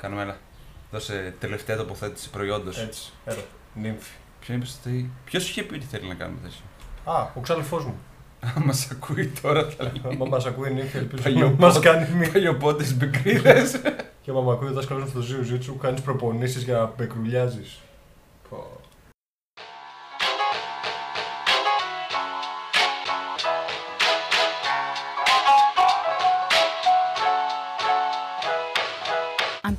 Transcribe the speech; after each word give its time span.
Κάνουμε 0.00 0.22
έλα. 0.22 0.36
Δώσε 0.90 1.34
τελευταία 1.40 1.76
τοποθέτηση 1.76 2.30
προϊόντος. 2.30 2.78
Έτσι, 2.78 3.12
έλα. 3.24 3.42
Νύμφη. 3.74 4.10
Ποιος 4.40 4.56
είπες 4.56 4.78
ότι. 4.80 5.10
Ποιος 5.24 5.48
είχε 5.48 5.62
πει 5.62 5.74
ότι 5.74 5.84
θέλει 5.84 6.08
να 6.08 6.14
κάνουμε 6.14 6.38
τέτοιο; 6.42 6.60
Α, 7.04 7.26
ο 7.34 7.40
ξαλφός 7.40 7.84
μου. 7.84 7.94
Αν 8.40 8.62
μας 8.64 8.90
ακούει 8.90 9.32
τώρα 9.42 9.64
θα 9.68 9.82
λέει. 9.84 10.02
Άμα 10.12 10.26
μας 10.26 10.46
ακούει 10.46 10.70
η 10.70 10.74
νύμφη, 10.74 10.96
ελπίζω 10.96 11.22
Παλιό 11.22 11.48
να 11.48 11.54
μας 11.58 11.74
πόδι. 11.74 11.86
κάνει 11.86 12.14
μία. 12.14 12.30
Παλιοπότε 12.30 12.84
μπικρίδες. 12.84 13.80
Και 14.22 14.30
άμα 14.30 14.40
με 14.40 14.52
ακούει 14.52 14.68
ο 14.68 14.72
δάσκαλος 14.72 15.02
μου 15.02 15.08
στο 15.08 15.20
Ζιου 15.20 15.42
Ζίτσου, 15.42 15.76
κάνεις 15.76 16.00
προπονήσεις 16.00 16.62
για 16.62 16.74
να 16.78 16.92
μπεκρουλιάζεις. 16.96 17.78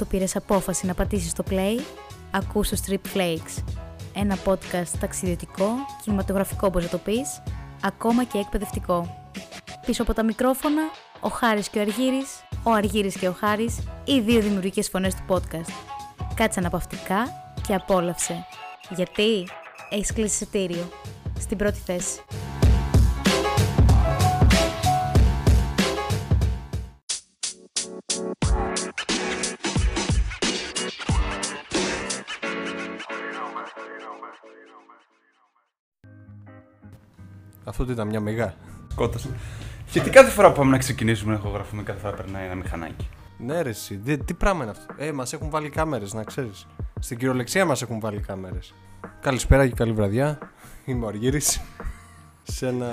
Το 0.01 0.07
πήρες 0.07 0.35
απόφαση 0.35 0.85
να 0.85 0.93
πατήσεις 0.93 1.33
το 1.33 1.43
play, 1.49 1.79
ακούς 2.31 2.69
το 2.69 2.77
Strip 2.85 3.17
Flakes. 3.17 3.63
Ένα 4.13 4.37
podcast 4.45 4.87
ταξιδιωτικό, 4.99 5.67
κινηματογραφικό 6.03 6.67
όπως 6.67 6.83
να 6.83 6.89
το 6.89 6.97
πεις, 6.97 7.43
ακόμα 7.81 8.23
και 8.23 8.37
εκπαιδευτικό. 8.37 9.29
Πίσω 9.85 10.01
από 10.01 10.13
τα 10.13 10.23
μικρόφωνα, 10.23 10.81
ο 11.19 11.27
Χάρης 11.29 11.69
και 11.69 11.79
ο 11.79 11.81
Αργύρης, 11.81 12.43
ο 12.63 12.71
Αργύρης 12.71 13.17
και 13.17 13.27
ο 13.27 13.31
Χάρης, 13.31 13.79
οι 14.03 14.19
δύο 14.19 14.41
δημιουργικές 14.41 14.89
φωνές 14.89 15.15
του 15.15 15.23
podcast. 15.27 15.71
Κάτσε 16.35 16.59
αναπαυτικά 16.59 17.27
και 17.67 17.73
απόλαυσε. 17.73 18.45
Γιατί; 18.89 19.47
Έχεις 19.89 20.13
κλείσει 20.13 20.33
εισιτήριο. 20.33 20.89
Στην 21.39 21.57
πρώτη 21.57 21.79
θέση. 21.85 22.19
Αυτό 37.81 37.93
τι 37.93 37.99
ήταν 37.99 38.09
μια 38.11 38.19
μηγά. 38.19 38.53
Σκότωσε. 38.91 39.29
Γιατί 39.91 40.09
κάθε 40.09 40.31
φορά 40.31 40.51
που 40.51 40.57
πάμε 40.57 40.71
να 40.71 40.77
ξεκινήσουμε 40.77 41.33
να 41.33 41.39
ηχογραφούμε, 41.39 41.83
κάθε 41.83 41.99
φορά 41.99 42.13
περνάει 42.13 42.45
ένα 42.45 42.55
μηχανάκι. 42.55 43.07
Ναι, 43.37 43.61
ρε, 43.61 43.69
εσύ. 43.69 43.97
Τι, 43.97 44.17
τι 44.17 44.33
πράγμα 44.33 44.63
είναι 44.63 44.71
αυτό. 44.71 44.93
Ε, 44.97 45.11
μας 45.11 45.33
έχουν 45.33 45.49
βάλει 45.49 45.69
κάμερες, 45.69 46.13
να 46.13 46.23
ξέρεις. 46.23 46.67
Στην 46.99 47.17
κυριολεξία 47.17 47.65
μας 47.65 47.81
έχουν 47.81 47.99
βάλει 47.99 48.19
κάμερες. 48.19 48.73
Καλησπέρα 49.21 49.67
και 49.67 49.73
καλή 49.73 49.91
βραδιά. 49.91 50.37
Είμαι 50.85 51.05
ο 51.05 51.07
Αργύρης. 51.07 51.61
Σε 52.43 52.67
ένα. 52.67 52.87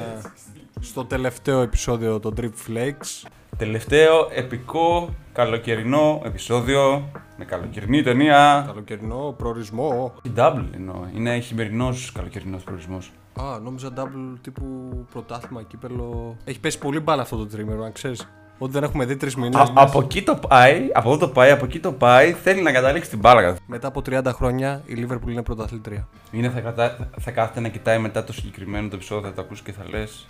στο 0.81 1.05
τελευταίο 1.05 1.61
επεισόδιο 1.61 2.21
των 2.21 2.35
Trip 2.41 2.53
Flakes. 2.69 3.29
Τελευταίο 3.57 4.29
επικό 4.35 5.15
καλοκαιρινό 5.33 6.21
επεισόδιο 6.25 7.11
με 7.37 7.45
καλοκαιρινή 7.45 8.03
ταινία. 8.03 8.65
Καλοκαιρινό 8.67 9.35
προορισμό. 9.39 10.15
Η 10.23 10.31
double 10.37 10.65
εννοώ. 10.75 11.07
Είναι 11.15 11.39
χειμερινός 11.39 12.13
καλοκαιρινός 12.13 12.63
προορισμός. 12.63 13.13
Α, 13.43 13.59
νόμιζα 13.59 13.89
double 13.97 14.37
τύπου 14.41 14.65
πρωτάθλημα, 15.13 15.63
κύπελο. 15.63 16.37
Έχει 16.45 16.61
πέσει 16.61 16.79
πολύ 16.79 17.01
μπάλα 17.01 17.23
αυτό 17.23 17.37
το 17.37 17.47
τρίμερο, 17.47 17.85
αν 17.85 17.93
ξέρεις. 17.93 18.29
Ότι 18.59 18.73
δεν 18.73 18.83
έχουμε 18.83 19.05
δει 19.05 19.17
τρεις 19.17 19.37
μήνες. 19.37 19.73
Από 19.75 20.01
εκεί 20.01 20.23
το 20.23 20.37
πάει, 20.49 20.89
από 20.93 21.09
εδώ 21.09 21.19
το 21.19 21.29
πάει, 21.29 21.51
από 21.51 21.65
εκεί 21.65 21.81
το 21.81 21.93
πάει. 21.93 22.33
Θέλει 22.33 22.63
να 22.63 22.73
καταλήξει 22.73 23.11
την 23.11 23.19
μπάλα. 23.19 23.57
Μετά 23.67 23.89
από 23.89 24.03
30 24.07 24.25
χρόνια 24.27 24.83
η 24.87 25.07
Liverpool 25.07 25.29
είναι 25.29 25.43
πρωταθλήτρια. 25.43 26.09
Είναι 26.31 26.51
θα, 26.51 26.61
κατα... 26.61 27.11
θα 27.19 27.31
κάθεται 27.31 27.61
να 27.61 27.69
κοιτάει 27.69 27.99
μετά 27.99 28.25
το 28.25 28.33
συγκεκριμένο 28.33 28.89
το 28.89 28.95
επεισόδιο, 28.95 29.29
θα 29.29 29.35
το 29.35 29.41
ακούσει 29.41 29.63
και 29.63 29.73
θα 29.73 29.85
λες. 29.89 30.27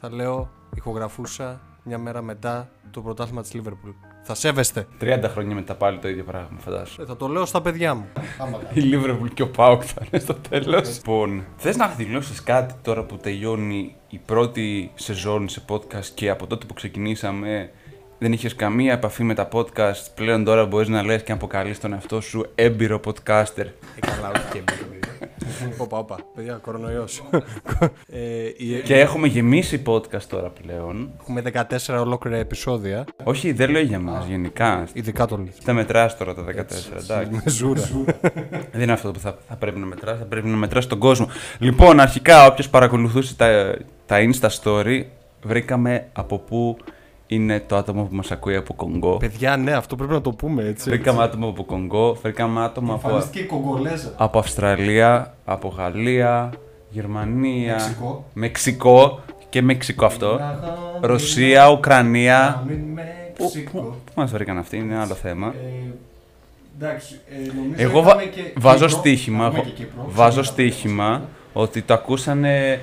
Θα 0.00 0.10
λέω, 0.12 0.50
ηχογραφούσα 0.74 1.60
μια 1.82 1.98
μέρα 1.98 2.22
μετά 2.22 2.68
το 2.90 3.00
πρωτάθλημα 3.00 3.42
της 3.42 3.52
Liverpool. 3.54 4.11
Θα 4.24 4.34
σέβεστε. 4.34 4.86
30 5.00 5.20
χρόνια 5.28 5.54
μετά 5.54 5.74
πάλι 5.74 5.98
το 5.98 6.08
ίδιο 6.08 6.24
πράγμα, 6.24 6.58
φαντάσου. 6.58 7.02
Ε, 7.02 7.04
θα 7.04 7.16
το 7.16 7.28
λέω 7.28 7.46
στα 7.46 7.62
παιδιά 7.62 7.94
μου. 7.94 8.08
Η 8.74 8.80
Liverpool 8.92 9.28
και 9.34 9.42
ο 9.42 9.48
Πάουκ 9.48 9.82
θα 9.86 10.06
είναι 10.10 10.22
στο 10.22 10.34
τέλος. 10.34 10.96
Λοιπόν, 10.96 11.44
θες 11.56 11.76
να 11.76 11.88
δηλώσεις 11.88 12.42
κάτι 12.42 12.74
τώρα 12.82 13.04
που 13.04 13.16
τελειώνει 13.16 13.94
η 14.08 14.18
πρώτη 14.18 14.90
σεζόν 14.94 15.48
σε 15.48 15.62
podcast 15.68 16.06
και 16.14 16.30
από 16.30 16.46
τότε 16.46 16.66
που 16.66 16.74
ξεκινήσαμε 16.74 17.70
δεν 18.22 18.32
είχες 18.32 18.54
καμία 18.54 18.92
επαφή 18.92 19.22
με 19.24 19.34
τα 19.34 19.48
podcast. 19.52 20.04
Πλέον 20.14 20.44
τώρα 20.44 20.66
μπορείς 20.66 20.88
να 20.88 21.02
λες 21.04 21.22
και 21.22 21.28
να 21.28 21.34
αποκαλείς 21.34 21.80
τον 21.80 21.92
εαυτό 21.92 22.20
σου 22.20 22.46
έμπειρο 22.54 23.00
podcaster. 23.04 23.64
Ε, 23.66 24.00
καλά, 24.00 24.30
όχι 24.36 24.44
και 24.52 24.62
Όπα, 25.78 25.98
όπα. 25.98 26.16
Παιδιά, 26.34 26.52
κορονοϊός. 26.62 27.22
ε, 28.12 28.18
η- 28.56 28.82
Και 28.84 29.00
έχουμε 29.00 29.26
γεμίσει 29.26 29.82
podcast 29.86 30.22
τώρα 30.28 30.52
πλέον. 30.62 31.10
Έχουμε 31.20 31.40
14 31.40 32.00
ολόκληρα 32.00 32.36
επεισόδια. 32.36 33.04
Όχι, 33.24 33.52
δεν 33.52 33.70
λέω 33.70 33.82
για 33.82 33.98
μας, 33.98 34.26
γενικά. 34.26 34.84
Ειδικά 34.92 35.26
το 35.26 35.36
λέω. 35.36 35.46
Τα 35.64 35.72
μετράς 35.72 36.16
τώρα 36.16 36.34
τα 36.34 36.42
14, 36.42 36.96
εντάξει. 37.02 37.30
Με 37.32 37.42
ζούρα. 37.50 37.80
Δεν 38.72 38.80
είναι 38.80 38.92
αυτό 38.92 39.10
που 39.10 39.18
θα, 39.18 39.38
θα 39.48 39.54
πρέπει 39.56 39.78
να 39.78 39.86
μετράς, 39.86 40.18
θα 40.18 40.24
πρέπει 40.24 40.48
να 40.48 40.56
μετράς 40.56 40.86
τον 40.86 40.98
κόσμο. 40.98 41.28
Λοιπόν, 41.58 42.00
αρχικά 42.00 42.46
όποιος 42.46 42.68
παρακολουθούσε 42.68 43.36
τα, 43.36 43.76
τα 44.06 44.16
Insta 44.20 44.48
Story, 44.62 45.02
βρήκαμε 45.42 46.06
από 46.12 46.38
πού 46.38 46.76
είναι 47.34 47.60
το 47.66 47.76
άτομο 47.76 48.02
που 48.02 48.14
μας 48.14 48.30
ακούει 48.30 48.56
από 48.56 48.74
Κονγκό. 48.74 49.16
Παιδιά, 49.16 49.56
ναι, 49.56 49.72
αυτό 49.72 49.96
πρέπει 49.96 50.12
να 50.12 50.20
το 50.20 50.30
πούμε 50.30 50.62
έτσι. 50.64 50.88
Βρήκαμε 50.88 51.22
άτομο 51.22 51.48
από 51.48 51.64
Κονγκό, 51.64 52.14
βρήκαμε 52.22 52.64
άτομο 52.64 52.94
από, 52.94 53.22
η 53.32 53.42
Κογκολέζα. 53.42 54.12
από 54.16 54.38
Αυστραλία, 54.38 55.34
από 55.44 55.68
Γαλλία, 55.68 56.50
Γερμανία, 56.90 57.72
Μεξικό. 57.74 58.24
Μεξικό 58.32 59.20
και 59.48 59.62
Μεξικό 59.62 60.04
αυτό, 60.06 60.40
Ρωσία, 61.00 61.70
Ουκρανία. 61.70 62.62
Πού, 63.36 63.50
πού, 63.72 63.78
πού 64.04 64.12
μας 64.14 64.30
βρήκαν 64.30 64.58
αυτοί, 64.58 64.76
είναι 64.76 64.98
άλλο 64.98 65.14
θέμα. 65.14 65.46
Ε, 65.46 65.92
Εντάξει, 66.78 67.20
νομίζω 67.56 67.82
Εγώ 67.82 68.02
βα- 68.02 68.16
βάζω 68.56 68.88
στοίχημα, 68.88 69.46
εγώ- 69.46 69.64
βάζω 70.06 70.42
στοίχημα 70.42 71.22
ότι 71.52 71.82
το 71.82 71.94
ακούσανε. 71.94 72.80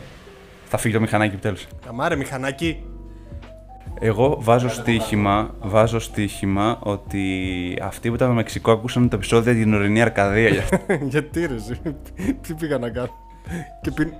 Θα 0.65 0.77
φύγει 0.77 0.93
το 0.93 0.99
μηχανάκι 0.99 1.33
επιτέλου. 1.33 1.57
Αμάρε, 1.89 2.15
μηχανάκι. 2.15 2.77
Εγώ 3.99 4.37
βάζω 4.41 4.69
στοίχημα, 4.69 5.53
βάζω 5.59 5.99
στοίχημα 5.99 6.77
ότι 6.79 7.23
αυτοί 7.81 8.09
που 8.09 8.15
ήταν 8.15 8.27
στο 8.27 8.35
Μεξικό 8.35 8.71
ακούσαν 8.71 9.09
το 9.09 9.15
επεισόδιο 9.15 9.53
για 9.53 9.63
την 9.63 9.73
ορεινή 9.73 10.01
Αρκαδία. 10.01 10.49
γι' 10.49 10.57
αυτό. 10.63 10.77
Γιατί 11.01 11.45
ρε, 11.45 11.53
εσύ, 11.55 11.79
τι 12.41 12.53
πήγα 12.53 12.77
να 12.77 12.89
κάνω. 12.89 13.09
Και 13.81 13.91
πιν... 13.91 14.11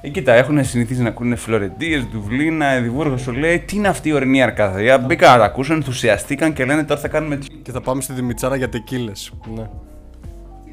ε, 0.00 0.08
κοίτα, 0.08 0.32
έχουν 0.32 0.64
συνηθίσει 0.64 1.02
να 1.02 1.08
ακούνε 1.08 1.36
Φλωρεντίες, 1.36 2.04
Δουβλίνα, 2.04 2.66
Εδιμβούργο, 2.66 3.16
σου 3.16 3.32
λέει 3.32 3.58
τι 3.58 3.76
είναι 3.76 3.88
αυτή 3.88 4.08
η 4.08 4.12
ορεινή 4.12 4.42
Αρκαδία; 4.42 4.98
Μπήκαν 4.98 5.32
να 5.32 5.38
τα 5.38 5.44
ακούσαν, 5.44 5.76
ενθουσιαστήκαν 5.76 6.52
και 6.52 6.64
λένε 6.64 6.84
τώρα 6.84 7.00
θα 7.00 7.08
κάνουμε. 7.08 7.36
τσι». 7.36 7.48
Και 7.62 7.72
θα 7.72 7.80
πάμε 7.80 8.00
στη 8.02 8.12
Δημητσάρα 8.12 8.56
για 8.56 8.68
τεκίλες. 8.68 9.32
Ναι. 9.54 9.70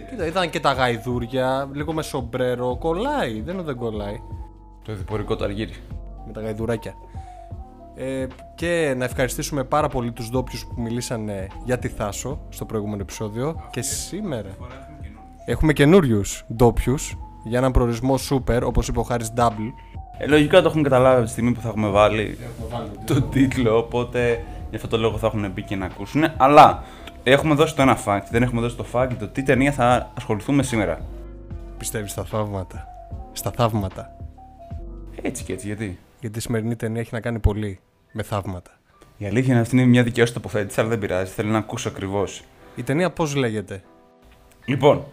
Κοίτα, 0.09 0.25
είδαν 0.27 0.49
και 0.49 0.59
τα 0.59 0.71
γαϊδούρια, 0.71 1.69
λίγο 1.73 1.93
με 1.93 2.01
σομπρέρο. 2.01 2.75
Κολλάει, 2.77 3.41
δεν 3.41 3.53
είναι 3.53 3.63
δεν 3.63 3.75
κολλάει. 3.75 4.15
Το 4.83 4.93
διπορικό 4.95 5.35
του 5.35 5.43
Αργύρι. 5.43 5.73
με 6.27 6.33
τα 6.33 6.41
γαϊδουράκια. 6.41 6.93
Ε, 7.99 8.27
και 8.55 8.93
να 8.97 9.05
ευχαριστήσουμε 9.05 9.63
πάρα 9.63 9.87
πολύ 9.87 10.11
τους 10.11 10.29
ντόπιους 10.29 10.65
που 10.65 10.81
μιλήσανε 10.81 11.47
για 11.65 11.77
τη 11.77 11.87
Θάσο 11.87 12.39
στο 12.49 12.65
προηγούμενο 12.65 13.01
επεισόδιο. 13.01 13.67
Και 13.71 13.81
σήμερα 13.81 14.49
έχουμε 15.45 15.73
καινούριους 15.73 16.45
ντόπιους 16.53 17.17
για 17.43 17.57
έναν 17.57 17.71
προορισμό 17.71 18.15
super, 18.29 18.61
όπως 18.63 18.87
είπε 18.87 18.99
ο 18.99 19.03
Χάρης 19.03 19.33
Double. 19.37 19.71
Ε, 20.17 20.27
λογικά 20.27 20.61
το 20.61 20.67
έχουν 20.69 20.83
καταλάβει 20.83 21.15
από 21.15 21.25
τη 21.25 21.31
στιγμή 21.31 21.51
που 21.51 21.61
θα 21.61 21.67
έχουμε 21.67 21.89
βάλει 21.89 22.37
τον 23.05 23.29
τίτλο, 23.29 23.77
οπότε 23.77 24.43
γι' 24.69 24.75
αυτό 24.75 24.87
το 24.87 24.97
λόγο 24.97 25.17
θα 25.17 25.27
έχουν 25.27 25.51
μπει 25.51 25.61
και 25.61 25.75
να 25.75 25.85
ακούσουν. 25.85 26.23
Αλλά 26.37 26.83
έχουμε 27.23 27.55
δώσει 27.55 27.75
το 27.75 27.81
ένα 27.81 27.97
fact, 28.05 28.23
δεν 28.31 28.43
έχουμε 28.43 28.61
δώσει 28.61 28.75
το 28.75 28.85
fact 28.93 29.09
το 29.19 29.27
τι 29.27 29.43
ταινία 29.43 29.71
θα 29.71 30.11
ασχοληθούμε 30.17 30.63
σήμερα. 30.63 30.99
Πιστεύεις 31.77 32.11
στα 32.11 32.23
θαύματα. 32.23 32.87
Στα 33.31 33.51
θαύματα. 33.51 34.15
Έτσι 35.21 35.43
και 35.43 35.53
έτσι, 35.53 35.67
γιατί; 35.67 35.99
Γιατί 36.19 36.37
η 36.37 36.41
σημερινή 36.41 36.75
ταινία 36.75 37.01
έχει 37.01 37.13
να 37.13 37.19
κάνει 37.19 37.39
πολύ 37.39 37.79
με 38.11 38.23
θαύματα. 38.23 38.71
Η 39.17 39.25
αλήθεια 39.25 39.53
είναι 39.53 39.61
αυτή 39.61 39.75
είναι 39.75 39.85
μια 39.85 40.03
δικαιώση 40.03 40.33
τοποθέτηση, 40.33 40.79
αλλά 40.79 40.89
δεν 40.89 40.99
πειράζει, 40.99 41.31
θέλω 41.31 41.49
να 41.49 41.57
ακούσω 41.57 41.89
ακριβώς. 41.89 42.43
Η 42.75 42.83
ταινία 42.83 43.11
πώς 43.11 43.35
λέγεται; 43.35 43.83
Λοιπόν, 44.65 45.05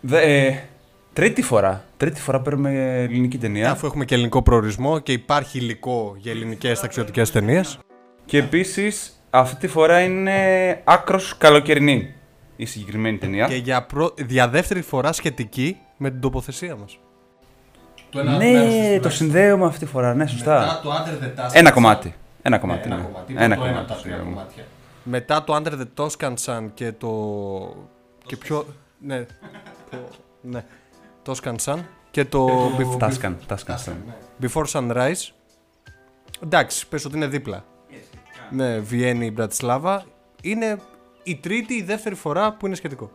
δε, 0.00 0.46
ε, 0.46 0.62
τρίτη 1.12 1.42
φορά. 1.42 1.84
Τρίτη 1.96 2.20
φορά 2.20 2.40
παίρνουμε 2.40 3.02
ελληνική 3.02 3.38
ταινία. 3.38 3.70
Αφού 3.70 3.86
έχουμε 3.86 4.04
και 4.04 4.14
ελληνικό 4.14 4.42
προορισμό 4.42 4.98
και 4.98 5.12
υπάρχει 5.12 5.58
υλικό 5.58 6.14
για 6.18 6.32
ελληνικές 6.32 6.80
ταξιδιωτικές 6.80 7.30
ταινίες. 7.30 7.78
Και 8.24 8.38
επίσης 8.38 9.22
αυτή 9.30 9.56
τη 9.56 9.68
φορά 9.68 10.00
είναι 10.00 10.80
άκρος 10.84 11.36
καλοκαιρινή 11.38 12.14
η 12.56 12.64
συγκεκριμένη 12.64 13.18
ταινία. 13.18 13.46
Και 13.46 13.56
για, 13.56 13.86
προ... 13.86 14.14
για 14.28 14.48
δεύτερη 14.48 14.82
φορά 14.82 15.12
σχετική 15.12 15.76
με 15.96 16.10
την 16.10 16.20
τοποθεσία 16.20 16.76
μας. 16.76 16.98
Το 18.10 18.22
Ναι, 18.22 19.00
το 19.02 19.10
συνδέουμε 19.10 19.66
αυτή 19.66 19.78
τη 19.78 19.86
φορά, 19.86 20.14
ναι, 20.14 20.26
σωστά. 20.26 20.80
το 20.82 20.90
Under 20.92 21.24
the 21.24 21.40
Tuscan 21.40 21.50
Ένα 21.52 21.70
κομμάτι. 21.70 22.14
Ένα 22.42 22.58
κομμάτι. 22.58 22.88
ένα 22.88 22.96
ναι. 22.96 23.02
κομμάτι. 23.02 23.34
Ένα 23.36 23.38
το 23.38 23.44
ένα 23.44 23.56
κομμάτι. 23.56 23.78
από 23.78 23.88
τα 23.88 23.94
τρία 23.94 24.14
συνδέουμε. 24.14 24.34
κομμάτια. 24.34 24.64
Μετά 25.02 25.44
το 25.44 25.56
Under 25.56 25.72
the 25.72 25.86
Toscan 25.96 26.34
Sun 26.44 26.68
και 26.74 26.92
το. 26.92 27.08
και 28.26 28.36
πιο. 28.36 28.66
Ναι. 29.00 29.26
το... 29.90 29.96
ναι. 30.40 30.64
Toscan 31.26 31.54
Sun 31.64 31.78
και 32.10 32.24
το. 32.24 32.70
Before, 32.78 32.98
Τάσκαν, 32.98 33.38
τάσκαν. 33.46 33.96
Before 34.42 34.64
Sunrise. 34.72 35.32
Εντάξει, 36.42 36.88
πες 36.88 37.04
ότι 37.04 37.16
είναι 37.16 37.26
δίπλα. 37.26 37.64
Ναι, 38.50 38.78
Βιέννη, 38.78 39.30
Μπρατισλάβα. 39.30 40.04
Είναι 40.42 40.78
η 41.22 41.36
τρίτη 41.36 41.74
ή 41.74 41.76
η 41.76 41.82
δεύτερη 41.82 42.14
φορά 42.14 42.52
που 42.52 42.66
είναι 42.66 42.74
σχετικό. 42.74 43.10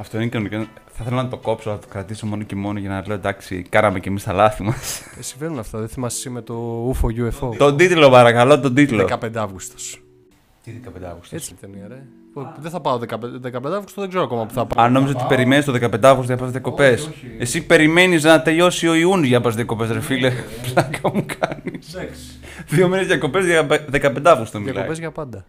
Αυτό 0.00 0.20
είναι 0.20 0.28
κανονικό. 0.28 0.56
Θα 0.86 1.04
ήθελα 1.04 1.22
να 1.22 1.28
το 1.28 1.36
κόψω, 1.36 1.70
να 1.70 1.78
το 1.78 1.86
κρατήσω 1.88 2.26
μόνο 2.26 2.42
και 2.42 2.56
μόνο 2.56 2.78
για 2.78 2.88
να 2.88 3.02
λέω 3.06 3.16
εντάξει, 3.16 3.62
κάναμε 3.68 4.00
και 4.00 4.08
εμείς 4.08 4.22
τα 4.22 4.32
λάθη 4.32 4.62
μας. 4.62 5.00
Ε, 5.18 5.22
συμβαίνουν 5.22 5.58
αυτά, 5.58 5.78
δεν 5.78 5.88
θυμάσαι 5.88 6.16
εσύ 6.16 6.30
με 6.30 6.42
το 6.42 6.88
UFO 6.90 7.06
UFO. 7.06 7.56
τον 7.56 7.76
τίτλο, 7.76 8.10
παρακαλώ, 8.10 8.60
τον 8.60 8.74
τίτλο. 8.74 9.08
15 9.22 9.30
Αύγουστος. 9.34 10.02
Τι 10.64 10.70
15 10.70 11.04
Αύγουστος; 11.04 11.32
Έτσι 11.32 11.50
είναι 11.50 11.58
η 11.62 11.78
ταινία, 11.78 11.88
ρε. 11.88 12.02
Δεν 12.60 12.70
θα 12.70 12.80
πάω 12.80 12.98
15, 12.98 13.40
15 13.42 13.72
Αύγουστο, 13.72 14.00
δεν 14.00 14.08
ξέρω 14.08 14.24
ακόμα 14.24 14.46
που 14.46 14.52
θα 14.54 14.66
πάω. 14.66 14.84
Αν 14.84 14.92
νόμιζα 14.92 15.14
ότι 15.16 15.24
περιμένεις 15.28 15.64
το 15.64 15.72
15 15.72 15.98
Αύγουστο 16.02 16.22
για 16.22 16.34
να 16.34 16.40
πας 16.40 16.50
διακοπές. 16.50 17.00
Όχι, 17.00 17.08
όχι. 17.08 17.36
Εσύ 17.38 17.66
περιμένεις 17.66 18.24
να 18.24 18.42
τελειώσει 18.42 18.88
ο 18.88 18.94
Ιούνιος 18.94 19.26
για 19.26 19.38
να 19.38 19.44
πας 19.44 19.54
διακοπές, 19.54 19.90
ρε 19.90 20.00
φίλε. 20.00 20.32
Πλάκα 20.72 21.00
μου 21.14 21.24
κάνεις. 21.38 21.96
Δύο 22.66 22.88
μήνες 22.88 23.06
διακοπές 23.06 23.44
για 23.44 23.66
15 23.90 24.20
Αύγουστο 24.24 24.58
μιλάει. 24.58 24.72
Διακοπές 24.72 24.98
για 24.98 25.10
πάντα. 25.10 25.44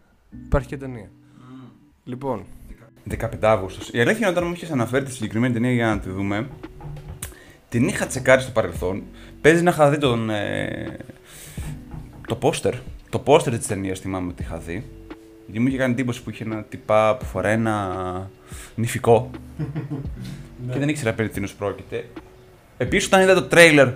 Υπάρχει 0.45 0.67
και 0.67 0.77
ταινία. 0.77 1.09
Λοιπόν, 2.03 2.45
15 3.21 3.27
Αύγουστο. 3.41 3.85
Η 3.91 3.99
αλήθεια 4.01 4.17
είναι 4.27 4.37
όταν 4.37 4.47
μου 4.47 4.53
είχες 4.53 4.71
αναφέρει 4.71 5.05
τη 5.05 5.11
συγκεκριμένη 5.11 5.53
ταινία 5.53 5.71
για 5.71 5.87
να 5.87 5.99
τη 5.99 6.09
δούμε, 6.09 6.47
την 7.69 7.87
είχα 7.87 8.05
τσεκάρει 8.07 8.41
στο 8.41 8.51
παρελθόν. 8.51 9.03
Παίζει 9.41 9.63
να 9.63 9.69
είχα 9.71 9.89
δει 9.89 9.97
τον. 9.97 10.29
Ε, 10.29 10.97
το 12.27 12.35
πόστερ. 12.35 12.73
Το 13.09 13.19
πόστερ 13.19 13.57
της 13.57 13.67
ταινίας 13.67 13.99
θυμάμαι 13.99 14.27
ότι 14.31 14.43
είχα 14.43 14.57
δει. 14.57 14.85
Γιατί 15.45 15.59
μου 15.59 15.67
είχε 15.67 15.77
κάνει 15.77 15.91
εντύπωση 15.91 16.23
που 16.23 16.29
είχε 16.29 16.43
ένα 16.43 16.63
τυπά 16.63 17.17
που 17.17 17.25
φοράει 17.25 17.53
ένα 17.53 18.29
νηφικό. 18.75 19.29
και 20.71 20.79
δεν 20.79 20.89
ήξερα 20.89 21.13
περί 21.13 21.29
τίνος 21.29 21.53
πρόκειται. 21.53 22.05
Επίσης, 22.77 23.07
όταν 23.07 23.21
είδα 23.21 23.33
το 23.33 23.43
τρέιλερ, 23.43 23.87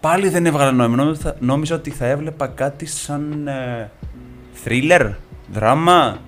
πάλι 0.00 0.28
δεν 0.28 0.46
έβγαλα 0.46 0.72
νόημα. 0.72 0.96
Νόμιζα, 0.96 1.20
θα- 1.20 1.36
νόμιζα 1.40 1.74
ότι 1.74 1.90
θα 1.90 2.06
έβλεπα 2.06 2.46
κάτι 2.46 2.86
σαν. 2.86 3.48
Ε, 3.48 3.90
thriller, 4.64 5.10
δράμα. 5.52 6.18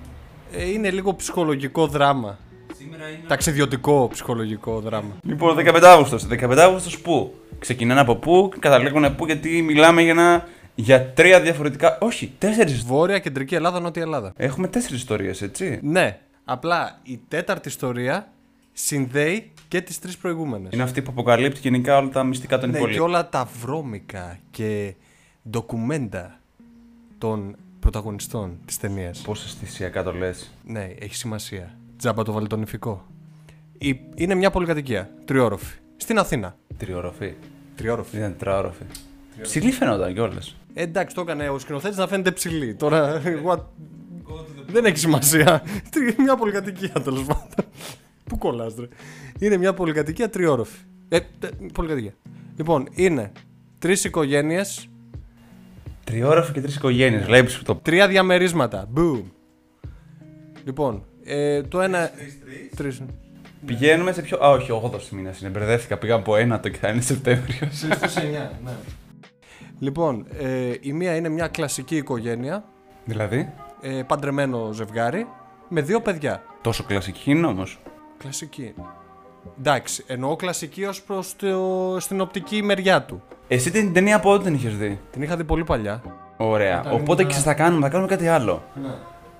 Ε, 0.55 0.69
είναι 0.71 0.91
λίγο 0.91 1.15
ψυχολογικό 1.15 1.87
δράμα. 1.87 2.37
Ταξιδιωτικό 3.27 4.07
ψυχολογικό 4.11 4.79
δράμα. 4.79 5.17
Λοιπόν, 5.23 5.55
15 5.57 5.81
Αύγουστος. 5.83 6.27
15 6.29 6.57
Αύγουστος 6.57 6.99
πού; 6.99 7.33
Ξεκινάνε 7.59 7.99
από 7.99 8.15
πού, 8.15 8.51
καταλήγουν 8.59 9.15
πού, 9.15 9.25
γιατί 9.25 9.61
μιλάμε 9.61 10.01
για, 10.01 10.11
ένα, 10.11 10.47
για 10.75 11.05
τρία 11.13 11.41
διαφορετικά. 11.41 11.97
Όχι, 12.01 12.31
τέσσερις. 12.37 12.83
Βόρεια, 12.83 13.19
κεντρική 13.19 13.55
Ελλάδα, 13.55 13.79
νότια 13.79 14.01
Ελλάδα. 14.01 14.33
Έχουμε 14.35 14.67
τέσσερις 14.67 14.97
ιστορίες, 14.97 15.41
έτσι. 15.41 15.79
Ναι, 15.83 16.19
απλά 16.45 16.99
η 17.03 17.19
τέταρτη 17.27 17.67
ιστορία 17.67 18.27
συνδέει 18.73 19.51
και 19.67 19.81
τις 19.81 19.99
τρεις 19.99 20.17
προηγούμενες. 20.17 20.73
Είναι 20.73 20.83
αυτή 20.83 21.01
που 21.01 21.11
αποκαλύπτει 21.11 21.59
γενικά 21.59 21.97
όλα 21.97 22.09
τα 22.09 22.23
μυστικά 22.23 22.59
των 22.59 22.69
Ναι, 22.69 22.77
υπολείπων. 22.77 23.03
και 23.05 23.09
όλα 23.11 23.29
τα 23.29 23.49
βρώμικα 23.61 24.39
και 24.51 24.93
ντοκουμέντα 25.49 26.39
των 27.17 27.55
πρωταγωνιστών 27.83 28.57
της 28.65 28.77
ταινίας. 28.77 29.21
Πόσο 29.21 29.43
αισθησιακά 29.45 30.03
το 30.03 30.11
λες; 30.13 30.51
Ναι, 30.65 30.89
έχει 30.99 31.15
σημασία. 31.15 31.77
Τζάμπα 31.97 32.23
το 32.23 32.31
βαλτονιφικό. 32.31 33.05
Η- 33.77 33.99
Είναι 34.15 34.35
μια 34.35 34.51
πολυκατοικία, 34.51 35.09
τριόροφη. 35.25 35.75
Στην 35.97 36.17
Αθήνα. 36.19 36.55
Τριόροφη. 36.77 37.33
Τριόροφη. 37.75 38.09
Δεν 38.11 38.19
ήταν 38.19 38.31
τετράωροφη. 38.37 38.83
Ψηλή 39.41 39.71
φαινόταν 39.71 40.13
κιόλας. 40.13 40.55
Ε, 40.73 40.81
εντάξει, 40.81 41.15
το 41.15 41.21
έκανε 41.21 41.49
ο 41.49 41.59
σκηνοθέτης 41.59 41.97
να 41.97 42.07
φαίνεται 42.07 42.31
ψηλή. 42.31 42.75
Τώρα. 42.75 43.21
what- 43.45 43.63
Δεν 44.67 44.85
έχει 44.85 44.97
σημασία. 44.97 45.63
Τρι- 45.89 46.19
μια 46.19 46.35
πολυκατοικία 46.35 46.89
τέλος 47.03 47.25
πάντων. 47.25 47.65
Πού 48.23 48.37
κολλάς, 48.37 48.73
ρε. 48.79 48.87
Είναι 49.39 49.57
μια 49.57 49.73
πολυκατοικία 49.73 50.29
τριόροφη. 50.29 50.77
Ε, 51.09 51.19
τε- 51.39 51.53
πολυκατοικία. 51.73 52.13
Λοιπόν, 52.57 52.87
είναι 52.93 53.31
τρεις 53.79 54.03
οικογένειες, 54.03 54.87
Τριόροφη 56.03 56.51
και 56.51 56.61
τρεις 56.61 56.75
οικογένειες. 56.75 57.23
Βλέπει 57.25 57.51
το. 57.63 57.75
τρία 57.75 58.07
διαμερίσματα. 58.07 58.89
Boom. 58.95 59.23
Λοιπόν, 60.63 61.05
ε, 61.23 61.61
το 61.61 61.81
ένα. 61.81 62.11
Τρεις. 62.75 63.01
Πηγαίνουμε 63.65 64.11
σε 64.11 64.21
πιο. 64.21 64.43
Α, 64.45 64.49
όχι, 64.49 64.71
8 64.71 65.09
μήνας 65.11 65.39
είναι. 65.39 65.49
Μπερδεύτηκα. 65.49 65.97
Πήγα 65.97 66.15
από 66.15 66.35
ένα 66.35 66.59
το 66.59 66.69
και 66.69 66.77
θα 66.77 66.89
είναι 66.89 67.01
Σεπτέμβριο. 67.01 67.69
ναι. 68.63 68.71
Λοιπόν, 69.79 70.25
ε, 70.39 70.73
η 70.81 70.93
μία 70.93 71.15
είναι 71.15 71.29
μια 71.29 71.47
κλασική 71.47 71.95
οικογένεια, 71.95 72.63
δηλαδή; 73.05 73.53
ε, 73.81 74.01
παντρεμένο 74.07 74.71
ζευγάρι, 74.73 75.27
με 75.69 75.81
δύο 75.81 76.01
παιδιά. 76.01 76.43
Τόσο 76.61 76.83
κλασική 76.83 77.31
είναι 77.31 77.45
όμως. 77.47 77.79
Κλασική. 78.17 78.73
Εντάξει, 79.59 80.03
εννοώ 80.07 80.35
κλασική 80.35 80.83
ως 80.83 81.01
προς 81.01 81.35
το, 81.35 81.97
στην 81.99 82.21
οπτική 82.21 82.63
μεριά 82.63 83.01
του. 83.01 83.21
Εσύ 83.47 83.71
την 83.71 83.93
ταινία 83.93 84.15
από 84.15 84.31
όταν 84.31 84.43
την 84.43 84.53
είχες 84.53 84.77
δει; 84.77 84.99
Την 85.11 85.21
είχα 85.21 85.35
δει 85.35 85.43
πολύ 85.43 85.63
παλιά. 85.63 86.01
Ωραία. 86.37 86.83
Οπότε 86.91 87.23
και 87.23 87.33
θα 87.33 87.53
κάνουμε, 87.53 87.81
θα 87.81 87.89
κάνουμε 87.89 88.09
κάτι 88.09 88.27
άλλο. 88.27 88.63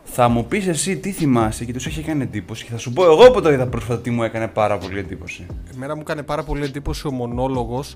Θα 0.03 0.27
μου 0.27 0.45
πεις 0.45 0.67
εσύ 0.67 0.97
τι 0.97 1.11
θυμάσαι 1.11 1.65
και 1.65 1.73
τους 1.73 1.85
έχει 1.85 2.01
κάνει 2.01 2.23
εντύπωση 2.23 2.65
και 2.65 2.71
θα 2.71 2.77
σου 2.77 2.93
πω 2.93 3.03
εγώ 3.03 3.31
που 3.31 3.41
το 3.41 3.51
είδα 3.51 3.67
πρόσφατα 3.67 4.01
τι 4.01 4.09
μου 4.09 4.23
έκανε 4.23 4.47
πάρα 4.47 4.77
πολύ 4.77 4.99
εντύπωση. 4.99 5.45
Εμένα 5.75 5.95
μου 5.95 6.01
έκανε 6.01 6.23
πάρα 6.23 6.43
πολύ 6.43 6.63
εντύπωση 6.63 7.07
ο 7.07 7.11
μονόλογος. 7.11 7.95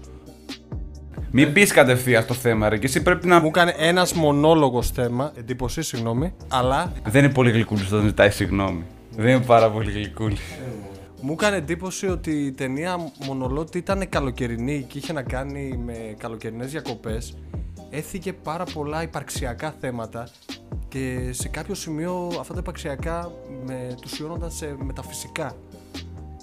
Μην 1.31 1.53
πεις 1.53 1.71
κατευθείαν 1.71 2.25
το 2.25 2.33
θέμα, 2.33 2.69
ρε. 2.69 2.77
Και 2.77 2.85
εσύ 2.85 3.03
πρέπει 3.03 3.27
να. 3.27 3.39
Μου 3.39 3.47
έκανε 3.47 3.73
ένας 3.77 4.13
μονόλογος 4.13 4.89
θέμα, 4.91 5.31
εντύπωση, 5.37 5.81
συγγνώμη, 5.81 6.33
αλλά 6.47 6.91
Δεν 7.05 7.23
είναι 7.23 7.33
πολύ 7.33 7.51
γλυκούλης 7.51 7.91
όταν 7.91 8.05
ζητάει 8.05 8.29
συγγνώμη. 8.29 8.83
Δεν 9.17 9.27
είναι 9.27 9.45
πάρα 9.45 9.69
πολύ 9.69 9.91
γλυκούλης. 9.91 10.39
Μου 11.21 11.31
έκανε 11.31 11.55
εντύπωση 11.55 12.07
ότι 12.07 12.31
η 12.31 12.51
ταινία 12.51 13.11
μονολότι 13.25 13.77
ήταν 13.77 14.09
καλοκαιρινή 14.09 14.85
και 14.87 14.97
είχε 14.97 15.13
να 15.13 15.21
κάνει 15.21 15.77
με 15.85 16.15
καλοκαιρινές 16.17 16.71
διακοπές 16.71 17.37
έθιγε 17.89 18.33
πάρα 18.33 18.63
πολλά 18.73 19.01
υπαρξιακά 19.01 19.75
θέματα 19.79 20.27
και 20.87 21.29
σε 21.31 21.47
κάποιο 21.47 21.75
σημείο 21.75 22.31
αυτά 22.39 22.53
τα 22.53 22.59
υπαρξιακά 22.59 23.31
με 23.65 23.95
τους 24.01 24.21
σε 24.47 24.75
μεταφυσικά. 24.83 25.55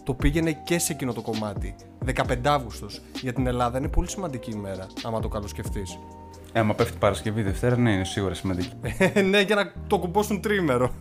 Το 0.05 0.15
πήγαινε 0.15 0.53
και 0.53 0.79
σε 0.79 0.93
εκείνο 0.93 1.12
το 1.12 1.21
κομμάτι. 1.21 1.75
15 2.15 2.37
Αύγουστος 2.43 3.00
για 3.21 3.32
την 3.32 3.47
Ελλάδα 3.47 3.79
είναι 3.79 3.88
πολύ 3.88 4.11
σημαντική 4.11 4.50
ημέρα, 4.50 4.87
άμα 5.03 5.21
το 5.21 5.29
καλοσκεφτείς. 5.29 5.99
Ε, 6.53 6.61
άμα 6.61 6.75
πέφτει 6.75 6.99
Παρασκευή 6.99 7.43
Δευτέρα, 7.43 7.76
ναι, 7.76 7.93
είναι 7.93 8.05
σίγουρα 8.05 8.35
σημαντική. 8.35 8.73
ναι, 9.31 9.41
για 9.41 9.55
να 9.55 9.73
το 9.87 9.99
κουμπώσουν 9.99 10.41
τρίμερο. 10.41 10.94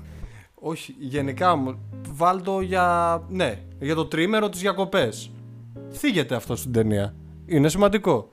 Όχι, 0.65 0.95
γενικά 1.00 1.51
όμω. 1.51 1.75
Βάλτο 2.10 2.62
για. 2.62 3.21
Ναι, 3.30 3.60
για 3.80 3.95
το 3.95 4.06
τρίμερο 4.06 4.50
της 4.50 4.60
διακοπές. 4.60 5.31
Θίγεται 5.92 6.36
αυτό 6.36 6.56
στην 6.56 6.71
ταινία. 6.71 7.15
Είναι 7.45 7.69
σημαντικό. 7.69 8.30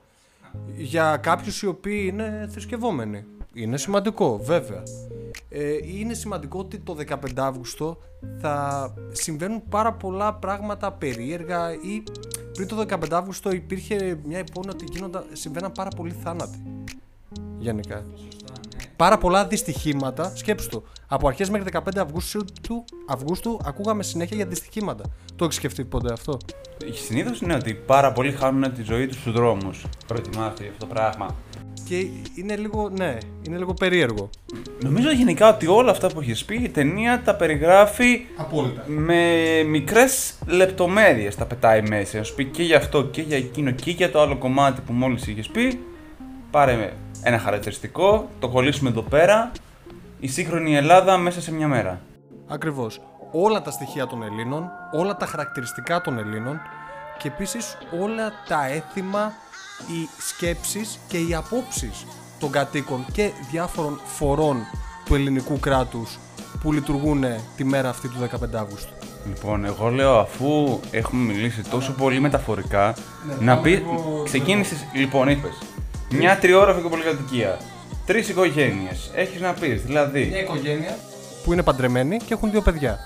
Για 0.77 1.17
κάποιους 1.17 1.61
οι 1.61 1.67
οποίοι 1.67 2.09
είναι 2.11 2.47
θρησκευόμενοι. 2.51 3.25
Είναι 3.53 3.77
σημαντικό, 3.77 4.37
βέβαια. 4.43 4.83
Ε, 5.49 5.77
είναι 5.83 6.13
σημαντικό 6.13 6.59
ότι 6.59 6.77
το 6.79 6.95
15 7.07 7.15
Αύγουστο 7.35 7.97
θα 8.39 8.87
συμβαίνουν 9.11 9.63
πάρα 9.69 9.93
πολλά 9.93 10.33
πράγματα 10.33 10.91
περίεργα 10.91 11.73
ή 11.73 12.03
πριν 12.53 12.67
το 12.67 12.85
15 12.89 13.11
Αύγουστο 13.11 13.51
υπήρχε 13.51 14.19
μια 14.25 14.39
εικόνα 14.39 14.71
ότι 14.73 14.85
γίνονταν, 14.91 15.23
συμβαίναν 15.33 15.71
πάρα 15.71 15.89
πολλοί 15.95 16.11
θάνατοι. 16.23 16.63
Γενικά. 17.59 18.05
Πάρα 19.01 19.17
πολλά 19.17 19.45
δυστυχήματα. 19.45 20.31
Σκέψου 20.35 20.69
το. 20.69 20.83
Από 21.07 21.27
αρχές 21.27 21.49
μέχρι 21.49 21.69
15 21.73 21.79
Αυγούστου, 21.97 22.45
του, 22.61 22.85
Αυγούστου 23.07 23.59
ακούγαμε 23.65 24.03
συνέχεια 24.03 24.35
για 24.35 24.45
δυστυχήματα. 24.45 25.03
Το 25.35 25.43
έχεις 25.43 25.55
σκεφτεί 25.55 25.85
ποτέ 25.85 26.13
αυτό; 26.13 26.37
Συνήθως 27.05 27.41
είναι 27.41 27.53
ότι 27.53 27.73
πάρα 27.73 28.11
πολλοί 28.11 28.31
χάνουν 28.31 28.73
τη 28.73 28.81
ζωή 28.81 29.07
τους 29.07 29.17
στους 29.17 29.33
δρόμους. 29.33 29.85
Προετοιμάστε 30.07 30.61
για 30.63 30.71
αυτό 30.71 30.85
το 30.85 30.93
πράγμα. 30.93 31.35
Και 31.87 31.95
είναι 32.35 32.55
λίγο, 32.55 32.89
ναι, 32.89 33.17
είναι 33.47 33.57
λίγο 33.57 33.73
περίεργο. 33.73 34.29
Νομίζω 34.83 35.11
γενικά 35.11 35.49
ότι 35.49 35.67
όλα 35.67 35.91
αυτά 35.91 36.07
που 36.07 36.19
έχεις 36.19 36.45
πει 36.45 36.55
η 36.55 36.69
ταινία 36.69 37.21
τα 37.25 37.35
περιγράφει 37.35 38.25
Απόλυτα. 38.37 38.83
με 38.87 39.23
μικρές 39.63 40.33
λεπτομέρειες. 40.47 41.35
Τα 41.35 41.45
πετάει 41.45 41.81
μέσα. 41.81 42.17
Να 42.17 42.23
σου 42.23 42.35
πει 42.35 42.45
και 42.45 42.63
για 42.63 42.77
αυτό 42.77 43.03
και 43.03 43.21
για 43.21 43.37
εκείνο 43.37 43.71
και 43.71 43.91
για 43.91 44.11
το 44.11 44.21
άλλο 44.21 44.37
κομμάτι 44.37 44.81
που 44.81 44.93
μόλις 44.93 45.27
είχες 45.27 45.47
πει. 45.47 45.79
Πάρε 46.51 46.93
ένα 47.23 47.39
χαρακτηριστικό, 47.39 48.29
το 48.39 48.49
κολλήσουμε 48.49 48.89
εδώ 48.89 49.01
πέρα. 49.01 49.51
Η 50.19 50.27
σύγχρονη 50.27 50.75
Ελλάδα 50.75 51.17
μέσα 51.17 51.41
σε 51.41 51.51
μια 51.53 51.67
μέρα. 51.67 52.01
Ακριβώς. 52.47 53.01
Όλα 53.31 53.61
τα 53.61 53.71
στοιχεία 53.71 54.07
των 54.07 54.23
Ελλήνων, 54.23 54.69
όλα 54.91 55.17
τα 55.17 55.25
χαρακτηριστικά 55.25 56.01
των 56.01 56.17
Ελλήνων 56.17 56.59
και 57.17 57.27
επίσης 57.27 57.77
όλα 58.01 58.31
τα 58.47 58.65
έθιμα, 58.67 59.31
οι 59.87 60.09
σκέψεις 60.19 60.99
και 61.07 61.17
οι 61.17 61.33
απόψεις 61.33 62.05
των 62.39 62.51
κατοίκων 62.51 63.05
και 63.13 63.31
διάφορων 63.51 63.99
φορών 64.05 64.57
του 65.05 65.15
ελληνικού 65.15 65.59
κράτους 65.59 66.19
που 66.61 66.73
λειτουργούν 66.73 67.23
τη 67.55 67.63
μέρα 67.63 67.89
αυτή 67.89 68.07
του 68.07 68.17
15 68.19 68.55
Αύγουστου. 68.55 68.93
Λοιπόν, 69.27 69.65
εγώ 69.65 69.89
λέω 69.89 70.19
αφού 70.19 70.79
έχουμε 70.91 71.33
μιλήσει 71.33 71.61
τόσο 71.61 71.91
πολύ 71.91 72.19
μεταφορικά, 72.19 72.95
να 73.39 73.57
πει. 73.57 73.85
Ξεκίνησε. 74.23 74.75
Λοιπόν, 74.93 75.29
είπες. 75.29 75.57
Μια 76.11 76.37
τριόροφη 76.37 76.81
πολυκατοικία. 76.81 77.59
Τρεις 78.05 78.29
οικογένειες. 78.29 79.11
Έχεις 79.15 79.41
να 79.41 79.53
πεις, 79.53 79.81
δηλαδή. 79.81 80.21
οικογένεια 80.21 80.97
που 81.43 81.53
είναι 81.53 81.63
παντρεμένοι 81.63 82.17
και 82.17 82.33
έχουν 82.33 82.51
δύο 82.51 82.61
παιδιά. 82.61 82.99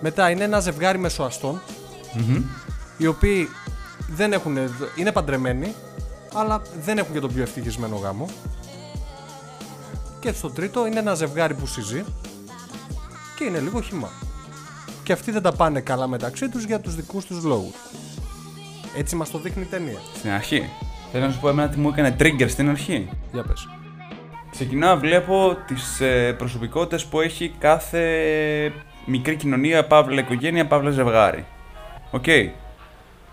Μετά 0.00 0.30
είναι 0.30 0.44
ένα 0.44 0.60
ζευγάρι 0.60 0.98
μεσοαστών, 0.98 1.62
οι 2.96 3.06
οποίοι 3.06 3.48
δεν 4.08 4.32
έχουν, 4.32 4.58
είναι 4.96 5.12
παντρεμένοι, 5.12 5.74
αλλά 6.34 6.62
δεν 6.84 6.98
έχουν 6.98 7.12
και 7.12 7.20
τον 7.20 7.34
πιο 7.34 7.42
ευτυχισμένο 7.42 7.96
γάμο. 7.96 8.28
Και 10.20 10.32
στο 10.32 10.50
τρίτο 10.50 10.86
είναι 10.86 10.98
ένα 10.98 11.14
ζευγάρι 11.14 11.54
που 11.54 11.66
συζεί, 11.66 12.04
και 13.36 13.44
είναι 13.44 13.58
λίγο 13.58 13.80
χυμά. 13.80 14.10
Και 15.02 15.12
αυτοί 15.12 15.30
δεν 15.30 15.42
τα 15.42 15.52
πάνε 15.52 15.80
καλά 15.80 16.06
μεταξύ 16.06 16.48
τους 16.48 16.64
για 16.64 16.80
τους 16.80 16.94
δικούς 16.94 17.24
τους 17.24 17.42
λόγους. 17.42 17.74
Έτσι 18.96 19.16
μας 19.16 19.30
το 19.30 19.38
δείχνει 19.38 19.62
η 19.62 19.66
ταινία. 19.66 19.98
Στην 20.16 20.30
αρχή. 20.30 20.70
Θέλω 21.16 21.26
να 21.26 21.32
σου 21.32 21.40
πω 21.40 21.48
εμένα 21.48 21.68
τι 21.68 21.78
μου 21.78 21.88
έκανε 21.88 22.16
trigger 22.18 22.48
στην 22.48 22.68
αρχή. 22.68 23.08
Για 23.32 23.42
πες. 23.42 23.68
Ξεκινάω, 24.50 24.96
βλέπω 24.96 25.56
τις 25.66 26.00
ε, 26.00 26.32
προσωπικότητες 26.32 27.04
που 27.04 27.20
έχει 27.20 27.54
κάθε 27.58 28.02
μικρή 29.06 29.36
κοινωνία, 29.36 29.86
παύλα 29.86 30.20
οικογένεια, 30.20 30.66
παύλα 30.66 30.90
ζευγάρι. 30.90 31.44
Οκ. 32.10 32.24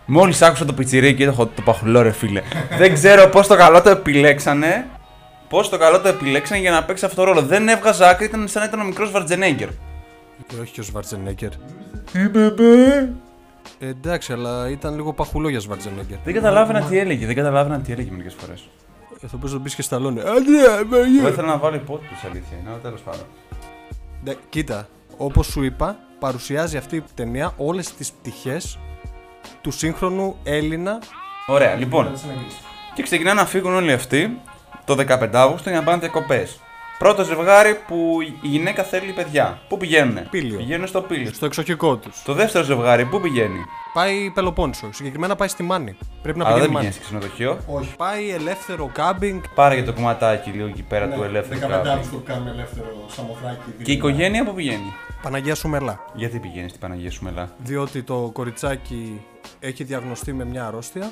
Μόλις 0.05 0.41
άκουσα 0.41 0.65
το 0.65 0.73
πιτσιρίκι, 0.73 1.25
το, 1.25 1.33
το 1.55 1.61
παχουλό 1.63 2.01
ρε 2.01 2.11
φίλε. 2.11 2.41
Δεν 2.77 2.93
ξέρω 2.93 3.27
πώς 3.27 3.47
το 3.47 3.55
καλό 3.55 3.81
το 3.81 3.89
επιλέξανε. 3.89 4.87
Πώς 5.49 5.69
το 5.69 5.77
καλό 5.77 6.01
το 6.01 6.07
επιλέξανε 6.07 6.61
για 6.61 6.71
να 6.71 6.83
παίξει 6.83 7.05
αυτό 7.05 7.17
το 7.17 7.23
ρόλο. 7.23 7.41
Δεν 7.41 7.67
έβγαζα 7.67 8.09
άκρη, 8.09 8.25
ήταν 8.25 8.47
σαν 8.47 8.61
να 8.61 8.67
ήταν 8.67 8.79
ο 8.79 8.83
μικρός 8.83 9.11
Σβαρτζενέγκερ. 9.11 9.67
Και 10.47 10.55
όχι 10.61 10.71
και 10.71 10.79
ο 10.79 10.83
Σβαρτζενέγκερ. 10.83 11.49
Ε, 12.13 13.09
Ε, 13.79 13.87
εντάξει, 13.87 14.33
αλλά 14.33 14.69
ήταν 14.69 14.95
λίγο 14.95 15.13
παχουλό 15.13 15.49
για 15.49 15.59
Σβαρτζενέγκερ. 15.59 16.17
Δεν 16.23 16.33
καταλάβαινα 16.33 16.81
τι 16.81 16.97
έλεγε, 16.97 17.25
δεν 17.25 17.35
καταλάβαινα 17.35 17.79
τι 17.79 17.91
έλεγε 17.91 18.11
μερικές 18.11 18.33
φορές. 18.33 18.69
Ε, 19.21 19.27
θα 19.27 19.37
μπορείς 19.37 19.53
να 19.53 19.59
μπεις 19.59 19.75
και 19.75 19.81
σταλώνει. 19.81 20.19
Εγώ 20.19 21.27
ήθελα 21.27 21.47
να 21.47 21.57
βάλω 21.57 21.75
υπότιτλους 21.75 22.23
αλήθεια 22.23 22.57
είναι, 22.59 22.69
αλλά 22.69 22.77
τέλος 22.77 23.01
πάντων. 23.01 23.25
Ναι, 24.23 24.33
κοίτα, 24.49 24.87
όπως 25.17 25.45
σου 25.47 25.63
είπα, 25.63 25.97
παρουσιάζει 26.19 26.77
αυτή 26.77 26.95
η 26.95 27.03
ταινία 27.15 27.53
όλες 27.57 27.93
τις 27.93 28.11
πτυχές 28.11 28.79
του 29.61 29.71
σύγχρονου 29.71 30.35
Έλληνα. 30.43 30.99
Ωραία, 31.47 31.75
λοιπόν. 31.75 32.11
Και 32.93 33.03
ξεκινάνε 33.03 33.41
να 33.41 33.47
φύγουν 33.47 33.73
όλοι 33.73 33.91
αυτοί 33.91 34.41
το 34.85 34.95
15 35.07 35.29
Αύγουστο 35.33 35.69
για 35.69 35.79
να 35.79 35.85
πάνε 35.85 35.99
διακοπές. 35.99 36.59
Πρώτο 37.01 37.23
ζευγάρι 37.23 37.75
που 37.87 38.17
η 38.41 38.47
γυναίκα 38.47 38.83
θέλει 38.83 39.11
παιδιά. 39.11 39.61
Πού 39.67 39.77
πηγαίνουν, 39.77 40.29
Πήλιο. 40.29 40.57
Πηγαίνουν 40.57 40.87
στο 40.87 41.01
πύλιο. 41.01 41.33
Στο 41.33 41.45
εξοχικό 41.45 41.95
τους. 41.97 42.21
Το 42.23 42.33
δεύτερο 42.33 42.63
ζευγάρι 42.63 43.05
πού 43.05 43.21
πηγαίνει; 43.21 43.59
Πάει 43.93 44.31
Πελοπόννησο. 44.33 44.89
Συγκεκριμένα 44.93 45.35
πάει 45.35 45.47
στη 45.47 45.63
Μάνη. 45.63 45.97
Πρέπει 46.21 46.37
να 46.37 46.45
Αλλά 46.45 46.57
δεν 46.57 46.67
πηγαίνει 46.67 46.67
πηγαίνει 46.67 46.73
Μάνη. 46.73 46.91
σε 46.91 46.99
ξενοδοχείο; 46.99 47.75
Όχι. 47.77 47.95
Πάει 47.95 48.29
ελεύθερο 48.29 48.89
κάμπινγκ. 48.93 49.41
Πάρε 49.55 49.75
για 49.75 49.83
το 49.85 49.93
κομματάκι 49.93 50.49
λίγο 50.49 50.67
εκεί 50.67 50.83
πέρα 50.83 51.05
Ναι, 51.05 51.15
του 51.15 51.23
ελεύθερου 51.23 51.59
κάμπινγκ. 51.59 52.23
κάνουμε 52.25 52.49
ελεύθερο 52.51 52.87
σαμοθράκι. 53.07 53.71
Και 53.83 53.91
η 53.91 53.93
οικογένεια 53.93 54.45
που 54.45 54.53
πηγαίνει; 54.53 54.93
Παναγία 55.21 55.55
Σουμελά. 55.55 55.99
Γιατί 56.13 56.39
πηγαίνει 56.39 56.67
στην 56.69 56.81
Παναγία 56.81 57.11
σου 57.11 57.23
Μελά. 57.23 57.49
Διότι 57.57 58.03
το 58.03 58.29
κοριτσάκι 58.33 59.21
έχει 59.59 59.83
διαγνωστεί 59.83 60.33
με 60.33 60.45
μια 60.45 60.65
αρρώστια 60.67 61.11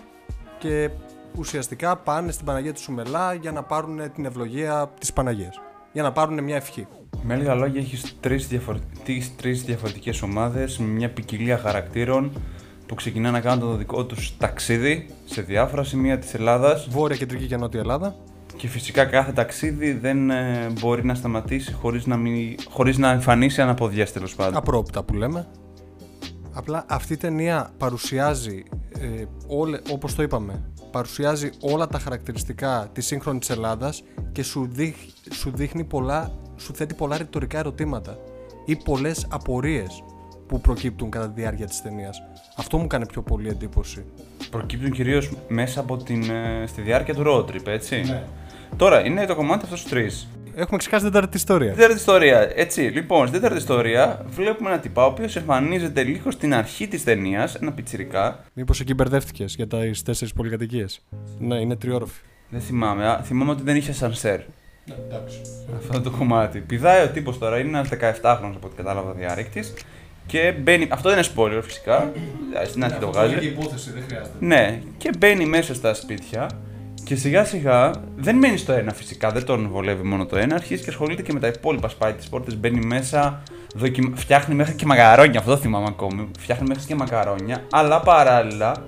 και 0.58 0.90
ουσιαστικά 1.38 1.96
πάνε 1.96 2.32
στην 2.32 2.46
Παναγία 2.46 2.74
του 2.74 2.82
Σουμελά 2.82 3.34
για 3.34 3.52
να 3.52 3.64
πάρουν 3.64 4.12
την 4.16 4.26
ευλογία 4.26 4.90
της 5.00 5.14
Παναγίας. 5.14 5.62
Για 5.92 6.04
να 6.04 6.12
πάρουν 6.12 6.44
μια 6.44 6.56
ευχή. 6.56 6.88
Με 7.24 7.36
λίγα 7.36 7.56
λόγια, 7.56 7.82
έχεις 7.82 8.16
τρεις 8.20 8.48
διαφορε... 8.48 8.78
τις 9.04 9.36
τρεις 9.36 9.64
διαφορετικές 9.64 10.22
ομάδες 10.22 10.78
με 10.78 10.86
μια 10.86 11.10
ποικιλία 11.10 11.58
χαρακτήρων 11.58 12.32
που 12.86 12.96
ξεκινάνε 12.96 13.38
να 13.38 13.44
κάνουν 13.44 13.60
το 13.60 13.76
δικό 13.76 14.06
τους 14.06 14.38
ταξίδι 14.38 15.08
σε 15.26 15.42
διάφορα 15.42 15.84
σημεία 15.84 16.20
της 16.20 16.34
Ελλάδας. 16.34 16.88
Βόρεια, 16.90 17.18
Κεντρική 17.18 17.46
και 17.46 17.58
Νότια 17.58 17.80
Ελλάδα. 17.80 18.16
Και 18.56 18.68
φυσικά 18.68 19.06
κάθε 19.06 19.32
ταξίδι 19.32 19.92
δεν 19.92 20.30
ε, 20.30 20.68
μπορεί 20.80 21.06
να 21.06 21.16
σταματήσει 21.16 21.74
χωρίς 21.74 22.06
να, 22.06 22.18
μην, 22.18 22.56
χωρίς 22.70 22.98
να 22.98 23.12
εμφανίσει 23.12 23.62
αναποδιές 23.62 24.12
τέλος 24.12 24.36
πάντων. 24.36 24.56
Απρόπτα 24.56 25.04
που 25.04 25.14
λέμε. 25.14 25.48
Απλά 26.54 26.86
αυτή 26.90 27.14
η 27.14 27.18
ταινία 27.18 27.70
παρουσιάζει, 27.78 28.64
ε, 29.00 29.24
όλε, 29.48 29.80
όπως 29.92 30.16
το 30.16 30.24
είπαμε, 30.24 30.64
παρουσιάζει 30.92 31.50
όλα 31.62 31.88
τα 31.88 32.00
χαρακτηριστικά 32.00 32.90
της 32.94 33.06
σύγχρονης 33.06 33.50
Ελλάδας 33.50 34.04
και 34.32 34.44
σου, 34.44 34.68
δείχ- 34.72 35.34
σου 35.34 35.52
δείχνει 35.56 35.84
πολλά, 35.84 36.32
σου 36.58 36.74
θέτει 36.74 36.94
πολλά 36.94 37.18
ρητορικά 37.18 37.58
ερωτήματα 37.58 38.18
ή 38.66 38.76
πολλές 38.76 39.28
απορίες 39.30 40.04
που 40.48 40.62
προκύπτουν 40.62 41.10
κατά 41.10 41.30
τη 41.30 41.42
διάρκεια 41.42 41.66
της 41.66 41.82
ταινίας. 41.82 42.22
Αυτό 42.58 42.78
μου 42.78 42.84
έκανε 42.84 43.06
πιο 43.06 43.22
πολύ 43.22 43.50
εντύπωση. 43.50 44.06
Προκύπτουν 44.50 44.92
κυρίως 44.92 45.32
μέσα 45.48 45.80
από 45.80 45.98
την, 45.98 46.30
ε, 46.30 46.64
στη 46.68 46.82
διάρκεια 46.82 47.14
του 47.14 47.24
road 47.28 47.52
trip, 47.52 47.68
έτσι; 47.68 48.24
Τώρα, 48.76 49.06
είναι 49.06 49.26
το 49.26 49.36
κομμάτι 49.36 49.64
αυτός 49.64 49.82
τους 49.82 49.90
τρεις. 49.90 50.28
Έχουμε 50.56 50.78
ξεχάσει 50.78 51.04
την 51.04 51.14
τέταρτη 51.14 51.38
ιστορία. 51.38 51.74
Τέταρτη 51.74 51.96
ιστορία. 51.96 52.52
Έτσι, 52.56 52.82
λοιπόν, 52.82 53.28
στην 53.28 53.40
τέταρτη 53.40 53.58
ιστορία 53.58 54.26
βλέπουμε 54.30 54.70
ένα 54.70 54.80
τυπά 54.80 55.04
ο 55.04 55.08
οποίος 55.08 55.36
εμφανίζεται 55.36 56.04
λίγο 56.04 56.32
στην 56.32 56.54
αρχή 56.54 56.88
της 56.88 57.04
ταινίας, 57.04 57.56
ένα 57.56 57.72
πιτσιρικά. 57.72 58.40
Μήπως 58.54 58.80
εκεί 58.80 58.94
μπερδεύτηκες 58.94 59.56
για 59.56 59.68
τις 59.68 60.04
τέσσερις 60.04 60.34
πολυκατοικίες; 60.34 61.02
Ναι, 61.40 61.56
είναι 61.56 61.76
τριόροφη. 61.76 62.22
Δεν 62.50 62.62
θυμάμαι. 62.62 63.08
Α, 63.08 63.22
θυμάμαι 63.24 63.52
ότι 63.52 63.64
δεν 63.64 63.76
είχε 63.76 63.94
σανσέρ. 63.94 64.38
Ναι, 64.86 64.96
εντάξει. 65.08 65.42
Αυτό 65.78 66.02
το 66.02 66.12
κομμάτι. 66.12 66.60
Πηδάει 66.60 67.04
ο 67.04 67.10
τύπος 67.10 67.38
τώρα, 67.38 67.60
είναι 67.60 67.70
ένας 67.70 67.90
17χρονο 67.90 68.52
από 68.56 68.68
ό,τι 68.68 68.76
κατάλαβα 68.76 69.12
διάρρηκτη. 69.12 69.64
Και 70.26 70.54
μπαίνει. 70.62 70.88
Αυτό 70.92 71.10
δεν 71.10 71.18
είναι 71.18 71.28
spoiler 71.36 71.64
φυσικά. 71.64 72.12
Ε, 72.62 72.66
Στην 72.66 72.84
αρχή 72.84 73.00
το 73.00 73.08
βγάζει. 73.12 73.46
υπόθεση, 73.46 73.92
δεν 73.92 74.04
χρειάζεται. 74.08 74.36
Ναι, 74.40 74.82
και 74.98 75.10
μπαίνει 75.18 75.46
μέσα 75.46 75.74
στα 75.74 75.94
σπίτια 75.94 76.50
και 77.04 77.16
σιγά 77.16 77.44
σιγά 77.44 77.92
δεν 78.16 78.36
μένεις 78.36 78.62
στο 78.62 78.74
ένα 78.74 78.94
φυσικά, 78.94 79.32
δεν 79.32 79.46
τον 79.46 79.70
βολεύει 79.72 80.04
μόνο 80.04 80.26
το 80.26 80.38
ένα. 80.38 80.56
Αρχίζει 80.56 80.84
και 80.84 80.90
ασχολείται 80.90 81.22
και 81.22 81.34
με 81.34 81.40
τα 81.40 81.48
υπόλοιπα. 81.48 81.90
Σπάει 81.90 82.14
τις 82.14 82.30
πόρτες, 82.30 82.58
μπαίνει 82.58 82.86
μέσα, 82.86 83.44
δοκιμα... 83.76 84.16
φτιάχνει 84.16 84.56
μέχρι 84.56 84.74
και 84.74 84.86
μακαρόνια. 84.86 85.40
Αυτό 85.40 85.58
θυμάμαι 85.58 85.86
ακόμη. 85.90 86.32
Φτιάχνει 86.40 86.68
μέχρι 86.68 86.86
και 86.86 86.96
μακαρόνια, 86.96 87.64
αλλά 87.72 88.02
παράλληλα 88.02 88.84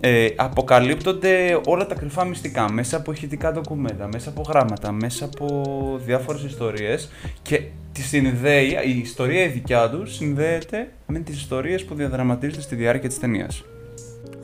ε, 0.00 0.28
αποκαλύπτονται 0.36 1.60
όλα 1.66 1.86
τα 1.86 1.94
κρυφά 1.94 2.24
μυστικά 2.24 2.72
μέσα 2.72 2.96
από 2.96 3.12
ηχητικά 3.12 3.52
ντοκουμέντα, 3.52 4.08
μέσα 4.12 4.28
από 4.28 4.42
γράμματα, 4.48 4.92
μέσα 4.92 5.24
από 5.24 6.00
διάφορες 6.04 6.42
ιστορίες 6.42 7.10
και 7.42 7.62
τη 7.92 8.02
συνδέει, 8.02 8.78
η 8.86 8.98
ιστορία 8.98 9.44
η 9.44 9.48
δικιά 9.48 9.90
του 9.90 10.06
συνδέεται 10.06 10.88
με 11.06 11.18
τις 11.18 11.36
ιστορίες 11.36 11.84
που 11.84 11.94
διαδραματίζονται 11.94 12.62
στη 12.62 12.74
διάρκεια 12.74 13.08
της 13.08 13.18
ταινίας. 13.18 13.64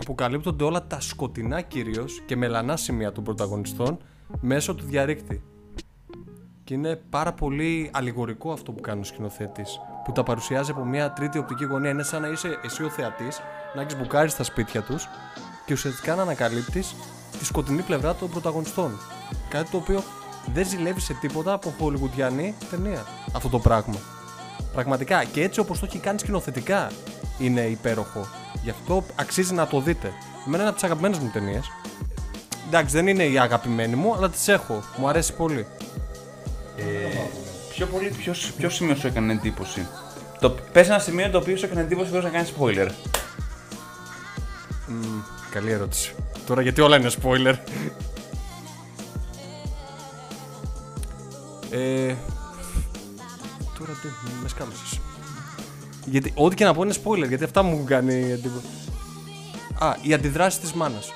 Αποκαλύπτονται 0.05 0.65
όλα 0.65 0.87
τα 0.87 1.01
σκοτεινά 1.01 1.61
κυρίως 1.61 2.23
και 2.27 2.37
μελανά 2.37 2.77
σημεία 2.77 3.13
των 3.13 3.25
πρωταγωνιστών 3.25 3.99
μέσω 4.41 4.75
του 4.75 4.85
διαρρήκτη. 4.85 5.43
Και 6.65 6.75
είναι 6.75 6.97
πάρα 7.11 7.33
πολύ 7.33 7.91
αλληγορικό 7.93 8.53
αυτό 8.53 8.73
που 8.73 8.81
κάνει 8.81 9.01
ο 9.01 9.05
σκηνοθέτης. 9.05 9.81
Που 10.05 10.13
τα 10.13 10.23
παρουσιάζει 10.23 10.71
από 10.71 10.85
μια 10.85 11.13
τρίτη 11.13 11.39
οπτική 11.39 11.65
γωνία. 11.65 11.91
Είναι 11.91 12.03
σαν 12.03 12.23
να 12.23 12.29
είσαι 12.29 12.59
εσύ 12.63 12.85
ο 12.85 12.89
θεατής, 12.89 13.41
να 13.75 13.81
έχεις 13.81 13.97
μπουκάρει 13.97 14.29
στα 14.29 14.43
σπίτια 14.43 14.83
τους 14.83 15.09
και 15.67 15.73
ουσιαστικά 15.73 16.15
να 16.15 16.23
ανακαλύπτεις 16.23 16.95
τη 17.39 17.45
σκοτεινή 17.45 17.83
πλευρά 17.83 18.15
των 18.15 18.31
πρωταγωνιστών. 18.31 18.91
Κάτι 19.49 19.71
το 19.71 19.77
οποίο 19.77 20.03
δεν 20.53 20.67
ζηλεύει 20.67 21.01
σε 21.01 21.15
τίποτα 21.15 21.53
από 21.53 21.75
χολιγουντιανή 21.79 22.55
ταινία 22.71 23.05
αυτό 23.33 23.49
το 23.49 23.59
πράγμα. 23.59 23.97
Πραγματικά 24.73 25.25
και 25.25 25.43
έτσι 25.43 25.61
όπως 25.61 25.79
το 25.79 25.87
έχει 25.87 25.99
κάνει 25.99 26.19
σκηνοθετικά 26.19 26.91
είναι 27.39 27.61
υπέροχο. 27.61 28.27
Γι' 28.65 28.71
αυτό 28.71 29.05
αξίζει 29.15 29.55
να 29.55 29.67
το 29.67 29.81
δείτε. 29.81 30.13
Εμένα 30.47 30.63
είναι 30.63 30.67
από 30.69 30.75
τις 30.75 30.85
αγαπημένες 30.85 31.19
μου 31.19 31.31
ταινίες. 31.33 31.67
Εντάξει, 32.67 32.95
δεν 32.95 33.07
είναι 33.07 33.25
η 33.25 33.39
αγαπημένη 33.39 33.95
μου, 33.95 34.15
αλλά 34.15 34.31
τις 34.31 34.49
έχω. 34.49 34.83
Μου 34.97 35.09
αρέσει 35.09 35.33
πολύ. 35.33 35.67
Ε, 36.77 36.83
πιο 37.69 37.87
πολύ, 37.87 38.09
ποιος, 38.09 38.53
ποιος 38.57 38.75
σημείο 38.75 38.95
σου 38.95 39.07
έκανε 39.07 39.33
εντύπωση; 39.33 39.87
Το, 40.41 40.51
πες 40.51 40.89
ένα 40.89 40.99
σημείο 40.99 41.31
το 41.31 41.39
οποίο 41.39 41.57
σου 41.57 41.65
έκανε 41.65 41.81
εντύπωση 41.81 42.11
χωρίς 42.11 42.25
να 42.25 42.31
κάνεις 42.31 42.53
spoiler. 42.59 42.89
Μμμ, 44.87 45.21
καλή 45.51 45.71
ερώτηση. 45.71 46.15
Τώρα 46.47 46.63
γιατί 46.63 46.81
όλα 46.81 46.97
είναι 46.97 47.11
spoiler. 47.23 47.55
ε, 51.71 52.15
τώρα 53.79 53.93
τι, 54.03 54.09
μες 54.43 54.51
σκάλωσες. 54.51 55.01
Γιατί 56.05 56.33
ό,τι 56.35 56.55
και 56.55 56.65
να 56.65 56.75
πω 56.75 56.83
είναι 56.83 56.95
spoiler, 57.05 57.29
γιατί 57.29 57.45
αυτά 57.45 57.63
μου 57.63 57.73
έχουν 57.73 57.87
κάνει 57.87 58.15
εντύπωση. 58.15 58.67
Α, 59.79 59.97
η 60.03 60.15
αντιδράση 60.15 60.61
της 60.61 60.73
μάνας. 60.73 61.13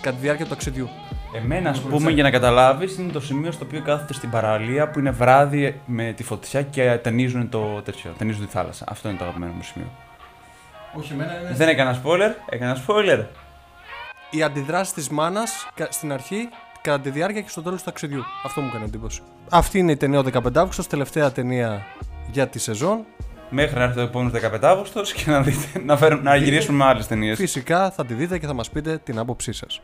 Κατά 0.00 0.16
τη 0.16 0.22
διάρκεια 0.22 0.44
του 0.44 0.50
ταξιδιού. 0.50 0.88
Εμένα, 1.36 1.70
ας 1.70 1.80
πούμε, 1.80 2.10
για 2.10 2.22
να 2.22 2.30
καταλάβεις, 2.30 2.96
είναι 2.96 3.12
το 3.12 3.20
σημείο 3.20 3.52
στο 3.52 3.64
οποίο 3.64 3.82
κάθεται 3.82 4.12
στην 4.12 4.30
παραλία 4.30 4.90
που 4.90 4.98
είναι 4.98 5.10
βράδυ 5.10 5.80
με 5.86 6.12
τη 6.16 6.22
φωτιά 6.22 6.62
και 6.62 6.98
ταινίζουν 7.02 7.48
το 7.48 7.82
τέτοιο. 7.84 8.10
Ταινίζουν 8.18 8.46
τη 8.46 8.52
θάλασσα. 8.52 8.84
Αυτό 8.88 9.08
είναι 9.08 9.18
το 9.18 9.24
αγαπημένο 9.24 9.52
μου 9.52 9.62
σημείο. 9.62 9.88
Όχι, 10.98 11.12
εμένα 11.12 11.40
είναι. 11.40 11.50
Δεν 11.54 11.68
έκανα 11.68 12.00
spoiler, 12.04 12.30
έκανα 12.48 12.76
spoiler. 12.86 13.24
Η 14.30 14.42
αντιδράση 14.42 14.94
της 14.94 15.08
μάνας 15.08 15.68
κα- 15.74 15.88
στην 15.90 16.12
αρχή, 16.12 16.48
κατά 16.80 17.00
τη 17.00 17.10
διάρκεια 17.10 17.40
και 17.40 17.48
στο 17.48 17.62
τέλος 17.62 17.78
του 17.78 17.84
ταξιδιού. 17.84 18.22
Αυτό 18.44 18.60
μου 18.60 18.66
έκανε 18.68 18.84
εντύπωση. 18.84 19.20
Αυτή 19.50 19.78
είναι 19.78 19.92
η 19.92 19.96
ταινία 19.96 20.18
ο 20.18 20.22
15 20.22 20.56
Αύγουστος, 20.60 20.86
τελευταία 20.86 21.32
ταινία 21.32 21.82
για 22.30 22.48
τη 22.48 22.58
σεζόν. 22.58 23.04
Μέχρι 23.54 23.78
να 23.78 23.82
έρθει 23.82 23.94
το 23.94 24.00
επόμενος 24.00 24.40
15 24.42 24.58
Αύγουστο 24.62 25.02
και 25.02 25.30
να, 25.30 25.42
δείτε, 25.42 25.82
να, 25.84 25.96
φέρουν, 25.96 26.22
να 26.22 26.36
γυρίσουμε 26.36 26.76
με 26.76 26.84
άλλες 26.84 27.06
ταινίες. 27.06 27.38
Φυσικά 27.38 27.90
θα 27.90 28.06
τη 28.06 28.14
δείτε 28.14 28.38
και 28.38 28.46
θα 28.46 28.54
μας 28.54 28.70
πείτε 28.70 28.98
την 29.04 29.18
άποψή 29.18 29.52
σας. 29.52 29.80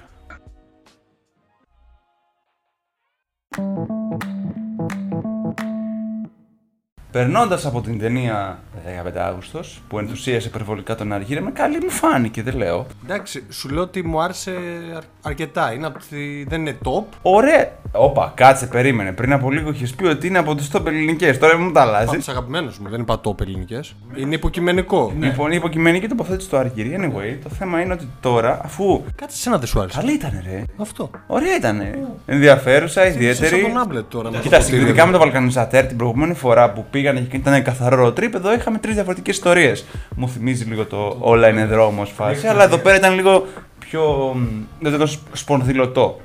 Περνώντας 7.23 7.67
από 7.67 7.81
την 7.81 7.99
ταινία 7.99 8.59
15 9.07 9.17
Αύγουστος, 9.17 9.83
που 9.89 9.99
ενθουσίασε 9.99 10.49
υπερβολικά 10.49 10.95
τον 10.95 11.13
Αργύρα, 11.13 11.41
με 11.41 11.51
καλή 11.51 11.79
μου 11.83 11.91
φάνηκε, 11.91 12.43
δεν 12.43 12.57
λέω. 12.57 12.87
Εντάξει, 13.05 13.45
σου 13.51 13.69
λέω 13.69 13.83
ότι 13.83 14.03
μου 14.07 14.21
άρεσε 14.23 14.51
αρ- 14.97 15.03
αρκετά. 15.23 15.73
Είναι 15.73 15.87
από 15.87 15.99
τη... 15.99 16.45
Δεν 16.49 16.61
είναι 16.61 16.77
top. 16.85 17.05
Ωραία. 17.23 17.73
Όπα, 17.93 18.33
κάτσε, 18.37 18.67
περίμενε. 18.67 19.13
Πριν 19.13 19.33
από 19.33 19.51
λίγο 19.51 19.71
είχες 19.71 19.95
πει 19.95 20.05
ότι 20.07 20.27
είναι 20.27 20.39
από 20.39 20.55
τις 20.55 20.71
top 20.73 20.87
ελληνικές. 20.87 21.39
Τώρα 21.39 21.59
μου 21.59 21.73
τα 21.73 21.81
αλλάζει. 21.81 22.07
Πάμε 22.07 22.21
στους 22.21 22.29
αγαπημένους 22.35 22.79
μου, 22.79 22.89
δεν 22.89 23.01
είπα 23.01 23.21
top 23.25 23.41
ελληνικές. 23.41 23.95
Είναι 24.17 24.35
υποκειμενικό. 24.35 25.13
Λοιπόν, 25.21 25.51
η 25.53 25.55
υποκειμενική 25.57 26.07
τοποθέτηση 26.09 26.49
του 26.49 26.57
Αργύρι. 26.57 26.97
Anyway, 27.01 27.39
το 27.43 27.49
θέμα 27.59 27.81
είναι 27.81 27.93
ότι 27.93 28.09
τώρα, 28.21 28.61
αφού. 28.65 29.03
Κάτι 29.15 29.33
σένα 29.37 29.59
δεν 29.59 29.67
σου 29.69 29.81
άρεσε. 29.81 29.99
Καλή 30.01 30.13
ήταν, 30.13 30.43
ρε. 30.51 30.63
Αυτό. 30.77 31.11
Ωραία 31.27 31.57
ήταν. 31.57 31.83
Ενδιαφέρουσα, 32.27 33.01
Σαν 33.01 33.13
ιδιαίτερη. 33.13 33.61
τον 33.63 33.79
Άμπλετ 33.79 34.05
τώρα. 34.09 34.31
με 34.31 34.37
το 34.37 34.43
Κοίτα, 34.43 34.57
ποτήρι 34.59 34.77
συγκριτικά 34.77 35.03
με 35.05 35.09
εδώ. 35.09 35.19
το 35.19 35.25
Βαλκανιζατέρ 35.25 35.87
την 35.87 35.97
προηγούμενη 35.97 36.35
φορά 36.35 36.73
που 36.73 36.85
πήγανε 37.09 37.27
και 37.31 37.37
ήταν 37.37 37.63
καθαρό 37.63 38.07
road 38.07 38.21
trip, 38.21 38.35
εδώ 38.35 38.55
είχαμε 38.55 38.79
τρεις 38.79 38.95
διαφορετικές 38.95 39.35
ιστορίες. 39.35 39.85
Μου 40.17 40.29
θυμίζει 40.29 40.65
λίγο 40.65 40.85
το 40.85 41.17
όλα 41.19 41.49
είναι 41.49 41.65
δρόμος 41.65 42.11
φάση, 42.11 42.47
αλλά 42.47 42.65
εδώ 42.65 42.79
πέρα 42.79 42.97
ήταν 42.97 43.15
λίγο 43.15 43.47
πιο. 43.79 44.33
μ, 44.37 44.43
δεν 44.81 44.89
ήταν 44.89 44.99
τόσο 44.99 45.21
σπονδυλωτό. 45.33 46.21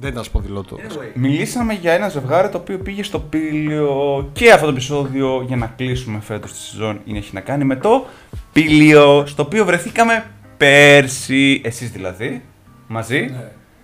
Δεν 0.00 0.10
ήταν 0.10 0.24
σπονδυλότο. 0.24 0.76
Μιλήσαμε 1.14 1.72
για 1.72 1.92
ένα 1.92 2.08
ζευγάρι 2.08 2.48
το 2.48 2.58
οποίο 2.58 2.78
πήγε 2.78 3.02
στο 3.02 3.18
Πήλιο 3.18 4.28
και 4.32 4.52
αυτό 4.52 4.64
το 4.64 4.72
επεισόδιο 4.72 5.44
για 5.46 5.56
να 5.56 5.66
κλείσουμε 5.76 6.20
φέτος 6.20 6.52
τη 6.52 6.58
σεζόν 6.58 7.00
είναι 7.04 7.18
έχει 7.18 7.34
να 7.34 7.40
κάνει 7.40 7.64
με 7.64 7.76
το 7.76 8.06
Πήλιο 8.52 9.26
στο 9.26 9.42
οποίο 9.42 9.64
βρεθήκαμε 9.64 10.24
πέρσι, 10.56 11.60
εσείς 11.64 11.90
δηλαδή, 11.90 12.42
μαζί. 12.86 13.34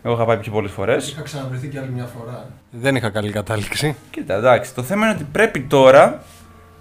Εγώ 0.02 0.14
είχα 0.14 0.24
πάει 0.24 0.36
πιο 0.36 0.52
πολλές 0.52 0.70
φορές. 0.70 1.08
Είχα 1.08 1.22
ξαναβρεθεί 1.22 1.68
και 1.68 1.78
άλλη 1.78 1.90
μια 1.94 2.08
φορά. 2.18 2.48
Δεν 2.70 2.96
είχα 2.96 3.10
καλή 3.10 3.30
κατάληξη. 3.30 3.96
Κοίτα, 4.10 4.34
εντάξει, 4.34 4.74
το 4.74 4.82
θέμα 4.82 5.06
είναι 5.06 5.14
ότι 5.14 5.26
πρέπει 5.32 5.60
τώρα 5.60 6.22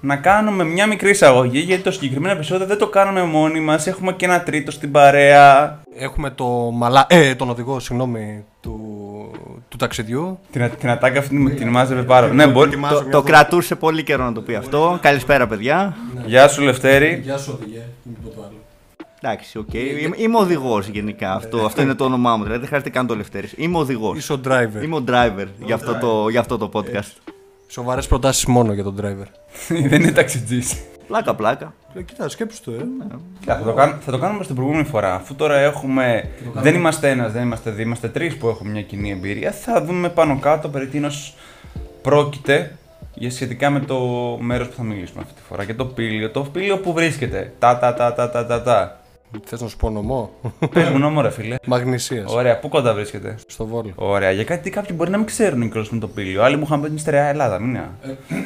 να 0.05 0.15
κάνουμε 0.15 0.63
μια 0.63 0.87
μικρή 0.87 1.09
εισαγωγή 1.09 1.59
γιατί 1.59 1.83
το 1.83 1.91
συγκεκριμένο 1.91 2.33
επεισόδιο 2.33 2.65
δεν 2.65 2.77
το 2.77 2.87
κάνουμε 2.87 3.23
μόνοι 3.23 3.59
μας, 3.59 3.87
έχουμε 3.87 4.13
και 4.13 4.25
ένα 4.25 4.43
τρίτο 4.43 4.71
στην 4.71 4.91
παρέα. 4.91 5.79
Έχουμε 5.97 6.29
το 6.29 6.45
μαλά... 6.73 7.05
ε, 7.09 7.35
τον 7.35 7.49
οδηγό, 7.49 7.79
συγγνώμη, 7.79 8.45
του, 8.61 8.79
του 9.69 9.77
ταξιδιού. 9.77 10.39
Την, 10.51 10.71
την 10.79 10.89
ατάκα 10.89 11.19
αυτή 11.19 11.35
την, 11.35 11.55
την 11.55 11.67
μάζευε 11.67 12.03
πάρα 12.03 12.27
Ναι, 12.27 12.47
μπορεί. 12.47 12.69
Ετοιμάζω 12.69 13.03
Το, 13.03 13.09
το 13.09 13.21
κρατούσε 13.21 13.75
πολύ 13.75 14.03
καιρό 14.03 14.23
να 14.23 14.33
το 14.33 14.41
πει 14.41 14.55
αυτό. 14.55 14.99
Καλησπέρα, 15.01 15.47
παιδιά. 15.47 15.95
Γεια 16.25 16.47
σου 16.47 16.61
Λευτέρη. 16.61 17.19
Γεια 17.23 17.37
σου 17.37 17.59
οδηγέ, 17.61 17.81
μην 18.03 18.15
πω 18.23 18.29
το 18.29 18.41
άλλο. 18.41 18.57
Εντάξει, 19.21 19.57
οκ. 19.57 19.73
Είμαι, 19.73 20.15
είμαι 20.17 20.37
οδηγός 20.37 20.87
γενικά. 20.87 21.33
Αυτό, 21.33 21.65
αυτό 21.65 21.81
είναι 21.81 21.93
το 21.93 22.03
όνομά 22.03 22.35
μου. 22.35 22.41
Δηλαδή 22.41 22.57
δεν 22.59 22.67
χρειάζεται 22.67 22.89
καν 22.89 23.07
το 23.07 23.15
Λευτέρης. 23.15 23.53
Είμαι 23.57 23.77
οδηγός. 23.77 24.17
Είσαι 24.17 24.33
ο 24.33 24.39
driver. 24.47 24.83
Είμαι 24.83 24.95
ο 24.95 25.03
driver 25.07 25.47
για 25.65 25.75
αυτό, 25.75 25.97
το, 26.01 26.29
για 26.29 26.39
αυτό 26.39 26.57
το 26.57 26.69
podcast. 26.73 27.32
Σοβαρές 27.73 28.07
προτάσεις 28.07 28.45
μόνο 28.45 28.73
για 28.73 28.83
τον 28.83 28.95
driver. 29.01 29.27
δεν 29.89 30.01
είναι 30.01 30.11
ταξιτζής. 30.11 30.75
Πλάκα, 31.07 31.35
πλάκα. 31.35 31.73
Λέω, 31.93 32.03
κοίτα, 32.03 32.29
σκέψου 32.29 32.63
το, 32.63 32.71
ε. 32.71 32.85
Κοίτα, 33.39 33.57
θα, 33.57 33.63
το 33.63 33.73
κάνουμε, 33.73 33.99
θα 34.05 34.11
το 34.11 34.17
κάνουμε 34.17 34.43
στην 34.43 34.55
προηγούμενη 34.55 34.85
φορά. 34.85 35.15
Αφού 35.15 35.35
τώρα 35.35 35.57
έχουμε. 35.57 36.29
Δεν 36.53 36.75
είμαστε 36.75 37.09
ένας, 37.09 37.31
δεν 37.31 37.41
είμαστε 37.41 37.71
δύο, 37.71 37.83
είμαστε 37.83 38.07
τρεις 38.07 38.37
που 38.37 38.47
έχουμε 38.47 38.69
μια 38.71 38.81
κοινή 38.81 39.11
εμπειρία. 39.11 39.51
Θα 39.51 39.83
δούμε 39.83 40.09
πάνω 40.09 40.39
κάτω 40.39 40.69
περί 40.69 40.87
τίνος 40.87 41.35
πρόκειται 42.01 42.77
για 43.13 43.31
σχετικά 43.31 43.69
με 43.69 43.79
το 43.79 43.99
μέρος 44.39 44.67
που 44.67 44.75
θα 44.75 44.83
μιλήσουμε 44.83 45.21
αυτή 45.21 45.33
τη 45.33 45.41
φορά. 45.47 45.65
Και 45.65 45.73
το 45.73 45.85
πήλιο. 45.85 46.29
Το 46.29 46.41
πήλιο 46.41 46.77
που 46.77 46.93
βρίσκεται. 46.93 47.53
Τα 47.59 47.77
τα 47.77 47.93
τα 47.93 48.13
τα 48.13 48.45
τα 48.45 48.61
τα. 48.61 49.02
Τα. 49.39 49.39
Θες 49.45 49.61
να 49.61 49.67
σου 49.67 49.77
πω 49.77 49.89
νομό; 49.89 50.31
Πες 50.73 50.89
μου 50.89 50.97
νόμο, 50.97 51.21
ρε 51.21 51.29
φίλε. 51.29 51.55
Μαγνησίας. 51.65 52.33
Ωραία, 52.33 52.59
πού 52.59 52.69
κοντά 52.69 52.93
βρίσκεται; 52.93 53.35
Στο 53.47 53.65
Βόλο. 53.65 53.91
Ωραία, 53.95 54.31
για 54.31 54.43
κάτι 54.43 54.69
κάποιοι 54.69 54.95
μπορεί 54.99 55.09
να 55.09 55.17
μην 55.17 55.25
ξέρουν 55.25 55.71
κιόλα 55.71 55.87
με 55.89 55.99
το 55.99 56.07
πήλιο. 56.07 56.43
Άλλοι 56.43 56.57
μου 56.57 56.63
είχαν 56.65 56.77
πει 56.77 56.83
ότι 56.83 56.91
είναι 56.91 56.99
στερεά 57.01 57.25
Ελλάδα, 57.25 57.59
μην 57.59 57.69
είναι. 57.69 57.89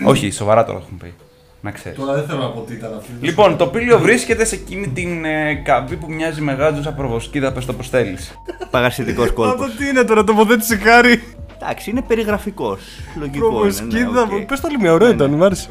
Όχι, 0.05 0.31
σοβαρά 0.31 0.65
τώρα 0.65 0.79
έχουν 0.79 0.97
πει. 0.97 1.13
Να 1.61 1.71
ξέρεις. 1.71 1.99
δεν 2.13 2.25
θέλω 2.25 2.39
να 2.41 2.49
πω 2.49 2.59
τι 2.61 2.73
ήταν 2.73 2.93
αυτή. 2.97 3.11
Λοιπόν, 3.21 3.57
το 3.57 3.67
πήλιο 3.67 3.99
βρίσκεται 3.99 4.45
σε 4.45 4.55
εκείνη 4.55 4.87
την 4.87 5.25
ε, 5.25 5.53
καμπή 5.53 5.95
που 5.95 6.11
μοιάζει 6.11 6.41
με 6.41 6.53
γάτζο 6.53 6.91
προβοσκίδα, 6.91 7.51
πες 7.51 7.65
το 7.65 7.73
πώς 7.73 7.89
θέλεις. 7.89 8.39
Παγασητικός 8.71 9.31
κόλπος. 9.31 9.75
τι 9.75 9.87
είναι 9.87 10.03
τώρα, 10.03 10.23
τοποθέτηση 10.23 10.77
χάρτη. 10.77 11.23
Εντάξει, 11.61 11.89
είναι 11.89 12.01
περιγραφικός. 12.01 12.79
Λογικό 13.19 13.45
είναι. 13.45 13.55
Προβοσκίδα. 13.55 14.25
ναι, 14.25 14.35
οκ. 14.35 14.41
Πες 14.41 14.59
το 14.59 14.67
λίγο 14.67 14.81
μια 14.81 14.93
ωραία 14.93 15.09
ήταν, 15.09 15.31
μ' 15.31 15.43
άρεσε. 15.43 15.69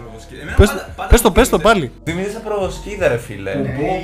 Πες 0.56 0.70
το- 0.70 0.80
Πες 1.08 1.20
το, 1.20 1.30
πες 1.30 1.48
το 1.48 1.58
πάλι. 1.58 1.92
Θυμίζει 2.04 2.40
προβοσκίδα, 2.44 3.08
ρε 3.08 3.16
φίλε. 3.16 3.52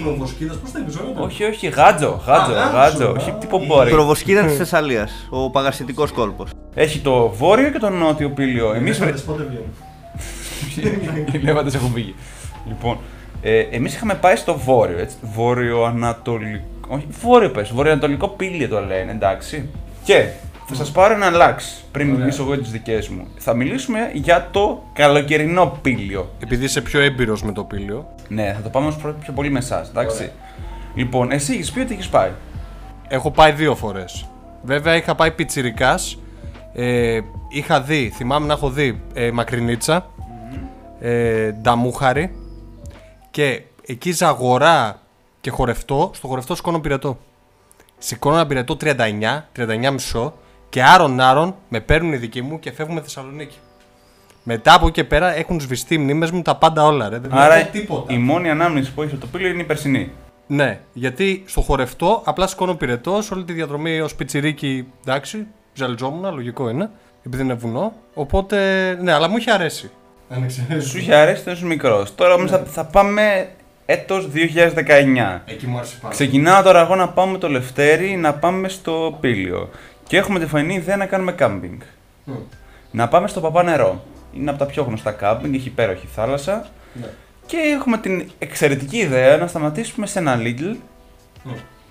Προβοσκίδας, 0.03 0.57
πώς 0.57 0.71
θα 0.71 0.79
είπες 0.79 0.97
όλα 0.97 1.21
Όχι, 1.21 1.45
όχι, 1.45 1.69
γάντζο, 1.69 2.23
γάντζο, 2.27 2.53
γάντζο. 2.73 3.15
Όχι 3.19 3.35
τύπο 3.41 3.65
μπόρι. 3.67 3.91
Προβοσκίδα 3.91 4.45
της 4.45 4.57
Θεσσαλίας. 4.57 5.27
Ο 5.31 5.51
Παγασητικός 5.51 6.07
κόλπος. 6.15 6.51
Έχει 6.75 6.99
το 6.99 7.29
βόρειο 7.29 7.71
και 7.71 7.79
το 7.79 7.89
νότιο 7.91 8.31
Πήλιο. 8.31 8.73
Εμείς. 8.75 8.99
πότε 8.99 9.47
βγαίνουν. 9.49 9.73
Οι 11.33 11.39
λέβαντε 11.39 11.71
έχουν 11.77 11.91
φύγει. 11.93 12.15
Λοιπόν, 12.69 12.99
ε, 13.43 13.59
εμείς 13.59 13.95
είχαμε 13.95 14.15
πάει 14.15 14.37
στο 14.37 14.59
βόρειο, 14.59 14.99
έτσι. 14.99 15.17
Βόρειο-ανατολικό. 15.35 16.65
Όχι, 16.89 17.07
βόρειο 17.23 17.51
πες. 17.51 17.73
Βόρειο-ανατολικό 17.73 18.29
Πήλιο 18.29 18.69
το 18.69 18.81
λένε, 18.81 19.11
εντάξει. 19.11 19.69
Και 20.05 20.27
θα 20.77 20.85
σας 20.85 20.93
πάρω 20.93 21.15
ένα 21.15 21.31
λάξ 21.31 21.85
πριν 21.93 22.09
μιλήσω 22.09 22.43
εγώ 22.43 22.59
τις 22.59 22.71
δικές 22.71 23.09
μου. 23.09 23.27
Θα 23.39 23.55
μιλήσουμε 23.55 24.11
για 24.13 24.49
το 24.51 24.83
καλοκαιρινό 24.93 25.79
πήλιο. 25.83 26.31
Επειδή 26.43 26.65
είσαι 26.65 26.81
πιο 26.81 27.01
έμπειρος 27.01 27.43
με 27.43 27.53
το 27.53 27.65
πήλιο, 27.65 28.07
Ναι, 28.29 28.53
θα 28.57 28.61
το 28.63 28.69
πάμε 28.69 28.87
όμως 28.87 28.99
πιο, 29.03 29.17
πιο 29.21 29.33
πολύ 29.33 29.51
με 29.51 29.59
εσάς, 29.59 29.89
εντάξει. 29.89 30.31
Λοιπόν, 30.95 31.31
εσύ 31.31 31.53
έχεις 31.53 31.73
πει 31.73 31.81
ότι 31.81 31.93
έχεις 31.93 32.09
πάει. 32.09 32.31
έχω 33.09 33.31
πάει 33.31 33.53
δύο 33.53 33.75
φορές. 33.75 34.27
Βέβαια 34.63 34.97
είχα 34.97 35.15
πάει 35.15 35.31
πιτσιρικάς. 35.31 36.19
Ε, 36.75 37.21
είχα 37.49 37.81
δει, 37.81 38.13
θυμάμαι 38.15 38.47
να 38.47 38.53
έχω 38.53 38.71
δει 38.71 39.01
ε, 39.15 39.31
μακρινίτσα, 39.31 40.07
ε, 41.01 41.51
νταμούχαρη 41.53 42.35
και 43.31 43.63
εκεί 43.87 44.13
ζαγορά 44.13 45.01
και 45.41 45.51
χορευτό, 45.51 46.11
στο 46.15 46.27
χορευτό 46.29 46.55
σηκώνω 46.55 46.81
πυρετό. 46.81 47.19
Σηκώνω 47.99 48.35
ένα 48.35 48.47
πυρετό 48.47 48.77
39, 48.81 48.95
39 49.57 49.91
μισό 49.93 50.35
και 50.73 50.83
άρον 50.83 51.21
άρον 51.21 51.55
με 51.69 51.81
παίρνουν 51.81 52.13
οι 52.13 52.17
δικοί 52.17 52.43
μου 52.43 52.59
και 52.59 52.73
φεύγουμε 52.73 53.01
Θεσσαλονίκη. 53.01 53.57
Μετά 54.43 54.75
από 54.75 54.87
εκεί 54.87 54.95
και 54.95 55.05
πέρα 55.05 55.37
έχουν 55.37 55.61
σβηστεί 55.61 55.95
οι 55.95 55.99
μνήμες 55.99 56.31
μου 56.31 56.43
τα 56.43 56.57
πάντα 56.57 56.85
όλα 56.85 57.09
ρε. 57.09 57.19
Δεν 57.19 57.33
Άρα 57.33 57.55
έχω 57.55 57.69
τίποτα. 57.73 58.13
η 58.13 58.19
μόνη 58.19 58.51
ανάμνηση 58.51 58.93
που 58.93 59.03
έχει 59.03 59.17
το 59.17 59.27
πήλιο 59.27 59.49
είναι 59.49 59.63
η 59.63 59.65
περσινή. 59.65 60.11
Ναι, 60.47 60.81
γιατί 60.93 61.43
στο 61.47 61.61
χορευτό 61.61 62.23
απλά 62.25 62.47
σηκώνω 62.47 62.75
πυρετός 62.75 63.25
σε 63.25 63.35
όλη 63.35 63.45
τη 63.45 63.53
διαδρομή 63.53 64.01
ως 64.01 64.15
πιτσιρίκι. 64.15 64.87
Εντάξει, 65.07 65.47
ζαλιζόμουν, 65.75 66.35
λογικό 66.35 66.69
είναι, 66.69 66.91
επειδή 67.27 67.43
είναι 67.43 67.55
βουνό. 67.55 67.93
Οπότε, 68.15 68.59
ναι, 69.01 69.13
αλλά 69.13 69.29
μου 69.29 69.37
είχε 69.37 69.51
αρέσει. 69.51 69.91
Αν 70.29 70.51
Σου 70.81 70.99
είχε 70.99 71.15
αρέσει 71.15 71.41
όταν 71.41 71.55
ήσουν 71.55 71.69
μικρός. 71.69 72.15
Τώρα 72.15 72.35
όμως 72.35 72.51
θα, 72.51 72.59
θα 72.59 72.85
πάμε 72.85 73.49
έτος 73.87 74.29
2019. 74.35 75.41
Εκεί 75.45 75.67
μου 75.67 75.77
άρεσε 75.77 75.97
πάρα 76.01 76.15
Ξεκινάω 76.15 76.63
τώρα 76.63 76.81
εγώ 76.81 76.95
να 76.95 77.09
πάμε 77.09 77.39
το 77.39 77.49
Λευτέρι 77.49 78.17
να 78.17 78.35
πάμε 78.35 78.69
στο 78.69 79.17
Πήλιο. 79.21 79.71
Και 80.13 80.19
έχουμε 80.19 80.39
τη 80.39 80.47
φανή 80.47 80.75
ιδέα 80.75 80.97
να 80.97 81.07
κάνουμε 81.07 81.33
κάμπινγκ. 81.33 81.81
Να 82.91 83.09
πάμε 83.09 83.29
στο 83.29 83.41
Παπά 83.41 83.63
Νερό. 83.63 84.05
Είναι 84.33 84.51
από 84.51 84.59
τα 84.59 84.67
πιο 84.67 84.83
γνωστά 84.83 85.11
κάμπινγκ, 85.11 85.55
έχει 85.55 85.69
υπέροχη 85.69 86.07
θάλασσα. 86.07 86.67
Ναι. 86.93 87.07
Και 87.47 87.57
έχουμε 87.57 87.99
την 87.99 88.31
εξαιρετική 88.39 88.97
ιδέα 88.97 89.37
να 89.37 89.47
σταματήσουμε 89.47 90.07
σε 90.07 90.19
ένα 90.19 90.39
Lidl 90.43 90.77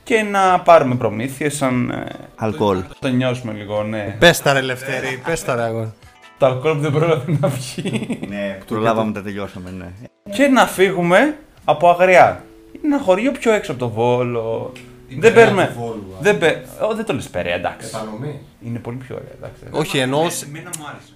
και 0.03 0.21
να 0.21 0.60
πάρουμε 0.60 0.95
προμήθειες 0.95 1.55
σαν. 1.55 1.89
ε, 1.89 2.05
Αλκοόλ. 2.36 2.84
το 2.99 3.07
νιώσουμε 3.07 3.53
λίγο, 3.53 3.84
ναι. 3.84 4.15
Πες 4.19 4.41
τα 4.41 4.53
ρε 4.53 4.62
Λευτέρη, 4.62 5.21
πες 5.25 5.43
τα 5.43 5.55
ρε 5.55 5.62
αγόρι. 5.62 5.93
Το 6.38 6.45
αλκοόλ 6.45 6.75
που 6.75 6.81
δεν 6.81 6.91
πρόλαβε 6.91 7.38
να 7.39 7.47
βγει. 7.47 8.19
Ναι, 8.29 8.57
προλάβαμε 8.67 9.12
τα 9.12 9.21
τελειώσαμε, 9.21 9.71
ναι. 9.71 9.91
και 10.31 10.47
να 10.47 10.65
φύγουμε 10.67 11.38
από 11.65 11.89
Αγριά. 11.89 12.43
Είναι 12.71 12.95
ένα 12.95 13.03
χωριό 13.03 13.31
πιο 13.31 13.51
έξω 13.51 13.71
από 13.71 13.79
το 13.79 13.89
Βόλο. 13.89 14.71
δεν 15.10 15.19
Περαία 15.19 15.34
παίρνουμε. 15.34 15.75
Του 16.21 16.38
Βόλου, 16.38 16.38
α. 16.38 16.38
δεν, 16.38 16.38
παι... 16.38 16.86
Ω, 16.86 16.95
δεν 16.95 17.05
το 17.05 17.13
λες 17.13 17.29
Περαία, 17.29 17.53
εντάξει. 17.55 17.88
Επανομή. 17.93 18.39
Είναι 18.65 18.79
πολύ 18.79 18.97
πιο 18.97 19.15
ωραία, 19.15 19.31
εντάξει. 19.38 19.62
Όχι, 19.71 19.97
εννοώ 19.97 20.29
σ- 20.29 20.45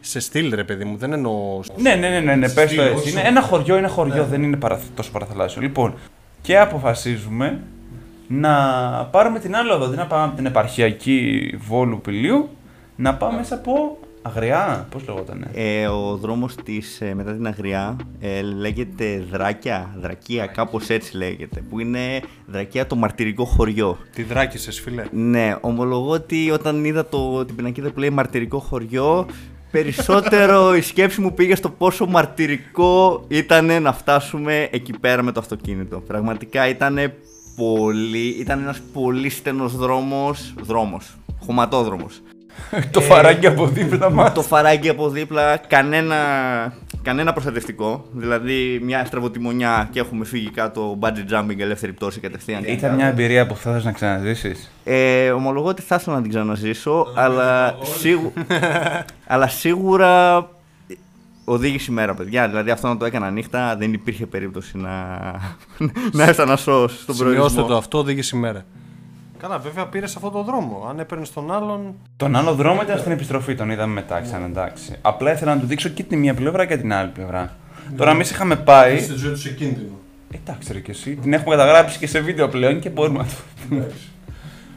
σε 0.02 0.20
στυλ 0.20 0.56
ρε 0.56 0.64
παιδί 0.64 0.84
μου, 0.86 0.98
δεν 0.98 1.14
εννοώ. 1.14 1.60
Ναι, 1.78 1.96
ναι, 1.96 2.10
ναι, 2.10 2.20
ναι, 2.20 2.36
ναι 2.36 2.50
πες 2.50 2.54
το 2.54 2.68
Στήλο, 2.68 2.82
έτσι. 2.84 2.96
όχι 2.96 3.10
Είναι 3.10 3.20
σου. 3.20 3.28
ένα 3.28 3.42
χωριό, 3.42 3.78
είναι 3.78 3.88
χωριό, 3.88 4.26
δεν 4.26 4.44
είναι 4.44 4.58
παρα... 4.58 4.80
τόσο 4.96 5.12
παραθαλάσσιο. 5.12 5.62
Λοιπόν, 5.62 5.94
και 6.42 6.60
αποφασίζουμε 6.60 7.60
να 8.28 8.54
πάρουμε 9.12 9.40
την 9.40 9.56
άλλη 9.56 9.72
οδό, 9.72 9.86
αντί 9.86 9.96
να 9.96 10.06
πάμε 10.08 10.24
από 10.24 10.36
την 10.36 10.46
επαρχιακή 10.46 11.54
Βόλου 11.68 12.02
Πηλίου, 12.02 12.50
να 12.96 13.16
πάμε 13.16 13.38
μέσα 13.38 13.56
από 13.56 13.98
Αγριά, 14.28 14.88
πώς 14.92 15.08
λεγότανε; 15.08 15.50
Ε, 15.54 15.88
ο 15.88 16.18
δρόμος 16.18 16.56
της 16.56 17.02
ε, 17.02 17.14
μετά 17.14 17.34
την 17.34 17.48
Αγριά 17.48 17.96
ε, 18.20 18.42
λέγεται 18.42 19.26
Δράκια, 19.32 19.96
Δρακία, 20.00 20.46
κάπως 20.46 20.90
έτσι 20.90 21.18
λέγεται, 21.18 21.64
που 21.70 21.80
είναι 21.80 22.00
Δρακία 22.46 22.88
το 22.88 22.96
μαρτυρικό 22.96 23.46
χωριό. 23.46 23.98
Τι 24.16 24.24
δράκησες, 24.24 24.80
φίλε. 24.80 25.04
Ναι, 25.12 25.56
ομολογώ 25.62 26.10
ότι 26.10 26.52
όταν 26.52 26.86
είδα 26.86 27.06
το, 27.06 27.46
την 27.46 27.56
πινακίδα 27.56 27.92
που 27.92 28.00
λέει 28.00 28.10
μαρτυρικό 28.10 28.60
χωριό, 28.60 29.26
περισσότερο 29.72 30.76
η 30.76 30.82
σκέψη 30.82 31.22
μου 31.22 31.34
πήγε 31.34 31.56
στο 31.56 31.70
πόσο 31.70 32.06
μαρτυρικό 32.06 33.26
ήταν 33.28 33.82
να 33.82 33.94
φτάσουμε 33.94 34.68
εκεί 34.72 35.00
πέρα 35.00 35.24
με 35.24 35.32
το 35.32 35.40
αυτοκίνητο. 35.40 36.00
Πραγματικά 36.00 36.68
ήταν 36.68 36.98
πολύ, 37.56 38.28
ήταν 38.28 38.60
ένας 38.60 38.82
πολύ 38.94 39.30
στενός 39.30 39.76
δρόμος, 39.76 40.54
δρόμος, 40.62 41.18
χωματόδρομος. 41.46 42.22
το 42.92 43.02
φαράκι 43.02 43.48
από 43.48 43.68
δίπλα 43.68 44.10
μας. 44.10 44.34
το 44.34 44.42
φαράγγι 44.42 44.90
από 44.90 45.10
δίπλα, 45.10 45.58
κανένα, 45.58 46.16
κανένα 47.02 47.34
προστατευτικό. 47.34 48.06
Δηλαδή, 48.12 48.80
μια 48.84 49.06
στραβοτιμονιά 49.06 49.90
και 49.92 50.00
έχουμε 50.00 50.26
φύγει 50.26 50.50
κάτω 50.50 51.00
bungee 51.02 51.34
jumping 51.34 51.60
ελεύθερη 51.60 51.94
πτώση 51.94 52.20
κατευθείαν. 52.20 52.64
Ήταν 52.64 52.96
μια 52.96 53.08
εμπειρία 53.08 53.48
που 53.48 53.56
θα 53.56 53.72
θες 53.72 53.84
να 53.84 53.92
ξαναζήσεις. 53.92 54.72
Ε, 54.84 55.30
ομολογώ 55.30 55.68
ότι 55.68 55.82
θα 55.82 55.96
ήθελα 55.96 56.16
να 56.16 56.22
την 56.22 56.32
ξαναζήσω, 56.32 57.08
αλλά, 57.16 57.76
σίγου... 58.00 58.34
αλλά 59.34 59.48
σίγουρα 59.48 60.48
οδήγησε 61.46 61.92
η 61.92 61.94
μέρα, 61.94 62.14
παιδιά. 62.14 62.48
Δηλαδή 62.48 62.72
αυτό 62.72 62.88
να 62.88 62.98
το 62.98 63.06
έκανα 63.06 63.30
νύχτα 63.30 63.76
δεν 63.78 63.94
υπήρχε 63.94 64.26
περίπτωση 64.26 64.78
να, 64.78 64.92
να 66.18 66.24
έφτανα 66.24 66.56
σω 66.56 66.88
στον 66.88 67.18
προορισμό. 67.18 67.48
Σημειώστε 67.48 67.74
το 67.74 67.78
αυτό, 67.78 67.98
οδήγησε 67.98 68.36
ημέρα. 68.38 68.66
Καλά, 69.48 69.58
βέβαια 69.60 69.86
πήρες 69.86 70.16
αυτόν 70.16 70.32
τον 70.32 70.44
δρόμο. 70.46 70.86
Αν 70.90 71.00
έπαιρνες 71.00 71.32
τον 71.34 71.52
άλλον. 71.54 71.96
Τον 72.18 72.36
άλλο 72.36 72.54
δρόμο 72.54 72.82
ήταν 72.82 73.00
στην 73.00 73.12
επιστροφή, 73.12 73.56
τον 73.56 73.70
είδαμε 73.70 73.94
μετά, 73.94 74.22
ξανά 74.22 74.46
εντάξει. 74.46 74.96
Απλά 75.02 75.32
ήθελα 75.32 75.56
να 75.56 75.62
του 75.62 75.68
δείξω 75.68 75.90
και 75.90 76.04
τη 76.04 76.16
μία 76.16 76.34
πλευρά 76.34 76.66
και 76.66 76.78
την 76.78 76.94
άλλη 76.94 77.10
πλευρά. 77.10 77.56
Τώρα 77.98 78.12
εμείς 78.12 78.32
είχαμε 78.32 78.56
πάει. 78.56 79.00
Στη 79.00 79.14
ζωή 79.14 79.32
του 79.32 79.38
σε 79.40 79.50
κίνδυνο. 79.50 79.90
Εντάξει, 80.32 80.74
ρε 80.74 80.80
και 80.80 80.92
εσύ. 80.92 81.16
Την 81.16 81.34
έχουμε 81.34 81.56
καταγράψει 81.56 81.98
και 82.00 82.08
σε 82.08 82.20
βίντεο 82.20 82.48
πλέον 82.48 82.80
και 82.80 82.90
μπορούμε 82.90 83.18
να 83.18 83.24
το 83.24 83.32
πούμε. 83.70 83.92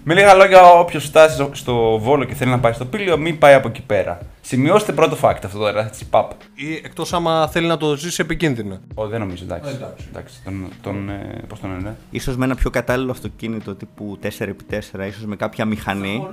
Με 0.04 0.14
λίγα 0.14 0.35
λόγια, 0.35 0.62
όποιος 0.72 1.04
φτάσει 1.04 1.35
στο- 1.35 1.50
στο 1.52 1.98
βόλο 1.98 2.24
και 2.24 2.35
θέλει 2.35 2.50
να 2.50 2.59
πάει 2.59 2.72
στο 2.72 2.85
πύλιο, 2.85 3.18
μην 3.18 3.38
πάει 3.38 3.54
από 3.54 3.68
εκεί 3.68 3.83
πέρα. 3.83 4.18
Σημειώστε 4.48 4.92
πρώτο 4.92 5.16
fact 5.22 5.40
αυτό 5.44 5.58
τώρα, 5.58 5.87
έτσι, 5.87 6.08
παπ. 6.08 6.30
Ή 6.54 6.74
εκτός 6.74 7.12
άμα 7.12 7.48
θέλει 7.48 7.66
να 7.66 7.76
το 7.76 7.96
ζήσει 7.96 8.22
επικίνδυνο. 8.22 8.78
Ω, 8.94 9.06
δεν 9.06 9.20
νομίζω, 9.20 9.44
εντάξει. 9.44 9.70
Ε, 9.70 9.74
εντάξει. 9.74 10.06
εντάξει 10.11 10.42
τον, 10.44 10.68
τον, 10.82 11.08
ε, 11.08 11.44
πώς 11.48 11.61
τον 11.61 11.70
λένε; 11.70 11.96
Ίσως 12.11 12.37
με 12.37 12.44
ένα 12.44 12.54
πιο 12.54 12.70
κατάλληλο 12.70 13.11
αυτοκίνητο 13.11 13.74
τύπου 13.74 14.18
4x4, 14.22 15.06
ίσως 15.08 15.24
με 15.24 15.37
κάποια 15.37 15.64
μηχανή, 15.64 16.26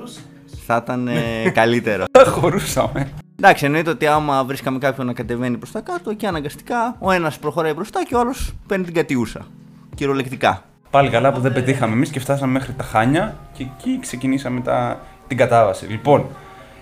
θα 0.66 0.82
ήταν 0.84 1.08
ε, 1.08 1.50
καλύτερο. 1.54 2.04
Θα 2.18 2.26
χωρούσαμε. 2.26 3.10
Εντάξει, 3.40 3.66
εννοείται 3.66 3.90
ότι 3.90 4.08
άμα 4.08 4.44
βρίσκαμε 4.44 4.78
κάποιον 4.78 5.06
να 5.06 5.14
κατεβαίνει 5.14 5.58
προς 5.58 5.72
τα 5.72 5.82
κάτω 5.82 6.14
και 6.14 6.28
αναγκαστικά 6.28 6.96
ο 7.00 7.12
ένας 7.12 7.40
προχωράει 7.40 7.74
μπροστά 7.74 8.04
και 8.04 8.16
ο 8.16 8.20
άλλος 8.20 8.54
παίρνει 8.68 8.86
την 8.86 8.94
κατιούσα. 8.94 9.46
Κυριολεκτικά. 9.96 10.64
Πάλι 10.90 11.10
καλά 11.10 11.32
που 11.32 11.40
δεν 11.40 11.54
πετύχαμε 11.54 11.94
εμείς 11.94 12.10
και 12.10 12.20
φτάσαμε 12.20 12.52
μέχρι 12.52 12.74
τα 12.74 12.84
Χάνια 12.84 13.38
και 13.54 13.64
εκεί 13.64 14.00
ξεκινήσαμε 14.00 14.62
τα, 14.62 15.00
την 15.28 15.38
κατάβαση. 15.38 15.86
Λοιπόν, 15.86 16.26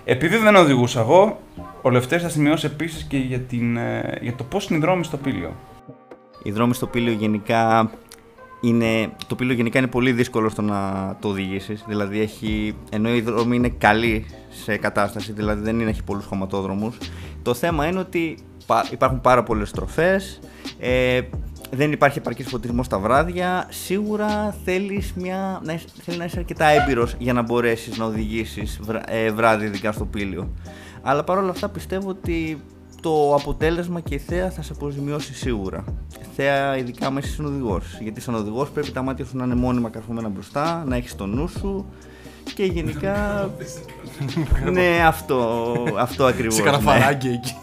επειδή 0.04 0.36
δεν 0.36 0.56
οδηγούσα 0.56 1.00
εγώ, 1.00 1.40
ο 1.82 1.90
Λευτέρης 1.90 2.24
θα 2.24 2.30
σημειώσει 2.30 2.66
επίσης 2.66 3.02
και 3.02 3.16
για, 3.16 3.38
την, 3.38 3.76
ε, 3.76 4.18
για 4.20 4.34
το 4.34 4.44
πώς 4.44 4.66
είναι 4.68 4.78
οι 4.78 4.80
δρόμοι 4.80 5.04
στο 5.04 5.16
πύλιο. 5.16 5.52
Οι 6.42 6.50
δρόμοι 6.50 6.74
στο 6.74 6.86
πύλιο 6.86 7.12
γενικά 7.12 7.90
είναι, 8.60 9.12
το 9.26 9.34
πύλιο 9.34 9.54
γενικά 9.54 9.78
είναι 9.78 9.86
πολύ 9.86 10.12
δύσκολο 10.12 10.48
στο 10.48 10.62
να 10.62 11.16
το 11.20 11.28
οδηγήσεις. 11.28 11.84
Δηλαδή 11.88 12.20
έχει, 12.20 12.74
ενώ 12.90 13.14
οι 13.14 13.20
δρόμοι 13.20 13.56
είναι 13.56 13.68
καλοί 13.68 14.26
σε 14.64 14.76
κατάσταση, 14.76 15.32
δηλαδή 15.32 15.62
δεν 15.62 15.80
είναι, 15.80 15.90
έχει 15.90 16.02
πολλούς 16.04 16.24
χωματόδρομους. 16.24 16.96
Το 17.42 17.54
θέμα 17.54 17.86
είναι 17.86 17.98
ότι 17.98 18.38
πα- 18.66 18.88
υπάρχουν 18.92 19.20
πάρα 19.20 19.42
πολλές 19.42 19.68
στροφές, 19.68 20.40
ε, 20.78 21.20
δεν 21.74 21.92
υπάρχει 21.92 22.18
επαρκής 22.18 22.48
φωτισμός 22.48 22.88
τα 22.88 22.98
βράδια. 22.98 23.66
Σίγουρα 23.70 24.54
θέλεις 24.64 25.12
μια, 25.16 25.60
να, 25.64 25.72
είσαι- 25.72 25.86
θέλει 26.02 26.18
να 26.18 26.24
είσαι 26.24 26.38
αρκετά 26.38 26.64
έμπειρος 26.66 27.14
για 27.18 27.32
να 27.32 27.42
μπορέσεις 27.42 27.96
να 27.98 28.04
οδηγήσεις 28.04 28.78
βρα- 28.82 29.02
ε, 29.12 29.30
βράδυ 29.30 29.64
ειδικά 29.66 29.92
στο 29.92 30.04
πύλιο. 30.04 30.48
Αλλά 31.02 31.24
παρόλα 31.24 31.50
αυτά 31.50 31.68
πιστεύω 31.68 32.08
ότι 32.08 32.62
το 33.02 33.34
αποτέλεσμα 33.34 34.00
και 34.00 34.14
η 34.14 34.18
θέα 34.18 34.50
θα 34.50 34.62
σε 34.62 34.72
αποζημιώσει 34.72 35.34
σίγουρα. 35.34 35.84
Θέα 36.36 36.76
ειδικά 36.76 37.06
άμα 37.06 37.20
είσαι 37.22 37.42
οδηγός. 37.42 37.98
Γιατί 38.00 38.20
σαν 38.20 38.34
οδηγός 38.34 38.70
πρέπει 38.70 38.90
τα 38.90 39.02
μάτια 39.02 39.24
σου 39.24 39.36
να 39.36 39.44
είναι 39.44 39.54
μόνιμα 39.54 39.88
καρφωμένα 39.88 40.28
μπροστά, 40.28 40.84
να 40.86 40.96
έχεις 40.96 41.16
το 41.16 41.26
νου 41.26 41.48
σου 41.48 41.86
και 42.54 42.64
γενικά. 42.64 43.50
ναι, 44.72 45.04
αυτό, 45.06 45.72
αυτό 45.98 46.24
ακριβώς. 46.24 46.54
Σε 46.54 46.62
καραφαράκι 46.62 47.28
εκεί. 47.28 47.54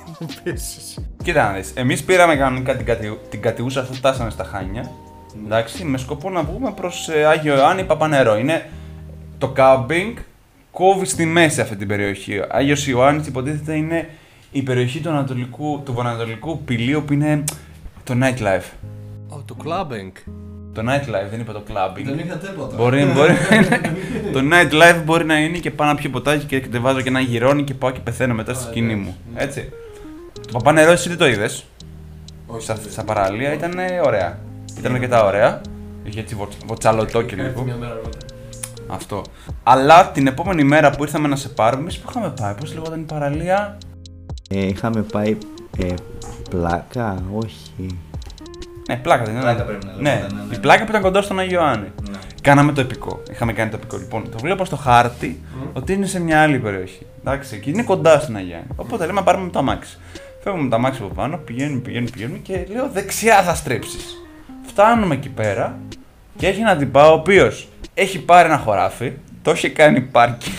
Πέσεις. 0.43 0.97
Κοίτα 1.23 1.47
να 1.47 1.53
δεις, 1.53 1.71
εμείς 1.75 2.03
πήραμε 2.03 2.35
κανονικά 2.35 2.75
την, 2.75 2.85
κατη, 2.85 3.17
την 3.29 3.41
κατιούσα 3.41 3.81
αφού 3.81 3.93
φτάσαμε 3.93 4.29
στα 4.29 4.43
Χάνια. 4.43 4.91
Εντάξει, 5.45 5.83
με 5.83 5.97
σκοπό 5.97 6.29
να 6.29 6.43
βγούμε 6.43 6.71
προς 6.71 7.09
ε, 7.09 7.25
Άγιο 7.25 7.55
Ιωάννη 7.55 7.83
Παπανερό. 7.83 8.37
Είναι 8.37 8.69
το 9.37 9.47
κάμπινγκ 9.47 10.17
κόβει 10.71 11.05
στη 11.05 11.25
μέση 11.25 11.61
αυτή 11.61 11.75
την 11.75 11.87
περιοχή. 11.87 12.41
Άγιος 12.49 12.87
Ιωάννης 12.87 13.27
υποτίθεται 13.27 13.75
είναι 13.75 14.09
η 14.51 14.61
περιοχή 14.61 14.99
του, 14.99 15.09
ανατολικού, 15.09 15.81
του 15.85 15.93
βορειοανατολικού 15.93 16.63
πηλίου 16.63 17.03
που 17.07 17.13
είναι 17.13 17.43
το 18.03 18.13
nightlife. 18.21 18.71
το 19.45 19.55
clubbing. 19.63 20.11
Το 20.73 20.81
nightlife 20.81 21.29
δεν 21.29 21.39
είπα 21.39 21.53
το 21.53 21.63
clubbing. 21.67 22.19
είχα 22.25 22.35
τίποτα. 22.35 22.75
Μπορεί, 22.75 23.05
μπορεί 23.15 23.33
να 23.49 23.55
είναι. 23.55 23.81
το 24.31 24.39
nightlife 24.51 25.01
μπορεί 25.05 25.25
να 25.25 25.39
είναι 25.39 25.57
και 25.57 25.71
πάω 25.71 25.87
να 25.87 25.95
πιω 25.95 26.09
ποτάκι 26.09 26.45
και 26.45 26.59
κατεβάζω 26.59 27.01
και 27.01 27.09
ένα 27.09 27.19
γυρόνι 27.19 27.63
και 27.63 27.73
πάω 27.73 27.91
και 27.91 27.99
πεθαίνω 27.99 28.33
μετά 28.33 28.53
στη 28.53 28.63
σκηνή 28.63 28.95
μου. 28.95 29.17
Έτσι. 29.35 29.69
Το 30.47 30.51
παπανερό 30.51 30.91
εσύ 30.91 31.09
δεν 31.09 31.17
το 31.17 31.27
είδε. 31.27 31.49
Στα, 32.59 32.77
στα 32.89 33.03
παραλία 33.03 33.53
ήταν 33.53 33.79
ε, 33.79 34.01
ωραία. 34.05 34.39
Ήταν 34.77 34.93
αρκετά 34.93 35.25
ωραία. 35.25 35.61
Είχε 36.03 36.19
έτσι 36.19 36.35
βοτ- 36.35 36.65
βοτσαλωτό 36.65 37.21
και 37.21 37.35
λίγο. 37.35 37.65
Αυτό. 38.87 39.21
Αλλά 39.63 40.11
την 40.11 40.27
επόμενη 40.27 40.63
μέρα 40.63 40.89
που 40.89 41.03
ήρθαμε 41.03 41.27
να 41.27 41.35
σε 41.35 41.49
πάρουμε, 41.49 41.81
εμεί 41.81 41.93
που 41.93 42.09
είχαμε 42.09 42.33
πάει, 42.41 42.53
πώς 42.53 42.73
λεγόταν 42.73 42.99
η 42.99 43.03
παραλία; 43.03 43.77
Ε, 44.49 44.65
είχαμε 44.65 45.01
πάει. 45.01 45.37
Ε, 45.77 45.93
πλάκα, 46.49 47.23
όχι. 47.33 47.97
Ναι, 48.89 48.97
πλάκα 48.97 49.23
δεν 49.23 49.33
ήταν. 49.37 49.43
Πλάκα 49.43 49.63
πρέπει 49.63 49.85
να 49.85 49.91
ναι, 49.91 50.09
λεγόταν, 50.13 50.35
ναι, 50.35 50.41
ναι, 50.41 50.47
η 50.47 50.55
ναι. 50.55 50.57
πλάκα 50.57 50.83
που 50.83 50.89
ήταν 50.89 51.01
κοντά 51.01 51.21
στον 51.21 51.39
Άγιο 51.39 51.59
Ιωάννη. 51.59 51.87
Κάναμε 52.41 52.71
το 52.71 52.81
επικό. 52.81 53.21
Είχαμε 53.31 53.53
κάνει 53.53 53.69
το 53.69 53.77
επικό. 53.79 53.97
Λοιπόν, 53.97 54.31
το 54.31 54.37
βλέπω 54.37 54.65
στο 54.65 54.75
χάρτη 54.75 55.41
ότι 55.73 55.93
είναι 55.93 56.05
σε 56.05 56.19
μια 56.19 56.41
άλλη 56.41 56.59
περιοχή. 56.59 57.05
Εντάξει, 57.19 57.59
και 57.59 57.69
είναι 57.69 57.83
κοντά 57.83 58.19
στον 58.19 58.35
Άγιο 58.35 58.49
Ιωάννη. 58.49 58.69
Οπότε 58.75 59.05
λέμε 59.05 59.19
να 59.19 59.23
πάρουμε 59.25 59.49
το 59.49 59.59
αμάξι. 59.59 59.97
Φεύγουμε 60.43 60.63
με 60.63 60.69
το 60.69 60.75
αμάξι 60.75 61.01
από 61.03 61.13
πάνω, 61.13 61.37
πηγαίνουμε, 61.37 61.79
πηγαίνουμε, 61.79 62.09
πηγαίνουμε 62.09 62.37
και 62.37 62.65
λέω 62.73 62.89
δεξιά 62.89 63.43
θα 63.43 63.55
στρέψει. 63.55 63.97
Φτάνουμε 64.67 65.15
εκεί 65.15 65.29
πέρα 65.29 65.77
και 66.37 66.47
έχει 66.47 66.59
έναν 66.59 66.77
τυπά 66.77 67.09
ο 67.09 67.13
οποίος 67.13 67.67
έχει 67.93 68.19
πάρει 68.19 68.47
ένα 68.47 68.57
χωράφι, 68.57 69.11
το 69.41 69.51
έχει 69.51 69.69
κάνει 69.69 70.01
πάρκι. 70.01 70.51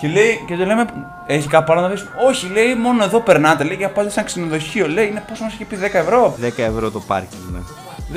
Και 0.00 0.08
λέει, 0.08 0.44
και 0.46 0.56
του 0.56 0.66
λέμε, 0.66 0.84
έχει 1.26 1.48
κάπου 1.48 1.72
άλλο 1.72 1.80
να 1.80 1.88
δεις. 1.88 2.06
Όχι, 2.26 2.48
λέει, 2.52 2.74
μόνο 2.74 3.04
εδώ 3.04 3.20
περνάτε. 3.20 3.64
Λέει, 3.64 3.76
για 3.76 3.88
πάτε 3.88 4.10
σε 4.10 4.18
ένα 4.18 4.28
ξενοδοχείο. 4.28 4.88
Λέει, 4.88 5.06
είναι 5.06 5.22
πόσο 5.28 5.42
μας 5.44 5.52
είχε 5.52 5.64
πει 5.64 5.76
10 5.76 5.94
ευρώ. 5.94 6.36
10 6.42 6.46
ευρώ 6.56 6.90
το 6.90 7.00
πάρκινγκ, 7.00 7.42
ναι. 7.52 7.58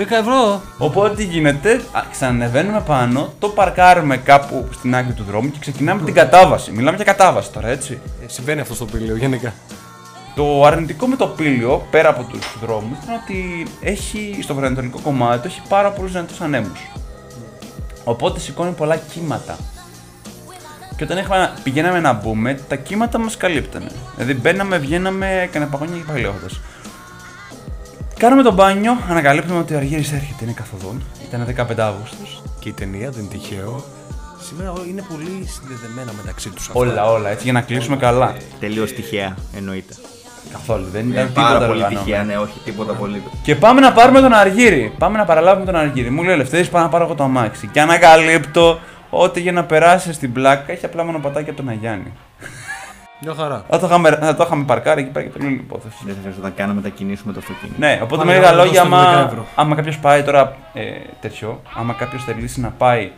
10 0.03 0.11
ευρώ. 0.11 0.61
Οπότε 0.77 1.15
τι 1.15 1.23
γίνεται, 1.23 1.81
α, 1.91 2.01
ξανανεβαίνουμε 2.11 2.81
πάνω, 2.85 3.33
το 3.39 3.49
παρκάρουμε 3.49 4.17
κάπου 4.17 4.67
στην 4.73 4.95
άκρη 4.95 5.13
του 5.13 5.23
δρόμου 5.23 5.51
και 5.51 5.57
ξεκινάμε 5.59 6.03
την 6.03 6.13
κατάβαση. 6.13 6.71
Μιλάμε 6.71 6.95
για 6.95 7.05
κατάβαση 7.05 7.51
τώρα, 7.51 7.67
έτσι. 7.67 7.99
Ε, 8.23 8.27
συμβαίνει 8.27 8.59
αυτό 8.59 8.73
στο 8.73 8.85
πύλιο 8.85 9.15
γενικά. 9.15 9.53
Το 10.37 10.65
αρνητικό 10.65 11.07
με 11.07 11.15
το 11.15 11.27
πύλιο, 11.27 11.87
πέρα 11.91 12.09
από 12.09 12.23
τους 12.23 12.57
δρόμους, 12.61 12.97
είναι 13.03 13.19
ότι 13.23 13.67
έχει 13.81 14.39
στο 14.41 14.53
βορειοανατολικό 14.53 14.99
κομμάτι 14.99 15.47
έχει 15.47 15.61
πάρα 15.69 15.91
πολλούς 15.91 16.11
δυνατούς 16.11 16.41
ανέμους. 16.41 16.91
Οπότε 18.03 18.39
σηκώνει 18.39 18.71
πολλά 18.71 18.95
κύματα. 18.95 19.57
Και 20.95 21.03
όταν 21.03 21.17
είχαμε, 21.17 21.53
πηγαίναμε 21.63 21.99
να 21.99 22.13
μπούμε, 22.13 22.53
τα 22.67 22.75
κύματα 22.75 23.17
μας 23.17 23.37
καλύπτανε. 23.37 23.89
Δηλαδή 24.15 24.33
μπαίναμε, 24.33 24.77
βγαίναμε, 24.77 25.41
έκανε 25.41 25.65
παγόνια 25.65 25.97
και 25.97 26.11
παλαιόχοντα. 26.11 26.47
Κάναμε 28.17 28.41
το 28.41 28.53
μπάνιο, 28.53 28.97
ανακαλύπτουμε 29.09 29.59
ότι 29.59 29.73
ο 29.73 29.77
Αργύρης 29.77 30.11
έρχεται, 30.11 30.43
είναι 30.43 30.53
καθοδόν. 30.53 31.03
Ήταν 31.27 31.45
15 31.45 31.79
Αύγουστος. 31.79 32.41
Και 32.59 32.69
η 32.69 32.73
ταινία 32.73 33.09
δεν 33.09 33.23
είναι 33.23 33.31
τυχαίο. 33.31 33.83
Σήμερα 34.47 34.73
είναι 34.89 35.03
πολύ 35.09 35.47
συνδεδεμένα 35.47 36.11
μεταξύ 36.17 36.49
τους. 36.49 36.69
Όλα, 36.73 37.11
όλα, 37.11 37.29
έτσι 37.29 37.43
για 37.43 37.53
να 37.53 37.61
κλείσουμε 37.61 37.97
καλά. 37.97 38.35
Τελείως 38.59 38.93
τυχαία, 38.93 39.37
εννοείται. 39.55 39.93
Καθόλου, 40.51 40.85
δεν 40.91 41.09
ήταν 41.09 41.31
Πάρα 41.33 41.47
τίποτα 41.47 41.65
πολύ 41.67 41.69
οργανωμένο. 41.83 41.99
τυχαία, 42.05 42.23
ναι, 42.23 42.37
όχι 42.37 42.59
τίποτα 42.65 42.93
πολύ. 42.93 43.23
Και 43.43 43.55
πάμε 43.55 43.81
να 43.81 43.91
πάρουμε 43.91 44.19
τον 44.21 44.33
Αργύρι. 44.33 44.93
Πάμε 44.97 45.17
να 45.17 45.25
παραλάβουμε 45.25 45.65
τον 45.65 45.75
Αργύρι. 45.75 46.09
Μου 46.09 46.23
λέει 46.23 46.33
ο 46.33 46.37
Λευτέρης, 46.37 46.69
πάω 46.69 46.81
να 46.81 46.89
πάρω 46.89 47.03
εγώ 47.03 47.15
το 47.15 47.23
αμάξι. 47.23 47.67
Και 47.67 47.81
ανακαλύπτω 47.81 48.79
ότι 49.09 49.39
για 49.41 49.51
να 49.51 49.63
περάσει 49.63 50.13
στην 50.13 50.33
πλάκα 50.33 50.71
έχει 50.71 50.85
απλά 50.85 51.03
μονοπατάκι 51.03 51.49
από 51.49 51.57
τον 51.57 51.69
Αγιάννη. 51.69 52.13
Μια 53.21 53.33
χαρά. 53.37 53.63
Θα 53.69 53.79
το 53.79 53.85
είχαμε, 53.85 54.09
θα 54.21 54.35
το 54.35 54.43
είχαμε 54.45 54.63
παρκάρει 54.63 55.01
εκεί 55.01 55.09
πέρα 55.09 55.25
και 55.25 55.37
τον 55.37 55.47
όλη 55.47 55.53
υπόθεση. 55.55 55.95
Δεν 56.05 56.13
θα 56.15 56.19
χρειαζόταν 56.21 56.53
καν 56.55 56.67
να 56.67 56.73
μετακινήσουμε 56.73 57.33
το 57.33 57.39
αυτοκίνητο. 57.39 57.75
Ναι, 57.79 57.99
οπότε 58.03 58.17
Πάμε 58.21 58.31
με 58.31 58.37
λίγα 58.37 58.51
να 58.51 58.57
λόγια, 58.63 58.81
δώσουμε 58.83 59.01
10 59.03 59.05
άμα, 59.07 59.25
ευρώ. 59.29 59.45
άμα 59.55 59.75
κάποιος 59.75 59.97
πάει 59.97 60.23
τώρα 60.23 60.55
ε, 60.73 60.81
τέτοιο, 61.21 61.61
άμα 61.77 61.93
κάποιος 61.93 62.23
θελήσει 62.23 62.59
να 62.61 62.69
πάει 62.69 63.11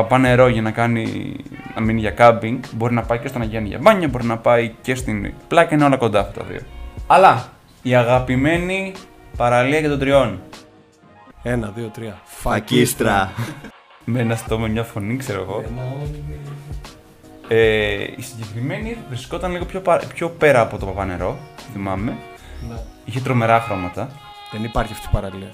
παπά 0.00 0.18
νερό 0.18 0.48
για 0.48 0.62
να 0.62 0.70
κάνει 0.70 1.34
να 1.74 1.80
μείνει 1.80 2.00
για 2.00 2.10
κάμπινγκ, 2.10 2.62
μπορεί 2.72 2.94
να 2.94 3.02
πάει 3.02 3.18
και 3.18 3.28
στον 3.28 3.42
Αγιάννη 3.42 3.68
για 3.68 3.78
μπάνια, 3.78 4.08
μπορεί 4.08 4.24
να 4.24 4.38
πάει 4.38 4.74
και 4.82 4.94
στην 4.94 5.32
πλάκα, 5.48 5.74
είναι 5.74 5.84
όλα 5.84 5.96
κοντά 5.96 6.20
αυτά 6.20 6.40
τα 6.40 6.46
δύο. 6.46 6.60
Αλλά 7.06 7.48
η 7.82 7.94
αγαπημένη 7.94 8.92
παραλία 9.36 9.80
και 9.80 9.88
των 9.88 9.98
τριών. 9.98 10.40
Ένα, 11.42 11.72
δύο, 11.76 11.86
τρία. 11.94 12.20
Φακίστρα. 12.24 13.30
Με 14.04 14.20
ένα 14.20 14.36
στόμα, 14.36 14.66
μια 14.66 14.82
φωνή, 14.82 15.16
ξέρω 15.16 15.40
εγώ. 15.40 15.64
Ε, 17.48 17.92
η 18.16 18.22
συγκεκριμένη 18.22 18.96
βρισκόταν 19.08 19.50
λίγο 19.52 19.64
πιο, 19.64 19.80
πα- 19.80 20.02
πιο 20.14 20.28
πέρα 20.28 20.60
από 20.60 20.78
το 20.78 20.86
παπανερό, 20.86 21.36
θυμάμαι. 21.72 22.16
Ναι. 22.68 22.76
Είχε 23.04 23.20
τρομερά 23.20 23.60
χρώματα. 23.60 24.08
Δεν 24.52 24.64
υπάρχει 24.64 24.92
αυτή 24.92 25.06
η 25.06 25.10
παραλία. 25.12 25.50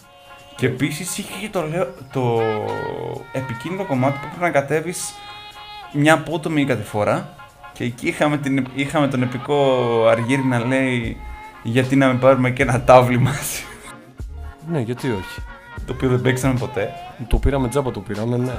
Και 0.57 0.67
επίσης 0.67 1.19
είχε 1.19 1.33
και 1.41 1.49
το, 1.49 1.67
λέω- 1.67 1.95
το 2.13 2.41
επικίνδυνο 3.33 3.85
κομμάτι 3.85 4.13
που 4.19 4.27
πρέπει 4.27 4.41
να 4.41 4.51
κατέβεις 4.51 5.15
μια 5.93 6.15
απότομη 6.15 6.65
κατηφορά. 6.65 7.35
Και 7.73 7.85
εκεί 7.85 8.09
είχαμε, 8.09 8.39
την, 8.39 8.67
είχαμε 8.75 9.09
τον 9.09 9.23
επικό 9.23 9.79
Αργύρι 10.09 10.45
να 10.45 10.59
λέει 10.65 11.17
γιατί 11.63 11.97
να 11.97 12.09
μην 12.09 12.19
πάρουμε 12.19 12.51
και 12.51 12.63
ένα 12.63 12.81
τάβλι 12.83 13.19
μαζί. 13.19 13.63
Ναι, 14.71 14.81
γιατί 14.81 15.07
όχι. 15.11 15.41
το 15.87 15.93
οποίο 15.93 16.09
δεν 16.09 16.21
παίξαμε 16.21 16.59
ποτέ. 16.59 16.91
Το 17.29 17.37
πήραμε 17.37 17.69
τζάμπα, 17.69 17.91
το 17.91 18.01
πήραμε, 18.01 18.37
ναι. 18.37 18.53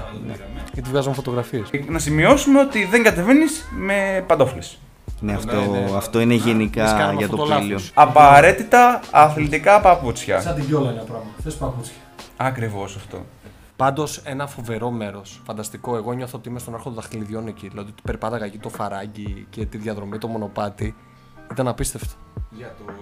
Γιατί 0.73 0.89
βγάζαμε 0.89 1.15
φωτογραφίες. 1.15 1.69
Να 1.88 1.99
σημειώσουμε 1.99 2.60
ότι 2.60 2.86
δεν 2.86 3.03
κατεβαίνεις 3.03 3.65
με 3.77 4.23
παντόφλες. 4.27 4.77
Ναι, 5.20 5.34
αυτό, 5.34 5.56
ναι, 5.56 5.66
ναι. 5.66 5.92
αυτό 5.96 6.20
είναι 6.20 6.34
Εμείς 6.34 6.46
γενικά 6.46 6.86
κάναμε 6.86 7.13
για 7.13 7.26
αυτό 7.26 7.38
το 7.38 7.46
το 7.46 7.56
πήλιο. 7.56 7.74
λάθος. 7.74 7.92
Απαραίτητα 7.94 9.00
αθλητικά 9.12 9.80
παπούτσια. 9.82 10.54
την 10.54 10.66
κιόλα 10.66 10.89
ένα 10.89 11.02
πράγμα. 11.02 11.26
Θες 11.44 11.56
παπούτσια. 11.56 11.96
Ακριβώς 12.38 12.96
αυτό. 12.96 13.26
Πάντως 13.76 14.18
ένα 14.24 14.48
φοβερό 14.48 14.92
μέρος. 14.92 15.42
Φανταστικό. 15.46 15.96
Εγώ 15.96 16.13
νιώθω 16.13 16.38
ότι 16.38 16.50
είμαι 16.50 16.60
στον 16.60 16.74
άρχο 16.74 16.84
των 16.86 16.94
δαχτυλιδιών 16.94 17.48
εκεί. 17.48 17.68
Δηλαδή 17.68 17.89
ότι 17.92 18.02
περπάταγα 18.04 18.46
εκεί 18.46 18.58
το 18.58 18.70
φαράγγι 18.70 19.48
και 19.50 19.66
τη 19.66 19.78
διαδρομή, 19.78 20.18
το 20.18 20.28
μονοπάτι. 20.28 20.96
Ήταν 21.52 21.68
απίστευτο. 21.68 22.13
Για 22.58 22.74
το 22.78 22.94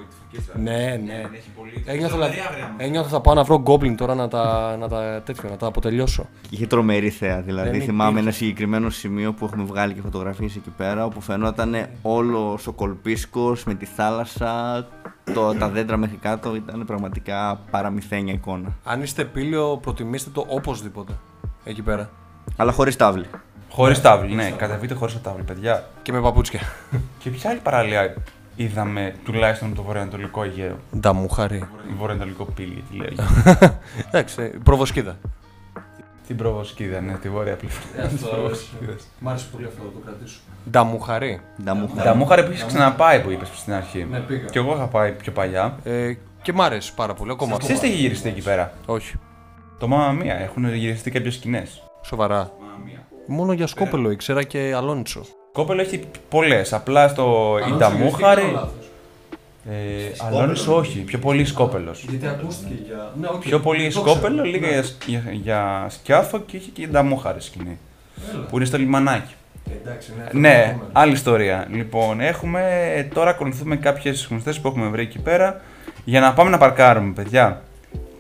Ναι, 0.59 0.99
ναι. 1.05 1.23
Έχει 1.33 1.49
πολύ. 1.57 1.83
Ένιωθα, 1.85 2.13
δηλαδή, 2.13 2.35
ένιωθα 2.77 3.09
θα 3.09 3.21
πάω 3.21 3.33
να 3.33 3.43
βρω 3.43 3.59
γκόμπλιν 3.59 3.95
τώρα 3.95 4.15
να 4.15 4.27
τα, 4.27 4.75
να 4.77 4.87
τα, 4.87 5.21
τέτοιο, 5.25 5.49
να 5.49 5.57
τα 5.57 5.67
αποτελειώσω. 5.67 6.25
Είχε 6.49 6.67
τρομερή 6.67 7.09
θέα. 7.09 7.41
Δηλαδή, 7.41 7.69
Δεν 7.69 7.81
θυμάμαι 7.81 8.09
υπήρχε. 8.09 8.27
ένα 8.27 8.31
συγκεκριμένο 8.31 8.89
σημείο 8.89 9.33
που 9.33 9.45
έχουμε 9.45 9.63
βγάλει 9.63 9.93
και 9.93 10.01
φωτογραφίες 10.01 10.55
εκεί 10.55 10.69
πέρα, 10.69 11.05
όπου 11.05 11.21
φαινόταν 11.21 11.75
όλο 12.01 12.59
ο 12.65 12.71
κολπίσκος 12.71 13.63
με 13.63 13.73
τη 13.73 13.85
θάλασσα, 13.85 14.87
το, 15.33 15.53
τα 15.55 15.69
δέντρα 15.69 15.97
μέχρι 15.97 16.17
κάτω. 16.17 16.55
Ήταν 16.55 16.85
πραγματικά 16.85 17.59
παραμυθένια 17.71 18.33
εικόνα. 18.33 18.75
Αν 18.83 19.01
είστε 19.01 19.23
πύλιο, 19.23 19.77
προτιμήστε 19.81 20.29
το 20.29 20.45
οπωσδήποτε. 20.47 21.13
Εκεί 21.63 21.81
πέρα. 21.81 22.09
Αλλά 22.57 22.71
χωρίς 22.71 22.95
τάβλη. 22.95 23.25
Χωρίς 23.69 24.01
τάβλη, 24.01 24.33
ναι, 24.35 24.49
κατεβείτε 24.51 24.93
χωρίς 24.93 25.21
τάβλη, 25.21 25.43
παιδιά. 25.43 25.89
Και 26.01 26.11
με 26.11 26.21
παπούτσια. 26.21 26.59
Και 27.19 27.29
ποια 27.29 27.49
άλλη 27.49 27.59
παραλία 27.59 28.15
είδαμε 28.61 29.15
τουλάχιστον 29.23 29.67
από 29.67 29.77
το 29.77 29.83
βορειοανατολικό 29.83 30.43
Αιγαίο. 30.43 30.77
Νταμούχαρη. 30.99 31.67
Βορειοανατολικό 31.97 32.45
πύλη, 32.45 32.83
γιατί 32.89 32.95
λέγεται. 32.95 33.79
Εντάξει, 34.07 34.51
προβοσκίδα. 34.63 35.17
Την 36.27 36.35
προβοσκίδα, 36.35 37.01
ναι, 37.01 37.13
τη 37.13 37.29
βόρεια 37.29 37.55
πλευρά. 37.55 38.07
της 38.07 38.21
Προβοσκίδας. 38.21 39.07
Μ' 39.19 39.29
άρεσε 39.29 39.47
πολύ 39.51 39.65
αυτό, 39.65 39.81
το 39.83 39.99
κρατήσω. 40.05 40.39
Νταμούχαρη. 40.69 41.41
Νταμούχα. 41.63 42.03
Τα 42.03 42.15
μου 42.15 42.27
είχα 42.31 42.43
που 42.43 42.51
είχες 42.51 42.65
ξαναπάει 42.65 43.21
που 43.21 43.31
είπες 43.31 43.49
στην 43.53 43.73
αρχή. 43.73 44.07
Ναι, 44.11 44.19
πήγα. 44.19 44.45
Και 44.45 44.59
εγώ 44.59 44.73
είχα 44.75 44.85
πάει 44.87 45.11
πιο 45.11 45.31
παλιά. 45.31 45.77
Ε, 45.83 46.13
και 46.41 46.53
μ' 46.53 46.61
αρέσει 46.61 46.93
πάρα 46.93 47.13
πολύ. 47.13 47.31
Ακόμα. 47.31 47.57
Ξέρετε 47.57 47.79
τι 47.79 47.87
έχει 47.87 48.01
γυριστεί 48.01 48.29
εκεί 48.29 48.41
πέρα; 48.41 48.73
Όχι. 48.85 49.15
Το 49.79 49.87
Μάμα 49.87 50.11
Μία 50.11 50.35
έχουν 50.35 50.73
γυριστεί 50.73 51.11
κάποιε 51.11 51.31
σκηνές; 51.31 51.83
Σοβαρά. 52.01 52.51
Μόνο 53.27 53.53
για 53.53 53.67
σκόπελο 53.67 54.11
ήξερα 54.11 54.43
και 54.43 54.73
αλόνισο. 54.75 55.21
Κόπελο 55.51 55.81
έχει 55.81 56.03
πολλές. 56.29 56.73
Απλά 56.73 57.07
στο 57.07 57.57
Ινταμούχαρη. 57.73 58.59
Ε, 59.69 60.25
Αλόνισο 60.27 60.75
όχι, 60.75 60.99
πιο 60.99 61.19
πολύ 61.19 61.45
σκόπελος. 61.45 62.05
Γιατί 62.09 62.27
ακούστηκε 62.27 62.73
για. 62.85 63.11
Ναι, 63.21 63.27
Πιο 63.39 63.59
πολύ 63.59 63.91
σκόπελο, 63.91 64.43
λίγα 64.43 64.67
για, 64.69 64.83
για, 65.05 65.23
για 65.31 65.85
σκιάθο 65.89 66.39
και 66.39 66.57
είχε 66.57 66.69
και 66.73 66.81
Ινταμούχαρη 66.81 67.41
σκηνή. 67.41 67.77
Που 68.49 68.55
είναι 68.55 68.65
στο 68.65 68.77
λιμανάκι. 68.77 69.33
Εντάξει, 69.81 70.11
Ναι, 70.31 70.77
άλλη 70.91 71.11
ιστορία. 71.11 71.67
Λοιπόν, 71.71 72.19
έχουμε 72.19 72.61
τώρα 73.13 73.29
ακολουθούμε 73.29 73.75
κάποιες 73.75 74.27
γνωστές 74.29 74.59
που 74.59 74.67
έχουμε 74.67 74.87
βρει 74.87 75.01
εκεί 75.01 75.19
πέρα 75.19 75.61
για 76.05 76.19
να 76.19 76.33
πάμε 76.33 76.49
να 76.49 76.57
παρκάρουμε, 76.57 77.13
παιδιά. 77.13 77.61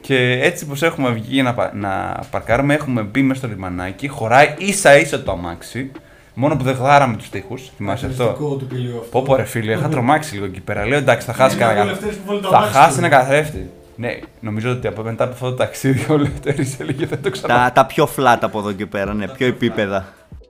Και 0.01 0.39
έτσι 0.41 0.65
πως 0.65 0.81
έχουμε 0.83 1.09
βγει 1.09 1.33
για 1.33 1.43
να, 1.43 1.53
πα- 1.53 1.71
να 1.75 2.19
παρκάρουμε, 2.31 2.73
έχουμε 2.73 3.01
μπει 3.01 3.21
μέσα 3.21 3.39
στο 3.39 3.47
λιμανάκι, 3.47 4.07
χωράει 4.07 4.53
ίσα 4.57 4.97
ίσα 4.97 5.23
το 5.23 5.31
αμάξι. 5.31 5.91
Μόνο 6.33 6.55
που 6.55 6.63
δεν 6.63 6.75
γδάραμε 6.75 7.15
τους 7.17 7.29
τοίχου. 7.29 7.55
Θυμάσαι 7.77 8.05
αυτό; 8.05 8.55
του 8.59 8.65
πυλίου 8.69 8.97
αυτό. 8.97 9.09
Πω 9.11 9.21
πω 9.21 9.35
ρε 9.35 9.43
φίλε, 9.43 9.71
είχα 9.71 9.89
τρομάξει 9.89 10.33
λίγο 10.33 10.45
εκεί 10.45 10.59
πέρα. 10.61 10.85
Λέω 10.87 10.97
εντάξει, 10.97 11.25
θα 11.27 11.33
χάσει 11.33 11.55
Είναι 11.55 11.63
κανένα. 11.65 11.81
ο 11.83 11.85
Λευτέρης 11.85 12.15
που 12.15 12.21
βάλει 12.25 12.41
το 12.41 12.49
Θα 12.49 12.57
αμάξι 12.57 12.75
χάσει 12.77 12.93
του. 12.99 13.05
ένα 13.05 13.09
καθρέφτη. 13.09 13.69
Ναι, 13.95 14.19
νομίζω 14.39 14.71
ότι 14.71 14.87
από 14.87 15.01
μετά 15.01 15.23
από 15.23 15.33
αυτό 15.33 15.49
το 15.49 15.55
ταξίδι 15.55 16.05
ο 16.11 16.17
Λευτέρη 16.17 16.75
έλεγε 16.79 17.05
δεν 17.05 17.21
το 17.21 17.29
ξανά. 17.29 17.53
Τα, 17.53 17.71
τα 17.71 17.85
πιο 17.85 18.09
flat 18.17 18.37
από 18.41 18.59
εδώ 18.59 18.71
και 18.71 18.85
πέρα, 18.85 19.13
ναι, 19.13 19.27
πιο 19.27 19.47
επίπεδα. 19.47 20.05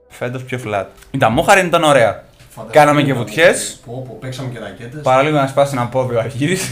Φέτος 0.08 0.42
πιο 0.42 0.58
flat. 0.66 0.84
Η 1.10 1.18
ταμόχαρη 1.18 1.66
ήταν 1.66 1.82
ωραία. 1.84 2.22
Κάναμε 2.70 3.02
και 3.02 3.14
βουτιές. 3.14 3.80
Πω, 3.86 4.04
πω, 4.08 4.16
παίξαμε 4.20 4.48
και 4.48 4.58
ρακέτες. 4.58 5.02
Παραλίγο 5.02 5.36
να 5.36 5.46
σπάσει 5.46 5.76
ένα 5.76 5.86
πόδι 5.86 6.14
ο 6.14 6.18
Αργύρης. 6.18 6.62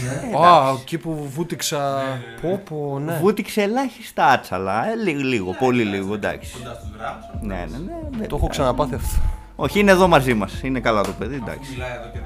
Α, 0.43 0.71
εκεί 0.81 0.97
που 0.97 1.27
βούτυξα. 1.33 2.01
Πω, 2.41 2.61
πω, 2.69 2.99
ναι. 2.99 3.17
Βούτυξε 3.21 3.61
ελάχιστα 3.61 4.25
άτσαλα. 4.25 4.91
Ε, 4.91 4.95
λίγο, 4.95 5.19
λίγο, 5.21 5.55
πολύ 5.59 5.83
λίγο, 5.83 6.13
εντάξει. 6.13 6.55
Ναι, 7.41 7.55
ναι, 7.55 7.65
ναι. 7.85 8.17
ναι. 8.19 8.27
Το 8.27 8.35
έχω 8.35 8.47
ξαναπάθει 8.47 8.95
αυτό. 8.95 9.21
Όχι, 9.55 9.79
είναι 9.79 9.91
εδώ 9.91 10.07
μαζί 10.07 10.33
μας. 10.33 10.61
Είναι 10.63 10.79
καλά 10.79 11.01
το 11.01 11.11
παιδί, 11.19 11.35
εντάξει. 11.35 11.77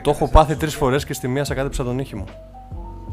Το 0.01 0.09
έχω 0.09 0.27
πάθει 0.27 0.55
τρεις 0.55 0.75
φορές 0.75 1.05
και 1.05 1.13
στη 1.13 1.27
μία 1.27 1.43
σακάτεψα 1.43 1.83
τον 1.83 1.99
ήχη 1.99 2.15
μου. 2.15 2.25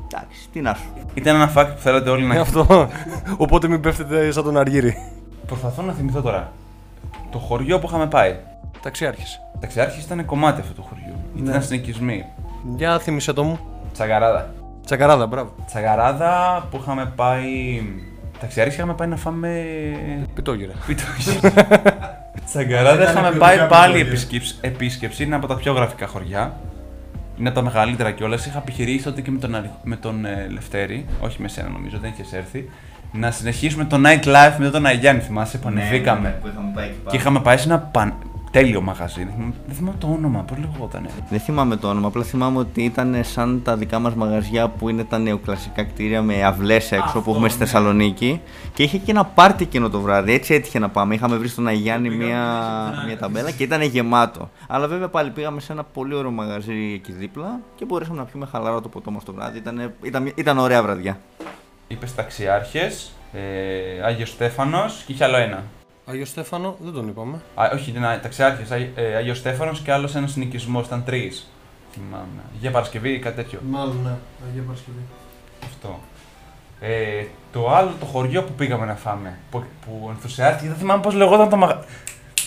Εντάξει, 0.04 0.48
τι 0.52 0.60
να 0.60 0.74
σου. 0.74 0.92
Ήταν 1.14 1.34
ένα 1.34 1.52
fact 1.56 1.68
που 1.74 1.80
θέλατε 1.80 2.10
όλοι 2.10 2.26
Ναι, 2.26 2.34
να 2.34 2.40
αυτό. 2.40 2.88
Οπότε 3.36 3.68
μην 3.68 3.80
πέφτετε 3.80 4.30
σαν 4.30 4.44
τον 4.44 4.56
Αργύρι. 4.56 4.96
Προσπαθώ 5.46 5.82
να 5.82 5.92
θυμηθώ 5.92 6.20
τώρα. 6.20 6.52
Το 7.30 7.38
χωριό 7.38 7.78
που 7.78 7.86
είχαμε 7.86 8.06
πάει. 8.06 8.36
Ταξιάρχης. 8.82 9.40
Ταξιάρχης 9.60 10.04
ήταν 10.04 10.24
κομμάτι 10.24 10.60
αυτού 10.60 10.74
του 10.74 10.82
χωριού. 10.88 11.44
Ήταν 11.46 11.62
συνοικισμοί. 11.62 12.24
Για 12.76 12.98
θύμισε 12.98 13.32
το 13.32 13.42
μου. 13.44 13.58
Τσαγαράδα. 13.92 14.54
Τσακαράδα, 14.84 15.26
μπράβο. 15.26 15.54
Τσαγαράδα 15.66 16.66
που 16.70 16.78
είχαμε 16.82 17.12
πάει. 17.16 17.82
Ταξιάρχης 18.40 18.74
είχαμε 18.76 18.94
πάει 18.94 19.08
να 19.08 19.16
φάμε. 19.16 19.64
Πιτόγυρα. 20.34 20.72
Πιτόγυρο. 20.86 21.40
Τσαγκαράδα 22.46 23.02
Ήταν 23.02 23.12
είχαμε 23.12 23.28
ποιοτικά 23.28 23.46
πάει 23.46 23.68
πάλι 23.68 23.92
πιτόγυρα. 23.92 24.08
επίσκεψη, 24.08 24.54
επίσκεψη. 24.60 25.22
Είναι 25.22 25.34
από 25.34 25.46
τα 25.46 25.54
πιο 25.56 25.72
γραφικά 25.72 26.06
χωριά. 26.06 26.52
Είναι 27.38 27.48
από 27.48 27.58
τα 27.58 27.64
μεγαλύτερα 27.64 28.10
κιόλας. 28.10 28.46
Είχα 28.46 28.58
επιχειρήσει 28.58 29.04
τότε 29.04 29.20
και 29.20 29.30
με 29.30 29.38
τον, 29.38 29.54
Αρι- 29.54 29.70
με 29.82 29.96
τον 29.96 30.24
ε, 30.24 30.46
Λευτέρη, 30.52 31.06
όχι 31.20 31.42
με 31.42 31.48
σένα 31.48 31.68
νομίζω, 31.68 31.98
δεν 31.98 32.10
είχες 32.10 32.32
έρθει, 32.32 32.70
να 33.12 33.30
συνεχίσουμε 33.30 33.84
το 33.84 33.96
nightlife 34.04 34.54
με 34.58 34.70
τον 34.70 34.86
Αγιάννη. 34.86 35.20
Θυμάσαι, 35.22 35.56
Ναι, 35.56 35.62
πανηθήκαμε. 35.62 36.40
Και 37.10 37.16
είχαμε 37.16 37.40
πάει 37.40 37.56
σε 37.56 37.68
ένα 37.68 37.78
παν... 37.78 38.14
τέλειο 38.52 38.80
μαγαζί. 38.80 39.24
Δεν 39.24 39.32
θυμάμαι, 39.34 39.54
δεν 39.66 39.76
θυμάμαι 39.76 39.96
το 39.98 40.06
όνομα, 40.06 40.40
πώ 40.40 40.56
λεγόταν. 40.60 41.08
Δεν 41.30 41.40
θυμάμαι 41.40 41.76
το 41.76 41.88
όνομα, 41.88 42.06
απλά 42.06 42.22
θυμάμαι 42.22 42.58
ότι 42.58 42.82
ήταν 42.82 43.16
σαν 43.24 43.62
τα 43.64 43.76
δικά 43.76 43.98
μας 43.98 44.14
μαγαζιά 44.14 44.68
που 44.68 44.88
είναι 44.88 45.04
τα 45.04 45.18
νεοκλασικά 45.18 45.84
κτίρια 45.84 46.22
με 46.22 46.44
αυλές 46.44 46.92
έξω 46.92 47.20
που 47.20 47.30
έχουμε 47.30 47.48
στη 47.48 47.58
Θεσσαλονίκη. 47.58 48.40
Και 48.74 48.82
είχε 48.82 48.98
και 48.98 49.10
ένα 49.10 49.24
πάρτι 49.24 49.62
εκείνο 49.64 49.88
το 49.88 50.00
βράδυ, 50.00 50.32
έτσι 50.32 50.54
έτυχε 50.54 50.78
να 50.78 50.88
πάμε. 50.88 51.14
Είχαμε 51.14 51.36
βρει 51.36 51.48
στον 51.48 51.66
Αγιάννη 51.66 52.10
μια, 52.10 52.44
μια 53.06 53.18
ταμπέλα 53.18 53.50
και 53.50 53.62
ήταν 53.62 53.82
γεμάτο. 53.82 54.50
Αλλά 54.68 54.86
βέβαια 54.86 55.08
πάλι 55.08 55.30
πήγαμε 55.30 55.60
σε 55.60 55.72
ένα 55.72 55.84
πολύ 55.84 56.14
ωραίο 56.14 56.30
μαγαζί 56.30 56.92
εκεί 56.94 57.12
δίπλα 57.12 57.60
και 57.74 57.84
μπορέσαμε 57.84 58.18
να 58.18 58.24
πιούμε 58.24 58.46
χαλαρά 58.50 58.80
το 58.80 58.88
ποτό 58.88 59.10
μας 59.10 59.24
το 59.24 59.32
βράδυ. 59.32 59.58
Ήταν, 59.58 59.92
ήταν, 60.02 60.32
ήταν 60.34 60.58
ωραία 60.58 60.82
βραδιά. 60.82 61.18
Είπες 61.88 62.14
ταξιάρχες, 62.14 63.12
ε, 63.32 64.04
Άγιος 64.04 64.28
Στέφανος 64.28 65.02
και 65.06 65.12
είχε 65.12 65.24
άλλο 65.24 65.36
ένα. 65.36 65.62
Άγιος 66.04 66.28
Στέφανο, 66.28 66.76
δεν 66.80 66.92
τον 66.92 67.08
είπαμε. 67.08 67.40
Α, 67.54 67.70
όχι, 67.74 67.90
ήταν 67.90 68.20
ταξιάρχε, 68.22 68.92
ε, 68.94 69.14
Άγιος 69.14 69.38
Στέφανος 69.38 69.80
και 69.80 69.92
άλλος 69.92 70.14
ένας 70.14 70.30
συνοικισμός. 70.30 70.86
Ήταν 70.86 71.04
τρεις. 71.04 71.50
Θυμάμαι. 71.92 72.42
Για 72.60 72.70
Παρασκευή 72.70 73.10
ή 73.12 73.18
κάτι 73.18 73.36
τέτοιο. 73.36 73.58
Μάλλον, 73.70 74.00
ναι. 74.02 74.14
Αγία 74.48 74.62
Παρασκευή. 74.62 75.02
Αυτό. 75.64 76.00
Ε, 76.80 77.24
το 77.52 77.70
άλλο 77.70 77.92
το 78.00 78.06
χωριό 78.06 78.42
που 78.42 78.52
πήγαμε 78.52 78.86
να 78.86 78.94
φάμε, 78.94 79.38
που, 79.50 79.64
που 79.86 80.06
ενθουσιάστηκε, 80.10 80.68
δεν 80.68 80.76
θυμάμαι 80.78 81.02
πώς 81.02 81.14
λεγόταν 81.14 81.48
το, 81.48 81.56
μαγα... 81.56 81.84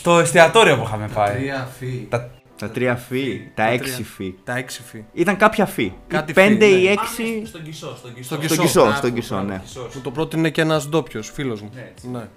το 0.04 0.20
εστιατόριο 0.20 0.78
που 0.78 0.84
είχαμε 0.84 1.08
πάει. 1.08 1.36
Τρία 1.36 1.70
φύ. 1.80 2.08
Τα... 2.10 2.30
Τα 2.58 2.70
τρία 2.70 2.96
φι, 2.96 3.52
τα 3.56 3.64
Τα 3.64 3.70
έξι 3.70 3.94
τρία. 3.94 4.06
φι. 4.06 4.36
Τα 4.44 4.58
έξι 4.58 4.82
φύ. 4.84 5.04
Ήταν 5.14 5.38
κάποια 5.38 5.66
φι. 5.66 5.94
Κάτι 6.08 6.32
Οι 6.32 6.34
πέντε 6.34 6.66
φι, 6.66 6.72
ναι. 6.72 6.78
ή 6.78 6.88
έξι. 6.88 7.44
Στον 7.46 7.64
Κισό, 7.64 7.96
στον 7.98 8.14
Κισό. 8.14 8.36
Στον 8.36 8.38
Στον 8.38 8.48
Κισό. 8.48 8.62
Κισό, 8.62 8.82
Μπράβο, 8.82 8.98
στον 8.98 9.14
Κισό, 9.14 9.42
ναι. 9.42 9.62
Που 9.94 10.00
το 10.02 10.12
πρότεινε 10.12 10.50
και 10.50 10.62
ένας 10.62 10.90
ντόπιος 10.90 11.30
φίλος 11.32 11.62
μου. 11.62 11.70
Ναι, 11.76 11.82
έτσι. 11.92 12.10
Ναι. 12.10 12.28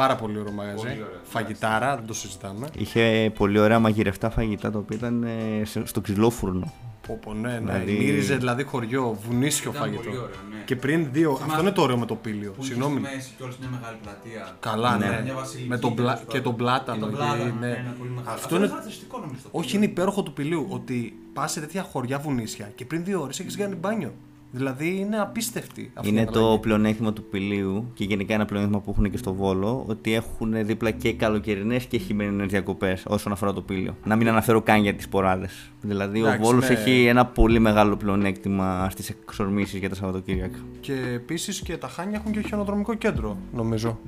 Πάρα 0.00 0.16
πολύ 0.16 0.38
ωραίο 0.38 0.52
μαγαζί. 0.52 0.76
Πολύ 0.76 0.90
ωραίο. 0.92 1.20
Φαγητάρα, 1.22 1.96
δεν 1.96 2.06
το 2.06 2.14
συζητάμε. 2.14 2.66
Είχε 2.78 3.32
πολύ 3.34 3.58
ωραία 3.58 3.78
μαγειρευτά 3.78 4.30
φαγητά 4.30 4.70
τα 4.70 4.78
οποία 4.78 4.96
ήταν 4.96 5.22
ε, 5.22 5.64
σε- 5.64 5.86
στο 5.86 6.00
ξυλόφουρνο. 6.00 6.72
Πω, 7.06 7.18
πω, 7.22 7.34
ναι, 7.34 7.48
ναι. 7.48 7.58
Δηλαδή- 7.58 7.92
Μύριζε 7.98 8.36
δηλαδή 8.36 8.62
χωριό, 8.64 9.18
βουνίσιο 9.26 9.70
Ήταν 9.70 9.82
φαγητό. 9.82 10.02
πολύ 10.02 10.16
ωραίο, 10.16 10.28
ναι. 10.50 10.62
Και 10.64 10.76
πριν 10.76 11.08
δύο. 11.12 11.38
Αυτό 11.46 11.60
είναι 11.60 11.70
το 11.70 11.82
ωραίο 11.82 11.98
με 11.98 12.06
το 12.06 12.14
πύλιο. 12.14 12.54
Συγγνώμη. 12.60 13.00
μέση 13.00 13.30
και 13.36 13.42
όλη 13.42 13.52
μια 13.60 13.68
μεγάλη 13.68 13.96
πλατεία. 14.02 14.56
Καλά, 14.60 14.96
Ναι. 14.98 15.06
ναι. 15.06 15.20
Μια 15.22 15.34
βασιλική, 15.34 15.68
Με 15.68 15.78
τον 15.78 15.94
πλα... 15.94 16.14
τέλος 16.14 16.32
και 16.32 16.40
τον 16.40 16.56
πλάτανο. 16.56 17.00
τον 17.00 17.08
εκεί, 17.08 17.16
Πλάτανο, 17.18 17.44
ναι. 17.44 17.66
ναι, 17.66 17.72
ένα 17.72 17.94
πολύ 17.98 18.10
μεγάλο. 18.10 18.34
Αυτό 18.34 18.56
είναι. 18.56 18.66
χαρακτηριστικό 18.66 19.18
νομίζω. 19.18 19.40
το 19.42 19.48
Όχι, 19.52 19.76
είναι 19.76 19.84
υπέροχο 19.84 20.22
του 20.22 20.32
πυλίου 20.32 20.66
ότι 20.70 21.18
πας 21.32 21.52
σε 21.52 21.60
τέτοια 21.60 21.82
χωριά 21.82 22.18
βουνίσια 22.18 22.72
και 22.74 22.84
πριν 22.84 23.04
δύο 23.04 23.20
ώρες 23.22 23.40
έχεις 23.40 23.56
κάνει 23.56 23.74
μπάνιο. 23.74 24.12
Δηλαδή 24.52 24.96
είναι 24.98 25.20
απίστευτη 25.20 25.90
αυτή 25.94 26.08
η 26.08 26.10
Είναι 26.12 26.20
αλλαγή. 26.30 26.38
το 26.38 26.58
πλεονέκτημα 26.58 27.12
του 27.12 27.24
πηλίου 27.24 27.90
και 27.94 28.04
γενικά 28.04 28.34
ένα 28.34 28.44
πλεονέκτημα 28.44 28.80
που 28.82 28.90
έχουν 28.90 29.10
και 29.10 29.16
στο 29.16 29.34
Βόλο 29.34 29.84
ότι 29.88 30.14
έχουν 30.14 30.66
δίπλα 30.66 30.90
και 30.90 31.12
καλοκαιρινές 31.12 31.84
και 31.84 31.98
χειμερινές 31.98 32.46
διακοπές 32.46 33.02
όσον 33.06 33.32
αφορά 33.32 33.52
το 33.52 33.60
πήλιο. 33.62 33.96
Να 34.04 34.16
μην 34.16 34.28
αναφέρω 34.28 34.60
καν 34.62 34.82
για 34.82 34.94
τις 34.94 35.08
ποράδες. 35.08 35.70
Δηλαδή 35.80 36.18
Εντάξει, 36.20 36.40
ο 36.40 36.44
Βόλος 36.44 36.68
ναι. 36.68 36.74
έχει 36.74 37.04
ένα 37.06 37.26
πολύ 37.26 37.58
μεγάλο 37.58 37.96
πλεονέκτημα 37.96 38.88
στις 38.90 39.08
εξορμήσεις 39.10 39.78
για 39.78 39.88
τα 39.88 39.94
Σαββατοκύριακα. 39.94 40.58
Και 40.80 40.92
επίσης 41.14 41.60
και 41.60 41.76
τα 41.76 41.88
Χάνια 41.88 42.18
έχουν 42.20 42.32
και 42.32 42.48
χιονοδρομικό 42.48 42.94
κέντρο, 42.94 43.36
νομίζω. 43.54 43.98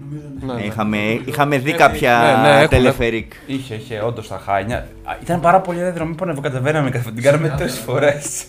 Ναι, 0.41 0.53
Ε, 0.53 0.57
ναι. 0.57 0.63
είχαμε, 0.65 0.99
είχαμε 1.25 1.59
δει 1.59 1.73
κάποια 1.73 2.41
ναι, 2.43 2.49
ναι, 2.51 2.57
έχουν, 2.57 2.69
τελεφερικ. 2.69 3.33
Είχε, 3.47 3.75
είχε, 3.75 4.01
όντως 4.01 4.29
τα 4.29 4.39
χάνια. 4.39 4.77
Α, 5.05 5.17
Ήταν 5.23 5.41
πάρα 5.41 5.61
πολύ 5.61 5.79
ωραία 5.79 5.93
δρομή 5.93 6.15
που 6.15 6.25
ανεβοκατεβαίναμε 6.25 6.91
και 6.91 6.99
την 6.99 7.23
κάναμε 7.23 7.55
τρεις 7.59 7.79
φορές. 7.79 8.45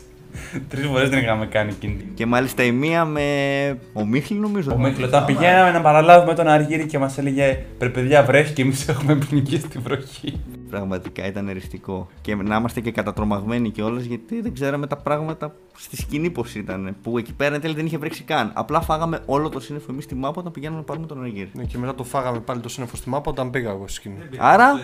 Τρεις 0.70 0.86
φορές 0.86 1.10
δεν 1.10 1.20
είχαμε 1.20 1.46
κάνει 1.46 1.70
εκείνη. 1.70 2.06
Και 2.14 2.26
μάλιστα 2.26 2.64
η 2.64 2.72
μία 2.72 3.06
με. 3.06 3.22
Ο 3.94 4.06
Μίχλη 4.06 4.38
νομίζω. 4.38 4.72
Ο 4.74 4.78
Μίχλος, 4.78 5.08
όταν 5.08 5.26
πηγαίναμε 5.26 5.72
να 5.72 5.82
παραλάβουμε 5.82 6.34
τον 6.34 6.48
Αργύρι 6.48 6.86
και 6.86 7.00
μας 7.00 7.18
έλεγε 7.18 7.66
Πρε 7.78 7.90
παιδιά, 7.90 8.24
βρέχει 8.24 8.54
και 8.54 8.62
εμείς 8.62 8.88
έχουμε 8.88 9.16
πνιγεί 9.16 9.58
στην 9.58 9.82
βροχή. 9.82 10.40
Πραγματικά 10.70 11.28
ήταν 11.28 11.48
εριστικό. 11.48 12.08
Και 12.22 12.36
να 12.36 12.56
είμαστε 12.56 12.80
και 12.80 12.92
κατατρομαγμένοι 12.92 13.70
κιόλας 13.70 14.04
γιατί 14.04 14.42
δεν 14.42 14.54
ξέραμε 14.54 14.88
τα 14.88 14.96
πράγματα 14.96 15.56
στη 15.78 15.96
σκηνή 15.96 16.30
πώς 16.30 16.56
ήταν. 16.56 16.96
Που 17.02 17.18
εκεί 17.18 17.34
πέρα 17.34 17.56
εν 17.56 17.62
τέλει 17.62 17.74
δεν 17.74 17.86
είχε 17.86 17.98
βρέξει 17.98 18.24
καν. 18.24 18.52
Απλά 18.54 18.82
φάγαμε 18.82 19.20
όλο 19.26 19.50
το 19.50 19.60
σύννεφο 19.60 19.88
εμείς 19.92 20.04
στη 20.04 20.16
μάπα 20.16 20.40
όταν 20.40 20.52
πηγαίναμε 20.52 20.78
να 20.78 20.84
πάρουμε 20.84 21.06
τον 21.06 21.22
Αργύρι. 21.22 21.50
Ναι, 21.54 21.64
και 21.64 21.78
μετά 21.78 21.96
το 21.96 22.04
φάγαμε 22.04 22.40
πάλι 22.40 22.60
το 22.60 22.70
σύννεφο 22.70 22.96
στη 22.96 23.10
μάπα 23.10 23.32
όταν 23.32 23.50
πήγα 23.50 23.70
εγώ 23.70 23.88
στη 23.88 23.94
σκηνή. 23.94 24.18
Άρα. 24.38 24.80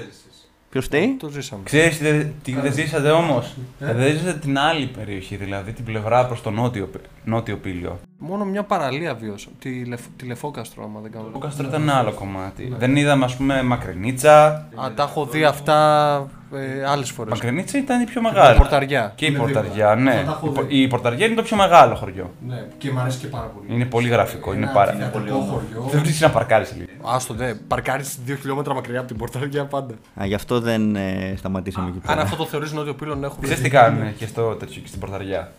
Ποιος 0.69 0.85
φταίει; 0.85 1.15
Το 1.19 1.29
ζήσαμε. 1.29 1.61
Ξέρεις 1.63 1.97
τι, 1.97 2.25
τι 2.43 2.53
δεν 2.59 2.73
ζήσατε 2.73 3.09
όμως. 3.09 3.55
δεν 3.79 4.11
ζήσατε 4.17 4.33
την 4.39 4.57
άλλη 4.59 4.85
περιοχή, 4.85 5.35
δηλαδή 5.35 5.71
την 5.71 5.83
πλευρά 5.85 6.25
προς 6.25 6.41
το 6.41 6.49
νότιο, 6.49 6.89
νότιο 7.23 7.57
πύλιο. 7.57 7.99
Μόνο 8.17 8.45
μια 8.45 8.63
παραλία 8.63 9.13
βίωσα. 9.15 9.47
Τη, 9.59 9.85
Λεφ, 9.85 10.01
τη 10.17 10.25
Λεφόκαστρο, 10.25 10.83
άμα 10.83 10.99
δεν 10.99 11.11
κάνω 11.11 11.23
Ο 11.25 11.27
λάθος. 11.27 11.43
Κάστρο 11.43 11.67
ήταν 11.67 11.81
ένα 11.81 11.93
άλλο 11.97 12.11
κομμάτι. 12.11 12.73
Δεν 12.77 12.95
είδαμε, 12.95 13.25
ας 13.25 13.35
πούμε, 13.35 13.63
Μακρινίτσα. 13.63 14.45
Α, 14.53 14.91
τα 14.95 15.03
έχω 15.03 15.25
δει 15.25 15.43
αυτά 15.43 16.27
ε, 16.53 16.85
άλλες 16.89 17.09
φορές. 17.11 17.33
Μακρινίτσα 17.33 17.77
ήταν 17.77 18.01
η 18.01 18.05
πιο 18.05 18.21
μεγάλη. 18.21 18.57
Πορταριά. 18.57 19.13
Και 19.15 19.25
η 19.25 19.31
Πορταριά, 19.31 19.95
ναι. 19.95 20.11
Αυτά 20.11 20.25
τα 20.25 20.31
έχω 20.31 20.47
Η 20.47 20.51
Πο- 20.53 20.61
δει. 20.63 20.81
Η 20.81 20.87
Πορταριά 20.87 21.25
είναι 21.25 21.35
το 21.35 21.43
πιο 21.43 21.57
μεγάλο 21.57 21.95
χωριό. 21.95 22.31
Ναι, 22.47 22.65
και 22.77 22.91
μου 22.91 22.99
αρέσει 22.99 23.17
και 23.19 23.27
πάρα 23.27 23.45
πολύ. 23.45 23.75
Είναι 23.75 23.85
πολύ 23.85 24.07
γραφικό, 24.09 24.53
είναι 24.53 24.69
πάρα 24.73 24.91
πολύ 25.11 25.29
χωριό. 25.29 25.87
Δεν 25.91 25.99
βρίσκεις 25.99 26.21
να 26.21 26.29
παρκάρει 26.29 26.65
λίγο. 26.77 26.88
Άστο, 27.03 27.33
ναι. 27.33 27.53
Παρκάρεις 27.55 28.17
δύο 28.25 28.35
χιλιόμετρα 28.35 28.73
μακριά 28.73 28.99
από 28.99 29.07
την 29.07 29.17
Πορταριά 29.17 29.65
πάντα. 29.65 29.93
Α, 30.21 30.25
γι' 30.25 30.33
αυτό 30.33 30.59
δεν 30.59 30.95
ε, 30.95 31.33
σταματήσαμε 31.37 31.87
εκεί 31.89 31.97
Αν 32.01 32.07
πέρα. 32.07 32.21
αυτό 32.21 32.35
το 32.35 32.45
θεωρείς 32.45 32.71
νότιο 32.71 32.93
πύλων, 32.93 33.23
έχουμε. 33.23 33.43
Ξέρεις 33.43 33.61
τι 33.63 33.69
κάνουν 33.69 34.15
και 34.17 34.25
στο 34.27 34.55
τέτοιο 34.59 34.81
και 34.81 34.87
στην 34.87 34.99
Πορταριά. 34.99 35.51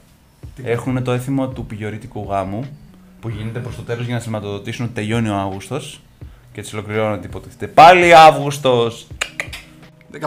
Έχουν 0.63 1.03
το 1.05 1.13
έθιμο 1.13 1.49
του 1.49 1.67
πηγιορίτικου 1.67 2.27
γάμου 2.31 2.65
που 3.21 3.29
γίνεται 3.29 3.59
προς 3.59 3.77
το 3.77 3.83
τέλος 3.83 4.05
για 4.07 4.15
να 4.15 4.21
σηματοδοτήσουν 4.21 4.85
ότι 4.85 4.95
τελειώνει 4.95 5.29
ο 5.29 5.35
Αύγουστος 5.37 6.01
και 6.53 6.61
έτσι 6.61 6.77
ολοκληρώνονται 6.77 7.27
υποτίθεται. 7.27 7.67
Πάλι 7.67 8.15
Αύγουστος! 8.15 9.07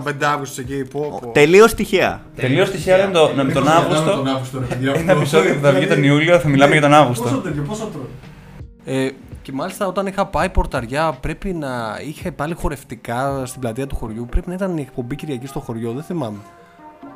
15 0.06 0.23
Αύγουστος 0.23 0.58
εκεί. 0.58 0.84
Πω, 0.91 1.19
πω. 1.21 1.32
Τελείως 1.32 1.73
τυχαία. 1.73 2.21
Τελείως 2.36 2.71
τυχαία 2.71 2.97
λέμε 2.97 3.12
το- 3.12 3.32
με 3.36 3.52
τον 3.52 3.67
Αύγουστο. 3.67 4.12
Αύγουστο, 4.28 4.60
ρε 4.60 4.65
παιδιά, 4.65 4.91
Ένα 4.91 4.99
αυτό. 4.99 5.12
επεισόδιο 5.17 5.54
που 5.56 5.60
θα 5.62 5.71
βγει 5.71 5.88
τον 5.88 6.04
Ιούλιο 6.04 6.39
θα 6.39 6.47
μιλάμε 6.47 6.71
για 6.71 6.82
τον 6.82 6.89
Πόσο 6.89 7.02
Αύγουστο. 7.02 7.38
τέτοιο, 7.38 7.62
πόσο 7.63 7.89
τρώω. 7.93 9.12
Ε, 9.44 9.46
και 9.46 9.52
μάλιστα 9.52 9.88
όταν 9.88 10.08
είχα 10.08 10.26
πάει 10.26 10.50
πορταριά 10.50 11.18
πρέπει 11.22 11.54
να 11.54 12.00
είχε 12.08 12.32
πάλι 12.32 12.54
χορευτικά 12.54 13.46
στην 13.46 13.62
πλατεία 13.62 13.88
του 13.88 13.96
χωριού. 13.96 14.28
Πρέπει 14.30 14.48
να 14.48 14.54
ήταν 14.54 14.78
η 14.78 14.82
εκπομπή 14.82 15.16
Κυριακή 15.16 15.48
στο 15.48 15.60
χωριό, 15.60 15.92
δεν 15.92 16.04
θυμάμαι. 16.04 16.38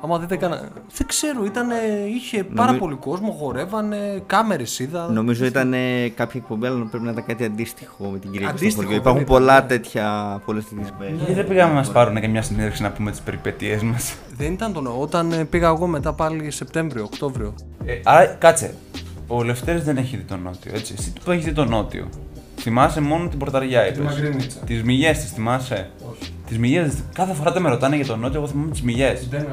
Άμα 0.04 0.20
δείτε 0.20 0.36
κανένα. 0.38 0.70
Δεν 0.98 1.08
ξέρω, 1.08 1.46
ήταν, 1.46 1.68
είχε 2.16 2.44
πάρα 2.44 2.66
Νομι- 2.66 2.80
πολύ 2.80 2.96
κόσμο, 2.96 3.32
χορεύανε, 3.32 4.24
κάμερες 4.26 4.80
είδα. 4.80 5.08
Νομίζω 5.12 5.46
ήταν 5.46 5.74
ε, 5.74 6.10
κάποια 6.16 6.40
εκπομπή, 6.40 6.66
αλλά 6.66 6.86
πρέπει 6.86 7.06
να 7.06 7.12
ήταν 7.12 7.26
κάτι 7.26 7.44
αντίστοιχο 7.44 8.06
με 8.06 8.20
την 8.20 8.32
Κυριακή 8.32 8.58
στο 8.58 8.66
Αντίστοιχο, 8.66 8.76
χωριό. 8.76 8.90
δεν 8.90 9.00
Υπάρχουν 9.00 9.22
ήταν, 9.22 9.34
πολλά 9.36 9.62
ναι. 9.62 9.68
τέτοια. 9.68 10.42
Πολλές 10.46 10.63
τέτοιες 10.70 10.94
Γιατί 11.18 11.34
δεν 11.34 11.48
πήγαμε 11.48 11.72
να 11.74 11.78
μας 11.78 11.92
πάρουν 11.92 12.20
και 12.22 12.28
μια 12.28 12.42
συνέντευξη 12.42 12.82
να 12.82 12.92
πούμε 12.92 13.12
τις 13.12 13.20
περιπέτειές 13.20 13.84
μας; 13.84 14.16
Δεν 14.38 14.54
ήταν 14.54 14.74
τον. 14.74 14.88
Όταν 15.00 15.32
ε, 15.32 15.44
πήγα 15.46 15.68
εγώ 15.68 15.88
μετά 15.88 16.13
πάλι 16.13 16.52
Σεπτέμβριο, 16.52 17.04
Οκτώβριο. 17.04 17.54
Ε, 17.86 18.00
άρα, 18.04 18.26
κάτσε. 18.26 18.74
Ο 19.28 19.44
Λευτέρης 19.44 19.84
δεν 19.84 19.98
έχει 19.98 20.18
δει 20.18 20.24
τον 20.24 20.42
Νότιο, 20.42 20.72
έτσι. 20.76 20.96
Εσύ 20.98 21.13
που 21.24 21.32
έχεις 21.32 21.46
δει 21.46 21.54
τον 21.54 21.70
Νότιο. 21.70 22.10
Θυμάσαι 22.60 23.02
μόνο 23.02 23.28
την 23.28 23.40
Πορταριά, 23.40 23.88
είπες. 23.88 24.04
Μακρινίτσα. 24.06 24.60
Τις 24.66 24.84
μυγιέ 24.84 25.12
της, 25.12 25.32
θυμάσαι; 25.32 25.90
Όχι. 26.12 26.32
Τις 26.48 26.58
μυγιέ. 26.58 26.92
Κάθε 27.13 27.34
φορά 27.34 27.52
δεν 27.52 27.62
με 27.62 27.70
ρωτάνε 27.70 27.96
για 27.96 28.06
τον 28.06 28.20
Νότιο, 28.20 28.40
εγώ 28.40 28.48
θυμάμαι 28.48 28.72
τις 28.72 28.82
μυγιέ. 28.82 29.18
Δεν, 29.30 29.40
ε, 29.40 29.46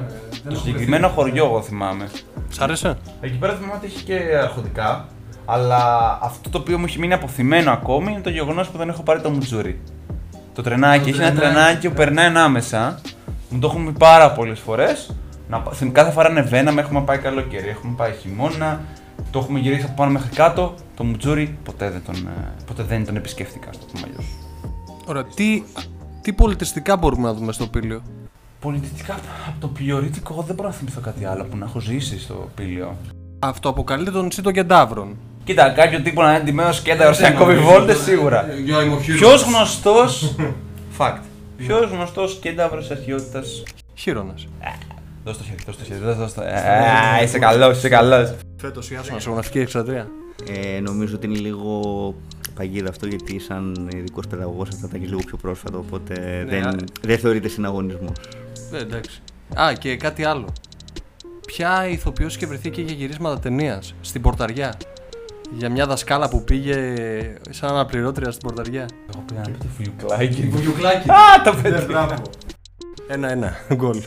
δεν 0.45 0.53
Το 0.53 0.59
συγκεκριμένο 0.59 1.09
χωριό, 1.09 1.45
εγώ 1.45 1.63
θυμάμαι. 1.63 2.09
Σ' 2.49 2.61
άρεσε; 2.61 2.97
Εκεί 3.21 3.37
πέρα 3.39 3.55
θυμάμαι 3.55 3.75
ότι 3.77 3.87
έχει 3.87 4.05
και 4.05 4.21
αρχοντικά. 4.43 5.09
Αλλά 5.45 6.19
αυτό 6.23 6.51
το 6.51 6.59
οποίο 6.59 6.79
μου 6.79 6.85
έχει 6.85 6.99
μείνει 6.99 7.13
αποθυμένο 7.13 7.71
ακόμη 7.71 8.13
είναι 8.13 8.21
το 8.21 8.31
γεγονός 8.31 8.69
που 8.69 8.79
δεν 8.79 8.89
έχω 8.89 9.03
πάρει 9.03 9.21
το 9.21 9.31
μουτζούρι. 9.31 9.81
Το 10.55 10.63
τρενάκι, 10.63 11.09
έχει 11.09 11.21
ένα 11.21 11.33
τρενάκι, 11.33 11.55
τρενάκι 11.55 11.89
που 11.89 11.95
περνάει 11.95 12.27
ανάμεσα. 12.27 13.01
Μου 13.51 13.59
το 13.59 13.67
έχουμε 13.67 13.91
πει 13.91 13.99
πάρα 13.99 14.33
πολλές 14.33 14.61
φορές. 14.61 15.11
Κάθε 15.93 16.11
φορά 16.11 16.29
ανεβαίναμε, 16.29 16.81
έχουμε 16.81 17.01
πάει 17.01 17.19
καλοκαίρι, 17.19 17.69
έχουμε 17.69 17.95
πάει 17.97 18.13
χειμώνα. 18.21 18.81
Το 19.31 19.38
έχουμε 19.38 19.59
γυρίσει 19.59 19.85
από 19.85 19.94
πάνω 19.96 20.11
μέχρι 20.11 20.31
κάτω. 20.31 20.74
Το 20.96 21.05
μουτζούρι 21.05 21.59
ποτέ 21.64 21.90
δεν 21.90 22.03
τον, 22.05 22.14
ε, 22.14 22.53
ποτέ 22.66 22.83
δεν 22.83 23.07
τον 23.07 23.16
επισκέφτηκα, 23.16 23.68
α 23.68 23.72
το 23.72 23.87
πούμε 23.92 24.03
αλλιώ. 24.05 24.20
Ωραία, 25.07 25.24
τι, 25.24 25.62
τι 26.22 26.33
πολιτιστικά 26.33 26.96
μπορούμε 26.96 27.29
να 27.29 27.35
δούμε 27.35 27.53
στο 27.53 27.66
πύλιο. 27.66 28.03
Πολιτιστικά 28.61 29.14
από 29.48 29.61
το 29.61 29.68
πλειορίτικο 29.68 30.44
δεν 30.46 30.55
μπορώ 30.55 30.68
να 30.68 30.74
θυμηθώ 30.74 31.00
κάτι 31.00 31.24
άλλο 31.24 31.44
που 31.44 31.57
να 31.57 31.64
έχω 31.64 31.81
ζήσει 31.81 32.20
στο 32.20 32.50
πύλιο. 32.55 32.96
Αυτό 33.38 33.68
αποκαλείται 33.68 34.11
το 34.11 34.22
νησί 34.22 34.42
των 34.42 34.53
Κεντάβρων. 34.53 35.16
Κοίτα, 35.44 35.70
κάποιο 35.70 36.03
τύπο 36.03 36.22
να 36.22 36.35
είναι 36.35 36.44
ντυμένο 36.44 36.72
σκέτα 36.72 37.12
σε 37.12 37.22
να 37.22 37.31
κόβει 37.31 37.55
βόλτε 37.57 37.94
σίγουρα. 37.94 38.44
Ποιο 39.16 39.29
γνωστό. 39.29 39.94
Fact. 40.98 41.18
Ποιο 41.57 41.88
γνωστό 41.92 42.24
κένταυρο 42.40 42.83
αρχαιότητα. 42.90 43.42
Χείρονα. 43.94 44.35
Δώσ' 45.24 45.37
το 45.37 45.44
χέρι, 45.44 45.59
δώσ' 45.66 45.77
το 45.77 45.85
χέρι, 45.85 46.00
δώσ' 46.00 46.35
το 46.35 46.40
χέρι. 46.42 46.55
Ε, 47.20 47.24
Είσαι 47.24 47.38
καλό, 47.38 47.70
είσαι 47.70 47.88
καλό. 47.88 48.35
Φέτος 48.64 48.90
η 48.90 48.96
Άσονα 48.96 49.20
σε 49.20 49.29
γονατική 49.31 49.59
εξατρία. 49.59 50.09
Ε, 50.48 50.81
νομίζω 50.81 51.14
ότι 51.14 51.27
είναι 51.27 51.38
λίγο 51.38 51.81
παγίδα 52.55 52.88
αυτό 52.88 53.07
γιατί 53.07 53.38
σαν 53.38 53.88
ειδικός 53.94 54.27
παιδαγωγός 54.27 54.68
αυτά 54.68 54.88
τα 54.88 54.96
έχεις 54.96 55.09
λίγο 55.09 55.20
πιο 55.27 55.37
πρόσφατο. 55.37 55.79
Οπότε 55.79 56.44
Ναι, 56.48 56.57
α- 56.57 56.61
δεν, 56.70 56.85
δεν 57.03 57.18
θεωρείται 57.18 57.48
συναγωνισμός. 57.48 58.12
Ναι, 58.70 58.79
εντάξει. 58.79 59.22
Α, 59.61 59.72
και 59.72 59.96
κάτι 59.96 60.24
άλλο. 60.24 60.46
Ποια 61.46 61.88
ηθοποιός 61.88 62.37
είχε 62.37 62.46
βρεθεί 62.46 62.70
και 62.70 62.83
για 62.83 62.94
γυρίσματα 62.94 63.38
ταινίας 63.40 63.94
στην 64.00 64.22
Πορταριά; 64.22 64.74
Για 65.57 65.70
μια 65.70 65.87
δασκάλα 65.87 66.29
που 66.29 66.44
πήγε 66.44 66.94
σαν 67.50 67.70
αναπληρώτρια 67.70 68.31
στην 68.31 68.48
Πορταριά. 68.48 68.88
Εγώ 69.14 69.24
πήγα 69.27 69.40
να 69.40 69.46
πει 69.50 69.59
το 69.59 69.66
φιουκλάκι. 69.79 70.48
Βουγιουκλάκι. 70.48 71.11
Α, 71.11 71.42
το 71.44 71.55
παιδί. 71.62 71.87
Ένα-ένα. 73.09 73.57
Γκολ. 73.74 74.03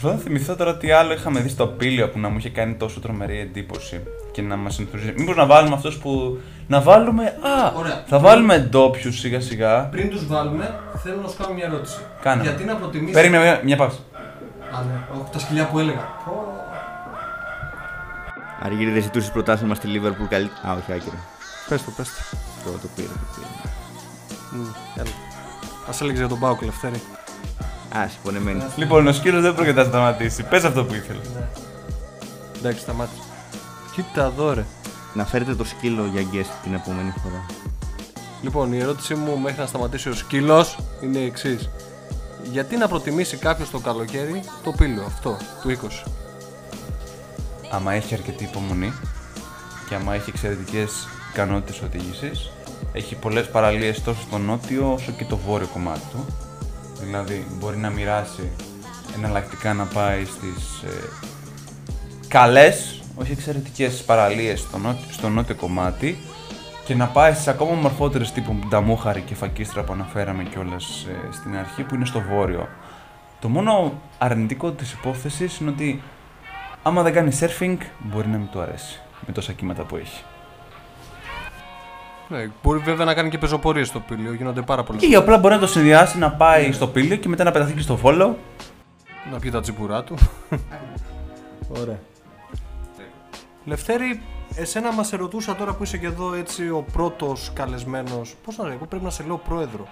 Προσπαθώ 0.00 0.22
να 0.22 0.28
θυμηθώ 0.28 0.56
τώρα 0.56 0.76
τι 0.76 0.90
άλλο 0.90 1.12
είχαμε 1.12 1.40
δει 1.40 1.48
στο 1.48 1.66
πύλιο 1.66 2.08
που 2.08 2.18
να 2.18 2.28
μου 2.28 2.38
είχε 2.38 2.50
κάνει 2.50 2.74
τόσο 2.74 3.00
τρομερή 3.00 3.38
εντύπωση 3.38 4.00
και 4.32 4.42
να 4.42 4.56
μας 4.56 4.78
ενθουσιάζει. 4.78 5.14
Μήπως 5.18 5.36
να 5.36 5.46
βάλουμε 5.46 5.74
αυτούς 5.74 5.98
που. 5.98 6.40
Να 6.66 6.80
βάλουμε. 6.80 7.24
Α! 7.24 7.72
Ωραία. 7.76 8.04
Θα 8.06 8.18
βάλουμε 8.18 8.58
ντόπιους 8.58 9.18
σιγά 9.18 9.40
σιγά. 9.40 9.88
Πριν 9.88 10.10
τους 10.10 10.26
βάλουμε, 10.26 10.74
θέλω 11.02 11.20
να 11.20 11.28
σου 11.28 11.36
κάνω 11.36 11.54
μια 11.54 11.64
ερώτηση. 11.64 11.98
Κάνε. 12.22 12.42
Γιατί 12.42 12.64
να 12.64 12.76
προτιμήσει. 12.76 13.12
Περίμενε 13.12 13.42
μια, 13.44 13.60
μια 13.64 13.76
παύση. 13.76 13.98
Α, 14.74 14.82
ναι. 14.82 15.20
Όχι, 15.20 15.30
τα 15.32 15.38
σκυλιά 15.38 15.66
που 15.66 15.78
έλεγα. 15.78 16.08
Αργύρι 18.62 18.90
δεν 18.90 19.02
ζητούσε 19.02 19.30
προτάσεις 19.30 19.66
μα 19.66 19.74
στη 19.74 19.88
Liverpool 19.88 20.26
καλύτερα. 20.28 20.68
Α, 20.68 20.72
όχι, 20.72 20.92
άκυρα. 20.92 21.18
Πες 21.68 21.84
το, 21.84 21.90
πες 21.96 22.08
το. 22.08 22.36
Το, 22.64 22.78
το 22.78 22.88
πήρα, 22.96 23.08
το 23.08 23.26
πήρα. 23.34 23.48
Α 25.88 25.92
έλεγες 26.00 26.18
για 26.18 26.28
τον 26.28 26.38
Πάουκ, 26.38 26.62
Λευτέρη. 26.62 27.00
Α, 27.96 28.08
συμπονεμένη. 28.08 28.62
Λοιπόν, 28.76 29.06
ο 29.06 29.12
σκύλος 29.12 29.42
δεν 29.42 29.54
πρόκειται 29.54 29.82
να 29.82 29.88
σταματήσει. 29.88 30.42
Πες 30.42 30.64
αυτό 30.64 30.84
που 30.84 30.94
ήθελες. 30.94 31.26
Εντάξει, 32.58 32.80
σταμάτησε. 32.80 33.22
Κοίτα 33.94 34.24
εδώ, 34.24 34.52
ρε. 34.52 34.64
Να 35.14 35.24
φέρετε 35.24 35.54
το 35.54 35.64
σκύλο 35.64 36.06
για 36.12 36.22
guest 36.32 36.50
την 36.62 36.74
επόμενη 36.74 37.12
φορά. 37.22 37.46
Λοιπόν, 38.42 38.72
η 38.72 38.78
ερώτησή 38.78 39.14
μου 39.14 39.38
μέχρι 39.38 39.60
να 39.60 39.66
σταματήσει 39.66 40.08
ο 40.08 40.14
σκύλος 40.14 40.78
είναι 41.00 41.18
η 41.18 41.24
εξής. 41.24 41.70
Γιατί 42.50 42.76
να 42.76 42.88
προτιμήσει 42.88 43.36
κάποιος 43.36 43.70
το 43.70 43.78
καλοκαίρι 43.78 44.42
το 44.64 44.70
πύλιο 44.70 45.04
αυτό 45.06 45.36
του 45.62 45.68
20. 45.68 46.04
άμα 47.70 47.92
έχει 47.92 48.14
αρκετή 48.14 48.44
υπομονή 48.44 48.92
και 49.88 49.94
άμα 49.94 50.14
έχει 50.14 50.30
εξαιρετικές 50.30 51.08
ικανότητες 51.32 51.80
οδήγησης, 51.82 52.50
έχει 52.92 53.14
πολλές 53.14 53.50
παραλίες 53.50 54.02
τόσο 54.02 54.20
στο 54.20 54.38
νότιο 54.38 54.92
όσο 54.92 55.12
και 55.12 55.24
το 55.24 55.36
βόρειο 55.36 55.66
κομμάτι 55.66 56.00
του. 56.10 56.26
Δηλαδή, 57.02 57.46
μπορεί 57.58 57.76
να 57.76 57.90
μοιράσει 57.90 58.50
εναλλακτικά 59.16 59.74
να 59.74 59.84
πάει 59.84 60.24
στις 60.24 60.82
ε, 60.82 61.08
καλές, 62.28 63.02
όχι 63.14 63.32
εξαιρετικές 63.32 64.02
παραλίες 64.02 64.60
στο, 64.60 64.78
νότιο, 64.78 65.12
στο 65.12 65.28
νότιο 65.28 65.54
κομμάτι 65.54 66.18
και 66.84 66.94
να 66.94 67.06
πάει 67.06 67.32
στις 67.32 67.48
ακόμα 67.48 67.72
μορφότερες 67.72 68.32
τύπου 68.32 68.56
Νταμούχαρη 68.68 69.20
και 69.20 69.34
Φακίστρα 69.34 69.82
που 69.84 69.92
αναφέραμε 69.92 70.42
κιόλας 70.42 71.06
ε, 71.08 71.32
στην 71.32 71.56
αρχή 71.56 71.82
που 71.82 71.94
είναι 71.94 72.04
στο 72.04 72.20
βόρειο. 72.20 72.68
Το 73.40 73.48
μόνο 73.48 74.00
αρνητικό 74.18 74.70
της 74.70 74.92
υπόθεσης 74.92 75.58
είναι 75.58 75.70
ότι 75.70 76.02
άμα 76.82 77.02
δεν 77.02 77.12
κάνει 77.12 77.38
surfing, 77.40 77.76
μπορεί 77.98 78.28
να 78.28 78.36
μην 78.36 78.48
του 78.50 78.60
αρέσει 78.60 79.00
με 79.26 79.32
τόσα 79.32 79.52
κύματα 79.52 79.82
που 79.82 79.96
έχει. 79.96 80.22
Ναι, 82.30 82.50
μπορεί 82.62 82.78
βέβαια 82.78 83.04
να 83.04 83.14
κάνει 83.14 83.28
και 83.30 83.38
πεζοπορίες 83.38 83.88
στο 83.88 84.00
πύλιο, 84.00 84.32
γίνονται 84.32 84.62
πάρα 84.62 84.82
πολλές. 84.82 85.02
Ή 85.02 85.14
απλά 85.14 85.38
μπορεί 85.38 85.54
να 85.54 85.60
το 85.60 85.66
συνδυάσει 85.66 86.18
να 86.18 86.30
πάει 86.32 86.72
στο 86.72 86.86
πύλιο 86.86 87.16
και 87.16 87.28
μετά 87.28 87.44
να 87.44 87.50
πεταθεί 87.50 87.72
και 87.72 87.80
στο 87.80 87.96
φόλο. 87.96 88.38
Να 89.32 89.38
πιει 89.38 89.50
τα 89.50 89.60
τσιπουρά 89.60 90.04
του. 90.04 90.14
Ωραία. 91.80 91.98
Λευτέρη, 93.64 94.22
εσένα 94.54 94.92
μας 94.92 95.12
ερωτούσα 95.12 95.54
τώρα 95.56 95.74
που 95.74 95.82
είσαι 95.82 95.98
και 95.98 96.06
εδώ 96.06 96.34
έτσι 96.34 96.68
ο 96.68 96.84
πρώτος 96.92 97.50
καλεσμένος. 97.54 98.34
Πώς 98.44 98.56
να 98.56 98.64
λέω, 98.64 98.72
εγώ 98.72 98.86
πρέπει 98.86 99.04
να 99.04 99.10
σε 99.10 99.22
λέω 99.26 99.36
πρόεδρο. 99.36 99.86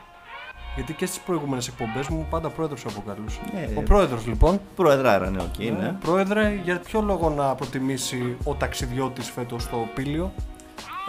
Γιατί 0.74 0.92
και 0.92 1.06
στις 1.06 1.18
προηγούμενες 1.18 1.68
εκπομπές 1.68 2.08
μου 2.08 2.26
πάντα 2.30 2.48
πρόεδρος 2.48 2.84
αποκαλούσε. 2.84 3.38
Ε, 3.54 3.78
Ο 3.78 3.82
πρόεδρος 3.82 4.26
λοιπόν. 4.26 4.60
Προεδράρα, 4.76 5.30
ναι, 5.30 5.42
οκ, 5.42 5.78
ναι. 5.78 5.94
Πρόεδρε, 6.00 6.60
για 6.64 6.78
ποιο 6.78 7.00
λόγο 7.00 7.30
να 7.30 7.54
προτιμήσει 7.54 8.36
ο 8.44 8.54
ταξιδιώτης 8.54 9.30
φέτος 9.30 9.68
το 9.68 9.88
Πήλιο. 9.94 10.32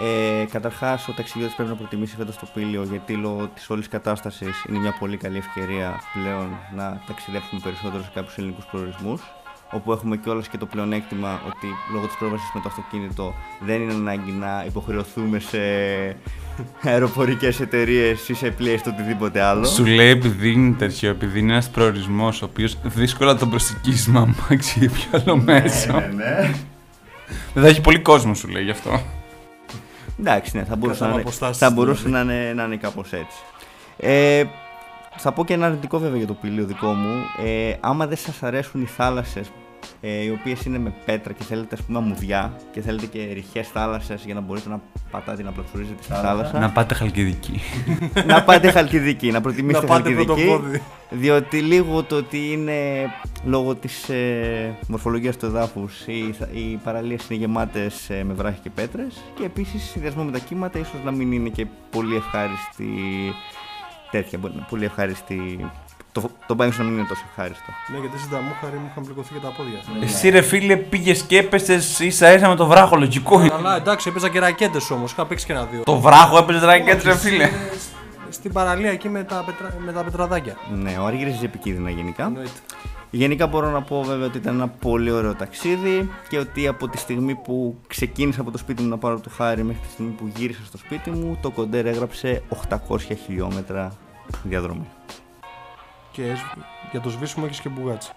Ε, 0.02 0.46
Καταρχάς, 0.46 1.08
ο 1.08 1.14
ταξιδιώτης 1.14 1.56
πρέπει 1.56 1.70
να 1.70 1.76
προτιμήσει 1.76 2.16
φέτος 2.16 2.38
το 2.38 2.48
Πήλιο 2.54 2.84
γιατί 2.84 3.14
λόγω 3.14 3.48
της 3.56 3.70
όλης 3.70 3.88
κατάστασης 3.88 4.66
είναι 4.70 4.80
μια 4.80 4.96
πολύ 5.00 5.18
καλή 5.18 5.38
ευκαιρία 5.38 6.02
πλέον 6.14 6.58
να 6.76 7.02
ταξιδέψουμε 7.08 7.62
περισσότερο 7.64 8.04
σε 8.04 8.10
κάποιους 8.14 8.38
ελληνικούς 8.38 8.66
προορισμούς. 8.66 9.22
Όπου 9.72 9.92
έχουμε 9.92 10.18
κιόλας 10.18 10.48
και 10.48 10.58
το 10.58 10.66
πλεονέκτημα 10.66 11.42
ότι 11.48 11.68
λόγω 11.94 12.06
της 12.06 12.16
πρόσβασης 12.18 12.50
με 12.54 12.60
το 12.60 12.70
αυτοκίνητο 12.70 13.34
δεν 13.60 13.82
είναι 13.82 13.94
ανάγκη 13.94 14.32
να 14.32 14.64
υποχρεωθούμε 14.68 15.40
σε 15.40 15.60
αεροπορικές 16.84 17.60
εταιρείες 17.60 18.30
ή 18.30 18.34
σε 18.34 18.50
πλοία 18.50 18.74
ή 18.74 18.78
στο 18.78 18.90
οτιδήποτε 18.90 19.42
άλλο. 19.42 19.66
Σου 19.66 19.86
λέει 19.86 20.10
επειδή 20.10 20.52
είναι 20.52 20.76
τέτοιο, 20.76 21.10
επειδή 21.10 21.40
είναι 21.40 21.52
ένας 21.52 21.70
προορισμός 21.70 22.42
ο 22.42 22.46
οποίος 22.46 22.78
δύσκολα 22.84 23.36
τον 23.36 23.50
προσεγγίζεις 23.50 24.08
με 24.08 24.20
αμάξι 24.20 24.84
ή 24.84 24.90
ποιο 24.90 25.10
άλλο 25.12 25.38
μέσο. 25.38 25.94
Ναι, 25.94 26.08
ναι. 26.16 26.54
Δεν 27.54 27.64
θα 27.64 27.70
έχει 27.70 27.82
πολύ 27.82 28.00
κόσμο, 28.00 28.34
σου 28.34 28.48
λέει 28.48 28.64
γι' 28.64 28.72
αυτό. 28.72 29.02
Εντάξει, 30.20 30.58
ναι, 30.58 30.64
θα 30.64 30.76
μπορούσε, 30.76 31.00
Κατά 31.00 31.10
να, 31.12 31.14
είναι, 31.14 31.22
αποστάσεις, 31.22 31.58
θα 31.58 31.70
μπορούσε 31.70 32.04
δηλαδή. 32.04 32.28
να 32.28 32.34
είναι, 32.34 32.54
να 32.54 32.64
είναι 32.64 32.76
κάπως 32.76 33.14
έτσι. 33.14 33.38
Ε, 33.98 34.44
θα 35.18 35.32
πω 35.32 35.46
και 35.46 35.54
ένα 35.54 35.66
αρνητικό 35.66 36.00
βέβαια 36.00 36.18
για 36.18 36.28
το 36.28 36.34
πήλιο 36.34 36.66
δικό 36.66 36.88
μου. 36.88 37.24
Ε, 37.46 37.74
άμα 37.80 38.08
δεν 38.08 38.18
σας 38.18 38.44
αρέσουν 38.44 38.82
οι 38.82 38.86
θάλασσες, 38.86 39.52
ε, 40.02 40.24
οι 40.24 40.30
οποίες 40.30 40.66
είναι 40.66 40.78
με 40.80 40.94
πέτρα 41.06 41.34
και 41.34 41.44
θέλετε 41.44 41.76
ας 41.76 41.82
πούμε 41.86 41.98
αμμουδιά 41.98 42.54
και 42.72 42.82
θέλετε 42.82 43.06
και 43.06 43.30
ρηχές 43.34 43.68
θάλασσε 43.68 44.18
για 44.26 44.34
να 44.34 44.40
μπορείτε 44.42 44.70
να 44.70 44.82
πατάτε 45.12 45.44
να 45.44 45.52
πλατφορίζετε 45.52 46.04
στη 46.04 46.14
θάλασσα. 46.14 46.60
Να 46.60 46.70
πάτε 46.72 46.94
χαλκιδική. 46.94 47.60
να 48.26 48.44
πάτε 48.44 48.72
χαλκιδική, 48.72 49.32
να 49.32 49.42
προτιμήσετε 49.42 49.86
Να 49.86 49.92
πάτε 49.94 50.14
χαλκιδική. 50.14 50.46
πρωτοπόδι. 50.46 50.82
Διότι 51.10 51.60
λίγο 51.62 52.04
το 52.04 52.16
ότι 52.16 52.52
είναι 52.52 52.74
λόγω 53.46 53.76
της 53.76 54.10
ε, 54.10 54.76
μορφολογίας 54.88 55.38
του 55.38 55.46
εδάφους 55.46 56.06
οι, 56.08 56.36
θα- 56.40 56.48
οι 56.54 56.80
παραλίες 56.84 57.30
είναι 57.30 57.40
γεμάτες 57.40 58.10
ε, 58.10 58.24
με 58.24 58.34
βράχη 58.34 58.60
και 58.60 58.70
πέτρες 58.70 59.24
και 59.36 59.44
επίσης 59.44 59.84
συνδυασμό 59.84 60.24
με 60.24 60.32
τα 60.32 60.40
κύματα 60.40 60.80
ίσως 60.80 61.00
να 61.04 61.12
μην 61.12 61.32
είναι 61.32 61.50
και 61.50 61.66
πολύ 61.90 62.16
ευχάριστη 62.16 62.88
τέτοια, 64.12 64.38
μπορεί 64.38 64.54
να 64.54 64.58
είναι 64.60 64.68
πολύ 64.70 64.86
ευχάριστη 64.86 65.66
το, 66.12 66.30
το 66.48 66.54
μπάνιο 66.54 66.74
σου 66.74 66.82
να 66.82 66.90
μην 66.90 66.98
είναι 66.98 67.08
τόσο 67.08 67.24
ευχάριστο. 67.30 67.72
Ναι, 67.92 67.98
γιατί 67.98 68.18
στην 68.18 68.32
ταμούχαρη 68.32 68.78
μου 68.78 68.88
είχαν 68.92 69.04
πληγωθεί 69.04 69.34
και 69.34 69.40
τα 69.40 69.54
πόδια. 69.58 69.80
Εσύ 70.02 70.30
ρε 70.30 70.42
φίλε 70.42 70.76
πήγες 70.76 71.22
και 71.22 71.38
έπεσε 71.38 71.74
ίσα 72.00 72.34
ίσα 72.34 72.48
με 72.50 72.56
το 72.56 72.66
βράχο, 72.66 72.96
λογικό 72.96 73.40
είναι. 73.42 73.54
Αλλά 73.54 73.76
εντάξει, 73.76 74.10
έπαιζα 74.10 74.30
και 74.30 74.40
ρακέτες 74.40 74.92
όμως. 74.92 75.12
Είχα 75.12 75.26
παίξει 75.26 75.46
και 75.46 75.52
ένα-δύο. 75.52 75.84
Το 75.84 76.00
βράχο 76.00 76.38
έπαιζε 76.38 76.66
ρακέτ, 76.66 77.04
ρε 77.04 77.18
φίλε. 77.18 77.50
Στην 78.30 78.54
παραλία 78.54 78.92
εκεί 78.92 79.10
με 79.10 79.24
τα, 79.24 79.44
πετρα... 79.46 79.76
με 79.86 79.92
τα 79.92 80.04
πετραδάκια. 80.04 80.58
Ναι, 80.74 80.98
ο 81.00 81.06
Αργύρης 81.06 81.44
επικίνδυνα 81.44 81.90
γενικά. 81.90 82.26
Εννοείται. 82.26 82.60
Γενικά 83.12 83.48
μπορώ 83.48 83.70
να 83.70 83.82
πω 83.82 84.04
βέβαια 84.04 84.26
ότι 84.26 84.38
ήταν 84.38 84.56
ένα 84.56 84.68
πολύ 84.68 85.12
ωραίο 85.12 85.36
ταξίδι 85.36 86.10
και 86.30 86.38
ότι 86.38 86.68
από 86.68 86.88
τη 86.88 86.98
στιγμή 86.98 87.36
που 87.36 87.78
ξεκίνησα 87.88 88.42
από 88.42 88.52
το 88.52 88.58
σπίτι 88.58 88.82
μου 88.82 88.90
να 88.90 88.98
πάρω 88.98 89.20
το 89.20 89.30
χάρι 89.30 89.64
μέχρι 89.64 89.82
τη 89.82 89.92
στιγμή 89.92 90.12
που 90.12 90.32
γύρισα 90.36 90.62
στο 90.66 90.78
σπίτι 90.78 91.10
μου 91.10 91.38
το 91.42 91.52
κοντέρ 91.52 91.86
έγραψε 91.86 92.44
800 92.90 92.98
χιλιόμετρα 93.26 93.92
διαδρομή. 94.44 94.88
Και 96.20 96.36
σ- 96.36 96.58
για 96.92 97.00
το 97.02 97.10
σβήσιμο 97.10 97.46
έχεις 97.48 97.60
και 97.60 97.70
μπουγάτσι. 97.70 98.12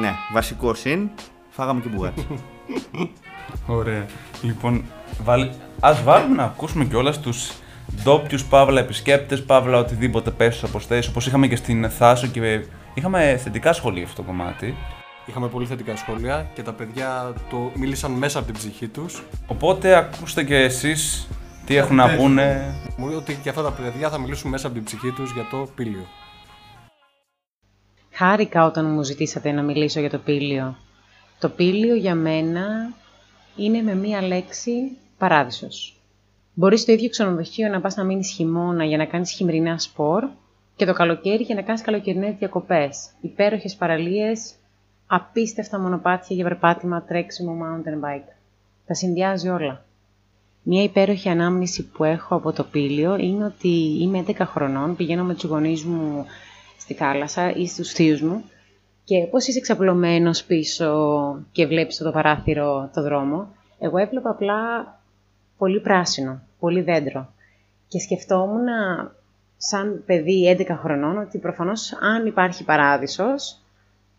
Ναι, 0.00 0.12
βασικό 0.32 0.74
συν, 0.74 1.10
φάγαμε 1.48 1.80
και 1.80 1.88
μπουγάτσι. 1.88 2.26
Ωραία. 3.78 4.06
Λοιπόν, 4.42 4.84
βάλε... 5.22 5.50
ας 5.80 6.02
βάλουμε 6.02 6.34
να 6.36 6.44
ακούσουμε 6.44 6.84
κιόλας 6.84 7.20
τους 7.20 7.52
ντόπιους 8.02 8.44
παύλα 8.44 8.80
επισκέπτες, 8.80 9.44
παύλα 9.44 9.78
οτιδήποτε 9.78 10.30
πέσει 10.30 10.58
στου 10.58 10.66
αποστέσει. 10.66 11.08
Όπως 11.08 11.26
είχαμε 11.26 11.46
και 11.46 11.56
στην 11.56 11.90
Θάσο 11.90 12.26
και 12.26 12.64
είχαμε 12.94 13.40
θετικά 13.42 13.72
σχόλια 13.72 13.98
για 13.98 14.08
αυτό 14.08 14.22
το 14.22 14.28
κομμάτι. 14.28 14.74
Είχαμε 15.26 15.48
πολύ 15.48 15.66
θετικά 15.66 15.96
σχόλια 15.96 16.50
και 16.54 16.62
τα 16.62 16.72
παιδιά 16.72 17.32
το 17.50 17.70
μίλησαν 17.74 18.10
μέσα 18.12 18.38
από 18.38 18.46
την 18.46 18.56
ψυχή 18.56 18.88
τους. 18.88 19.22
Οπότε 19.46 19.94
ακούστε 19.94 20.44
και 20.44 20.56
εσείς 20.56 21.28
τι 21.64 21.76
έχουν 21.76 21.96
να 21.96 22.14
πούνε. 22.16 22.74
Μου 22.96 23.06
λέει 23.06 23.16
ότι 23.16 23.34
και 23.42 23.48
αυτά 23.48 23.62
τα 23.62 23.70
παιδιά 23.70 24.10
θα 24.10 24.18
μιλήσουν 24.18 24.50
μέσα 24.50 24.66
από 24.66 24.76
την 24.76 24.84
ψυχή 24.84 25.10
τους 25.10 25.32
για 25.32 25.46
το 25.50 25.68
πήλιο. 25.74 26.06
Χάρηκα 28.18 28.64
όταν 28.64 28.90
μου 28.90 29.02
ζητήσατε 29.02 29.52
να 29.52 29.62
μιλήσω 29.62 30.00
για 30.00 30.10
το 30.10 30.18
πήλιο. 30.18 30.76
Το 31.38 31.48
πήλιο 31.48 31.94
για 31.94 32.14
μένα 32.14 32.94
είναι 33.56 33.82
με 33.82 33.94
μία 33.94 34.22
λέξη 34.22 34.96
παράδεισος. 35.18 36.00
Μπορείς 36.54 36.80
στο 36.80 36.92
ίδιο 36.92 37.08
ξενοδοχείο 37.08 37.68
να 37.68 37.80
πας 37.80 37.96
να 37.96 38.04
μείνεις 38.04 38.30
χειμώνα 38.30 38.84
για 38.84 38.96
να 38.96 39.04
κάνεις 39.04 39.30
χειμερινά 39.30 39.78
σπορ 39.78 40.24
και 40.76 40.84
το 40.84 40.92
καλοκαίρι 40.92 41.42
για 41.42 41.54
να 41.54 41.62
κάνεις 41.62 41.82
καλοκαιρινές 41.82 42.34
διακοπές. 42.38 43.10
Υπέροχες 43.20 43.74
παραλίες, 43.74 44.54
απίστευτα 45.06 45.80
μονοπάτια 45.80 46.36
για 46.36 46.44
περπάτημα, 46.44 47.02
τρέξιμο, 47.02 47.56
mountain 47.62 48.06
bike. 48.06 48.32
Τα 48.86 48.94
συνδυάζει 48.94 49.48
όλα. 49.48 49.84
Μία 50.62 50.82
υπέροχη 50.82 51.28
ανάμνηση 51.28 51.84
που 51.86 52.04
έχω 52.04 52.34
από 52.34 52.52
το 52.52 52.64
πήλιο 52.64 53.16
είναι 53.16 53.44
ότι 53.44 53.98
είμαι 54.00 54.24
11 54.26 54.32
χρονών, 54.38 54.96
πηγαίνω 54.96 55.24
με 55.24 55.34
τους 55.34 55.44
γονείς 55.44 55.84
μου 55.84 56.26
στη 56.78 56.94
θάλασσα 56.94 57.50
ή 57.54 57.66
στους 57.66 57.92
θείους 57.92 58.20
μου 58.20 58.44
και 59.04 59.26
πώς 59.30 59.46
είσαι 59.46 59.60
ξαπλωμένος 59.60 60.44
πίσω 60.44 61.44
και 61.52 61.66
βλέπεις 61.66 61.96
το 61.96 62.10
παράθυρο 62.10 62.90
το 62.94 63.02
δρόμο. 63.02 63.48
Εγώ 63.78 63.98
έβλεπα 63.98 64.30
απλά 64.30 64.56
πολύ 65.58 65.80
πράσινο, 65.80 66.40
πολύ 66.58 66.80
δέντρο 66.80 67.32
και 67.88 67.98
σκεφτόμουν 67.98 68.66
σαν 69.56 70.02
παιδί 70.06 70.56
11 70.58 70.76
χρονών 70.82 71.18
ότι 71.18 71.38
προφανώς 71.38 71.92
αν 72.00 72.26
υπάρχει 72.26 72.64
παράδεισος 72.64 73.60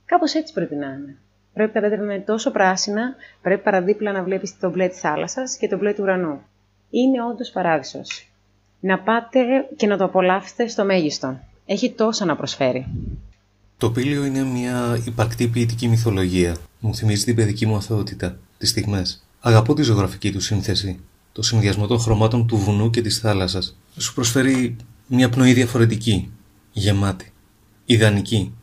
κάπως 0.05 0.33
έτσι 0.33 0.53
πρέπει 0.53 0.75
να 0.75 0.85
είναι. 0.85 1.17
Πρέπει 1.53 1.71
τα 1.73 1.81
δέντρα 1.81 2.01
να 2.03 2.13
είναι 2.13 2.23
τόσο 2.23 2.51
πράσινα, 2.51 3.15
πρέπει 3.41 3.61
παραδίπλα 3.63 4.11
να 4.11 4.23
βλέπεις 4.23 4.59
το 4.59 4.69
μπλε 4.69 4.87
της 4.87 4.99
θάλασσας 4.99 5.57
και 5.57 5.67
το 5.67 5.77
μπλε 5.77 5.93
του 5.93 6.03
ουρανού. 6.03 6.41
Είναι 6.89 7.23
όντως 7.23 7.49
παράδεισος. 7.49 8.31
Να 8.79 8.99
πάτε 8.99 9.39
και 9.75 9.87
να 9.87 9.97
το 9.97 10.03
απολαύσετε 10.03 10.67
στο 10.67 10.85
μέγιστο. 10.85 11.39
Έχει 11.71 11.91
τόσα 11.91 12.25
να 12.25 12.35
προσφέρει. 12.35 12.85
Το 13.77 13.91
πήλιο 13.91 14.25
είναι 14.25 14.43
μια 14.43 15.01
υπαρκτή 15.05 15.47
ποιητική 15.47 15.87
μυθολογία. 15.87 16.57
Μου 16.79 16.95
θυμίζει 16.95 17.23
την 17.23 17.35
παιδική 17.35 17.65
μου 17.65 17.75
αθωότητα, 17.75 18.39
τις 18.57 18.69
στιγμές. 18.69 19.25
Αγαπώ 19.39 19.73
τη 19.73 19.81
ζωγραφική 19.81 20.31
του 20.31 20.39
σύνθεση, 20.39 20.99
το 21.31 21.41
συνδυασμό 21.41 21.87
των 21.87 21.99
χρωμάτων 21.99 22.47
του 22.47 22.57
βουνού 22.57 22.89
και 22.89 23.01
της 23.01 23.19
θάλασσας. 23.19 23.77
Σου 23.97 24.13
προσφέρει 24.13 24.75
μια 25.07 25.29
πνοή 25.29 25.53
διαφορετική, 25.53 26.31
γεμάτη, 26.71 27.31
ιδανική, 27.85 28.53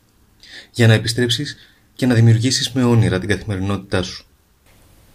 για 0.71 0.87
να 0.87 0.93
επιστρέψεις 0.93 1.55
και 1.95 2.05
να 2.05 2.13
δημιουργήσεις 2.13 2.71
με 2.71 2.83
όνειρα 2.83 3.19
την 3.19 3.29
καθημερινότητά 3.29 4.03
σου. 4.03 4.25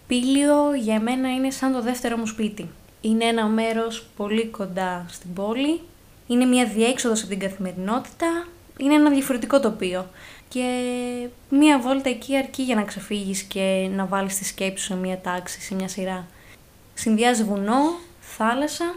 Πήλιο 0.07 0.75
για 0.83 1.01
μένα 1.01 1.33
είναι 1.33 1.51
σαν 1.51 1.71
το 1.71 1.81
δεύτερο 1.81 2.17
μου 2.17 2.27
σπίτι. 2.27 2.69
Είναι 3.01 3.25
ένα 3.25 3.47
μέρος 3.47 4.05
πολύ 4.15 4.47
κοντά 4.47 5.05
στην 5.09 5.33
πόλη, 5.33 5.81
είναι 6.27 6.45
μια 6.45 6.65
διέξοδος 6.65 7.19
από 7.19 7.29
την 7.29 7.39
καθημερινότητα, 7.39 8.47
είναι 8.77 8.93
ένα 8.93 9.09
διαφορετικό 9.09 9.59
τοπίο. 9.59 10.09
Και 10.49 10.67
μία 11.49 11.79
βόλτα 11.79 12.09
εκεί 12.09 12.37
αρκεί 12.37 12.63
για 12.63 12.75
να 12.75 12.83
ξεφύγεις 12.83 13.41
και 13.41 13.89
να 13.91 14.05
βάλεις 14.05 14.37
τη 14.37 14.45
σκέψη 14.45 14.83
σου 14.83 14.93
σε 14.93 14.95
μια 14.95 15.19
τάξη, 15.19 15.61
σε 15.61 15.75
μια 15.75 15.87
σειρά. 15.87 16.27
Συνδυάζει 16.93 17.43
βουνό, 17.43 17.99
θάλασσα, 18.19 18.95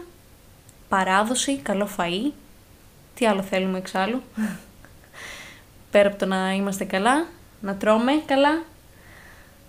παράδοση, 0.89 1.57
καλό 1.57 1.89
φαΐ. 1.97 2.31
Τι 3.15 3.25
άλλο 3.25 3.41
θέλουμε 3.41 3.77
εξάλλου; 3.77 4.21
Πέρα 5.91 6.07
από 6.07 6.17
το 6.17 6.25
να 6.25 6.51
είμαστε 6.51 6.83
καλά, 6.83 7.27
να 7.61 7.75
τρώμε 7.75 8.11
καλά, 8.25 8.63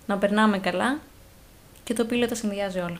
να 0.05 0.17
περνάμε 0.17 0.59
καλά 0.59 0.99
και 1.83 1.93
το 1.93 2.05
πήλιο 2.05 2.27
τα 2.27 2.35
συνδυάζει 2.35 2.79
όλα. 2.79 2.99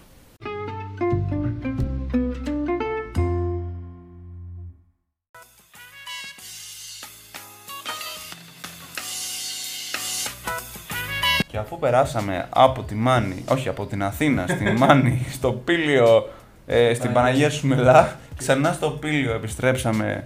Και 11.52 11.58
αφού 11.58 11.80
περάσαμε 11.80 12.48
από 12.50 12.84
τη 12.84 12.96
Μάνη, 12.96 13.44
όχι 13.50 13.70
από 13.70 13.86
την 13.86 14.04
Αθήνα, 14.04 14.48
στη 14.48 14.72
Μάνη, 14.80 15.26
στο 15.32 15.52
Πήλιο, 15.52 16.30
ε, 16.66 16.94
στην 16.94 17.14
Παναγία 17.14 17.50
Σουμελά, 17.50 18.16
ξανά 18.38 18.74
στο 18.74 18.90
Πήλιο 18.90 19.34
επιστρέψαμε 19.34 20.24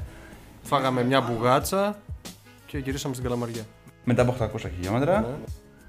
Φάγαμε 0.63 1.03
μια 1.03 1.21
μπουγάτσα 1.21 1.95
και 2.65 2.77
γυρίσαμε 2.77 3.13
στην 3.13 3.25
Καλαμαριά. 3.25 3.61
μετά 4.03 4.21
από 4.21 4.35
800 4.39 4.47
χιλιόμετρα. 4.75 5.19
Ναι, 5.19 5.27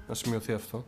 να 0.07 0.13
σημειωθεί 0.13 0.53
αυτό. 0.53 0.85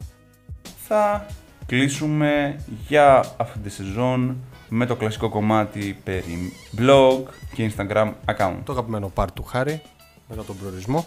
Θα 0.88 1.26
κλείσουμε 1.66 2.60
για 2.88 3.26
αυτή 3.38 3.60
τη 3.60 3.70
σεζόν 3.70 4.38
με 4.70 4.86
το 4.86 4.96
κλασικό 4.96 5.30
κομμάτι 5.30 5.98
περί 6.04 6.54
blog 6.78 7.20
και 7.54 7.72
Instagram 7.76 8.12
account. 8.26 8.58
Το 8.64 8.72
αγαπημένο 8.72 9.08
πάρ 9.08 9.32
του 9.32 9.44
Χάρη 9.44 9.82
μετά 10.30 10.44
τον 10.44 10.58
προορισμό. 10.58 11.06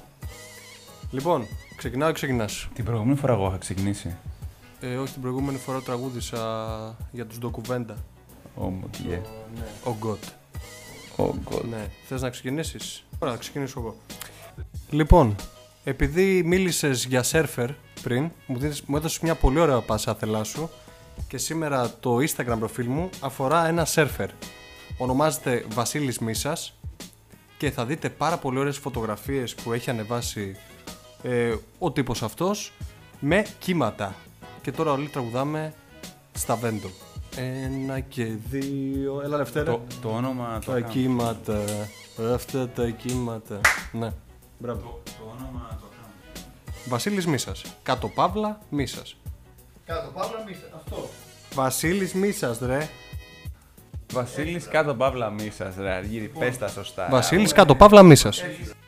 Λοιπόν, 1.11 1.47
ξεκινάω 1.81 2.09
ή 2.09 2.12
ξεκινάς; 2.12 2.68
Την 2.74 2.85
προηγούμενη 2.85 3.16
φορά 3.18 3.33
εγώ 3.33 3.47
είχα 3.47 3.57
ξεκινήσει. 3.59 4.16
Ε, 4.81 4.97
όχι, 4.97 5.12
την 5.12 5.20
προηγούμενη 5.22 5.59
φορά 5.59 5.81
τραγούδισα 5.81 6.39
για 7.11 7.26
τους 7.26 7.39
ντοκουβέντα. 7.39 7.97
Oh, 8.61 8.68
yeah. 9.09 9.20
Ο 9.85 9.95
Γκότ. 9.99 10.22
Oh 11.16 11.31
God. 11.51 11.64
Ναι. 11.70 11.87
Θες 12.09 12.22
να 12.22 12.31
ξεκινήσεις; 12.31 13.05
Ωραία, 13.18 13.35
θα 13.35 13.41
ξεκινήσω 13.41 13.81
εγώ. 13.81 13.97
Λοιπόν, 14.91 15.35
επειδή 15.85 16.43
μίλησες 16.45 17.05
για 17.05 17.22
σερφερ 17.22 17.70
πριν, 18.03 18.31
μου, 18.47 18.59
δίνεις- 18.59 18.83
μου 18.87 18.97
έδωσες 18.97 19.20
μια 19.20 19.35
πολύ 19.35 19.59
ωραία 19.61 19.81
πάσα 19.81 20.14
θέλά 20.14 20.45
σου 20.45 20.70
και 21.28 21.39
σήμερα 21.39 21.95
το 22.01 22.16
Instagram 22.16 22.57
προφίλ 22.59 22.87
μου 22.87 23.09
αφορά 23.20 23.66
ένα 23.66 23.85
σερφερ. 23.85 24.28
Ονομάζεται 24.99 25.64
Βασίλης 25.68 26.18
Μίσας 26.18 26.74
και 27.59 27.70
θα 27.70 27.85
δείτε 27.87 28.09
πάρα 28.11 28.37
πολύ 28.39 28.59
ωραίες 28.59 28.78
φωτογραφίες 28.78 29.55
που 29.55 29.72
έχει 29.72 29.91
ανεβάσει 29.91 30.57
ε, 31.23 31.55
ο 31.79 31.93
τύπος 31.93 32.23
αυτός 32.23 32.73
με 33.21 33.47
κύματα. 33.59 34.14
Και 34.62 34.73
τώρα 34.73 34.93
όλοι 34.93 35.09
τραγουδάμε 35.09 35.73
στα 36.33 36.57
βέντο. 36.57 36.89
Ένα 37.37 38.01
και 38.01 38.25
δύο. 38.51 39.21
Έλα 39.25 39.37
Λευτέρα. 39.37 39.71
Το, 39.71 39.83
το 40.03 40.09
όνομα 40.09 40.59
το 40.64 40.73
Τα 40.73 40.79
account. 40.79 40.91
κύματα. 40.91 41.64
Αυτά 42.35 42.68
τα 42.68 42.89
κύματα. 42.89 43.61
Ναι. 43.93 44.11
Μπράβο. 44.59 45.01
Το, 45.05 45.11
το 45.18 45.35
όνομα 45.39 45.79
το 45.81 45.87
account. 45.91 46.41
Βασίλης 46.89 47.27
Μίσας. 47.27 47.62
Κάτω 47.83 48.09
παύλα 48.09 48.59
Μίσας. 48.68 49.16
Κάτω, 49.87 50.11
παύλα, 50.14 50.45
μη 50.47 50.57
αυτό. 50.77 51.09
Βασίλης 51.55 52.14
Μίσας 52.14 52.59
ρε. 52.59 52.89
Βασίλης 54.12 54.68
κάτω 54.68 54.95
παύλα 54.95 55.31
μίσας 55.31 55.75
ρε 55.79 55.91
Αργύρι, 55.91 56.29
πες 56.39 56.59
τα 56.59 56.68
σωστά. 56.68 57.09
Βασίλης 57.11 57.53
κάτω 57.53 57.75
παύλα 57.75 58.03
Μίσας. 58.03 58.43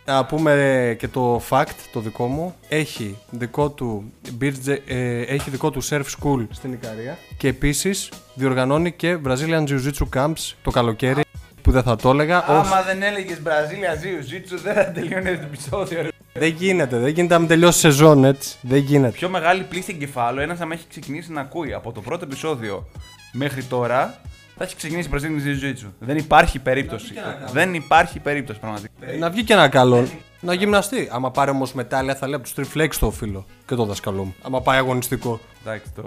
Να 0.05 0.25
πούμε 0.25 0.97
και 0.99 1.09
το 1.09 1.43
fact 1.51 1.67
το 1.93 2.01
δικό 2.01 2.27
μου. 2.27 2.55
Έχει 2.69 3.19
δικό 3.31 3.71
του, 3.71 4.13
beach- 4.41 4.79
ε, 4.87 5.21
έχει 5.21 5.51
δικό 5.51 5.71
του 5.71 5.85
surf 5.85 6.03
school 6.03 6.47
στην 6.51 6.73
Ικαρία 6.73 7.19
και 7.37 7.49
επίσης 7.49 8.13
διοργανώνει 8.35 8.93
και 8.93 9.19
Brazilian 9.27 9.65
Jiu-Jitsu 9.69 10.09
camps 10.17 10.53
το 10.63 10.71
καλοκαίρι 10.71 11.23
που 11.63 11.71
δεν 11.71 11.83
θα 11.83 11.97
το 11.97 12.11
έλεγα. 12.11 12.39
Όχι. 12.39 12.51
Άμα 12.51 12.83
δεν 12.83 13.03
έλεγες 13.03 13.41
Βραζίλια 13.43 13.95
Ζίου 13.95 14.23
Ζίτσου 14.23 14.59
δεν 14.59 14.75
θα 14.75 14.93
τελειώνεις 14.93 15.39
το 15.39 15.45
επεισόδιο 15.45 16.03
ρε. 16.03 16.09
Δεν 16.35 16.49
γίνεται, 16.49 16.97
δεν 16.99 17.09
γίνεται 17.09 17.35
να 17.35 17.39
μην 17.39 17.49
τελειώσει 17.49 17.79
σεζόν 17.79 18.25
έτσι. 18.25 18.57
Δεν 18.61 18.79
γίνεται. 18.79 19.13
Πιο 19.13 19.29
μεγάλη 19.29 19.63
πλήση 19.63 19.93
εγκεφάλου, 19.95 20.41
ένας 20.41 20.61
άμα 20.61 20.75
έχει 20.75 20.85
ξεκινήσει 20.89 21.33
να 21.33 21.41
ακούει 21.41 21.73
από 21.73 21.93
το 21.93 22.01
πρώτο 22.01 22.25
επεισόδιο 22.25 22.87
μέχρι 23.33 23.63
τώρα, 23.65 24.21
θα 24.57 24.65
έχει 24.65 24.77
ξεκινήσει 24.77 25.09
Brazilian 25.13 25.47
Jiu-Jitsu. 25.47 25.91
Δεν 25.99 26.17
υπάρχει 26.17 26.59
περίπτωση. 26.59 27.15
Δεν 27.53 27.75
υπάρχει 27.75 28.19
περίπτωση 28.21 28.59
πραγματικά. 28.59 28.93
Να 29.19 29.31
βγει 29.31 29.45
και 29.45 29.53
ένα 29.53 29.69
καλό. 29.69 30.09
Να 30.45 30.55
γυμναστεί. 30.55 31.09
Άμα 31.11 31.31
πάρει 31.31 31.51
όμως 31.51 31.73
μετάλλια, 31.73 32.15
θα 32.15 32.27
λέει 32.27 32.35
από 32.35 32.45
τους 32.45 32.55
τριφλέξ 32.55 32.99
το 32.99 33.11
φίλο 33.11 33.47
και 33.67 33.75
το 33.75 33.85
δασκαλό 33.85 34.25
μου. 34.25 34.35
Άμα 34.43 34.61
πάει 34.61 34.79
αγωνιστικό. 34.79 35.41
Εντάξει, 35.61 35.93
το. 35.95 36.03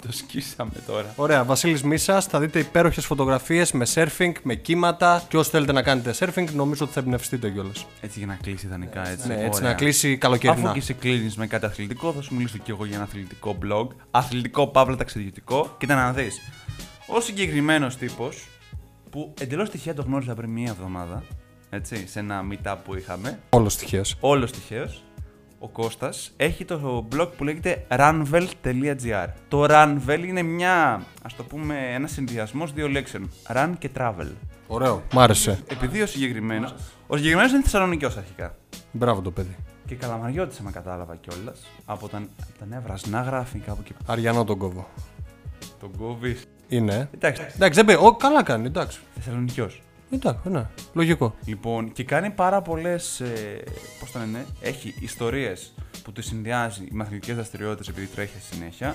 το 0.00 0.12
σκίσαμε 0.12 0.72
τώρα. 0.86 1.12
Ωραία, 1.16 1.44
Βασίλης 1.44 1.82
Μίσας, 1.82 2.26
θα 2.26 2.40
δείτε 2.40 2.58
υπέροχες 2.58 3.06
φωτογραφίες 3.06 3.72
με 3.72 3.86
surfing, 3.94 4.32
με 4.42 4.54
κύματα. 4.54 5.22
Και 5.28 5.36
όσοι 5.36 5.50
θέλετε 5.50 5.72
να 5.72 5.82
κάνετε 5.82 6.14
surfing, 6.18 6.46
νομίζω 6.54 6.84
ότι 6.84 6.92
θα 6.92 7.00
εμπνευστείτε 7.00 7.50
κιόλας. 7.50 7.86
Έτσι 8.00 8.18
για 8.18 8.26
να 8.26 8.34
κλείσει 8.42 8.66
ιδανικά 8.66 9.08
έτσι. 9.08 9.28
Ναι, 9.28 9.34
έτσι 9.34 9.48
Ωραία. 9.54 9.68
να 9.68 9.74
κλείσει 9.74 10.08
Αφού 10.08 10.18
καλοκαιρινά. 10.18 10.72
και 10.72 10.80
σε 10.80 10.92
κλείνεις 10.92 11.36
με 11.36 11.46
κάτι 11.46 11.66
αθλητικό, 11.66 12.12
θα 12.12 12.22
σου 12.22 12.34
μιλήσω 12.34 12.58
κι 12.58 12.70
εγώ 12.70 12.84
για 12.84 12.94
ένα 12.94 13.04
αθλητικό 13.04 13.58
blog. 13.62 13.86
Αθλητικό 14.10 14.66
παύλα 14.66 14.96
ταξιδιωτικό. 14.96 15.74
Κοίτα 15.78 15.94
να 15.94 16.12
δεις. 16.12 16.40
Ο 17.06 17.20
συγκεκριμένος 17.20 17.96
τύπος, 17.96 18.48
που 19.10 19.34
εντελώς 19.40 19.70
τυχαία 19.70 19.94
το 19.94 20.02
γνώριζα 20.02 20.34
πριν 20.34 20.50
μία 20.50 20.70
εβδομάδα, 20.70 21.22
έτσι, 21.74 22.06
σε 22.08 22.18
ένα 22.18 22.42
meetup 22.50 22.76
που 22.84 22.96
είχαμε, 22.96 23.38
Όλος 23.50 23.76
τυχαίος. 23.76 24.16
όλος 24.20 24.52
τυχαίος, 24.52 25.02
ο 25.58 25.68
Κώστας 25.68 26.32
έχει 26.36 26.64
το 26.64 27.06
blog 27.16 27.28
που 27.36 27.44
λέγεται 27.44 27.86
runvel.gr. 27.88 29.26
Το 29.48 29.66
runvel 29.68 30.24
είναι 30.26 30.42
μια, 30.42 31.02
ας 31.22 31.36
το 31.36 31.42
πούμε, 31.42 31.76
ένας 31.94 32.10
συνδυασμός 32.10 32.72
δύο 32.72 32.88
λέξεων. 32.88 33.30
Run 33.54 33.72
και 33.78 33.90
travel. 33.98 34.28
Ωραίο, 34.66 35.02
μ' 35.12 35.18
άρεσε. 35.18 35.58
Επειδή 35.70 36.02
ο 36.02 36.06
συγκεκριμένος. 36.06 36.74
Ο 37.06 37.16
συγκεκριμένος 37.16 37.52
είναι 37.52 37.62
Θεσσαλονικιό 37.62 38.10
αρχικά. 38.18 38.56
Μπράβο 38.92 39.20
το 39.20 39.30
παιδί. 39.30 39.56
Και 39.86 39.94
καλαμαριώτησα 39.94 40.62
με 40.62 40.70
κατάλαβα 40.70 41.16
κιόλας. 41.16 41.60
Από 41.84 42.08
τα, 42.08 42.16
από 42.16 42.58
τα 42.58 42.66
νέα 42.66 42.80
βρασνά 42.80 43.20
γράφει 43.22 43.58
κάπου 43.58 43.82
και 43.82 43.92
Αριανό 44.06 44.44
τον 44.44 44.58
κόβω. 44.58 44.88
τον 45.80 45.90
κόβεις. 45.98 46.44
Είναι. 46.68 47.08
Εντάξει, 47.14 47.42
Εντάξει, 47.54 47.82
δεν 47.84 47.96
πει. 47.96 48.04
Ω, 48.04 48.16
καλά 48.16 48.42
κάνει, 48.42 48.66
εντάξει. 48.66 48.98
Θεσσαλονικιός. 49.14 49.82
Εντάξει, 50.14 50.48
ναι. 50.48 50.66
Λογικό. 50.92 51.34
Λοιπόν, 51.44 51.92
και 51.92 52.04
κάνει 52.04 52.30
πάρα 52.30 52.62
πολλές. 52.62 53.20
Ε, 53.20 53.62
Πώς 54.00 54.10
το 54.10 54.18
λένε, 54.18 54.46
έχει 54.60 54.94
ιστορίες 55.00 55.74
που 56.02 56.12
τη 56.12 56.22
συνδυάζει 56.22 56.86
με 56.90 57.02
αθλητικές 57.02 57.34
δραστηριότητες 57.34 57.88
επειδή 57.88 58.06
τρέχει 58.06 58.38
συνέχεια. 58.52 58.94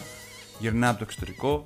Γυρνάει 0.60 0.90
από 0.90 1.00
το 1.00 1.06
εξωτερικό, 1.08 1.66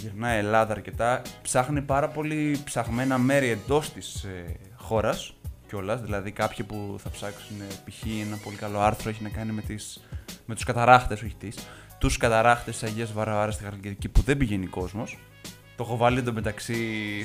γυρνάει 0.00 0.38
Ελλάδα 0.38 0.72
αρκετά. 0.72 1.22
Ψάχνει 1.42 1.82
πάρα 1.82 2.08
πολύ 2.08 2.60
ψαχμένα 2.64 3.18
μέρη 3.18 3.48
εντός 3.48 3.92
της 3.92 4.24
ε, 4.24 4.56
χώρας 4.76 5.34
κιόλας. 5.68 6.00
Δηλαδή, 6.00 6.30
κάποιοι 6.30 6.64
που 6.64 6.96
θα 6.98 7.10
ψάξουν 7.10 7.60
ε, 7.60 7.64
π.χ. 7.64 8.06
ένα 8.26 8.36
πολύ 8.44 8.56
καλό 8.56 8.80
άρθρο 8.80 9.10
έχει 9.10 9.22
να 9.22 9.28
κάνει 9.28 9.52
με, 9.52 9.62
τις, 9.62 10.00
με 10.46 10.54
τους 10.54 10.64
καταράχτες, 10.64 11.22
όχι 11.22 11.34
τις. 11.38 11.56
Τους 11.98 12.16
καταράχτες 12.16 12.78
τη 12.78 12.86
Αγίας 12.86 13.12
Βαρβάρα 13.12 13.50
στη 13.50 13.64
Χαλκιδική 13.64 14.08
που 14.08 14.22
δεν 14.22 14.36
πηγαίνει 14.36 14.66
κόσμος. 14.66 15.18
Το 15.80 15.86
έχω 15.86 15.96
βάλει 15.96 16.18
εντωμεταξύ 16.18 16.76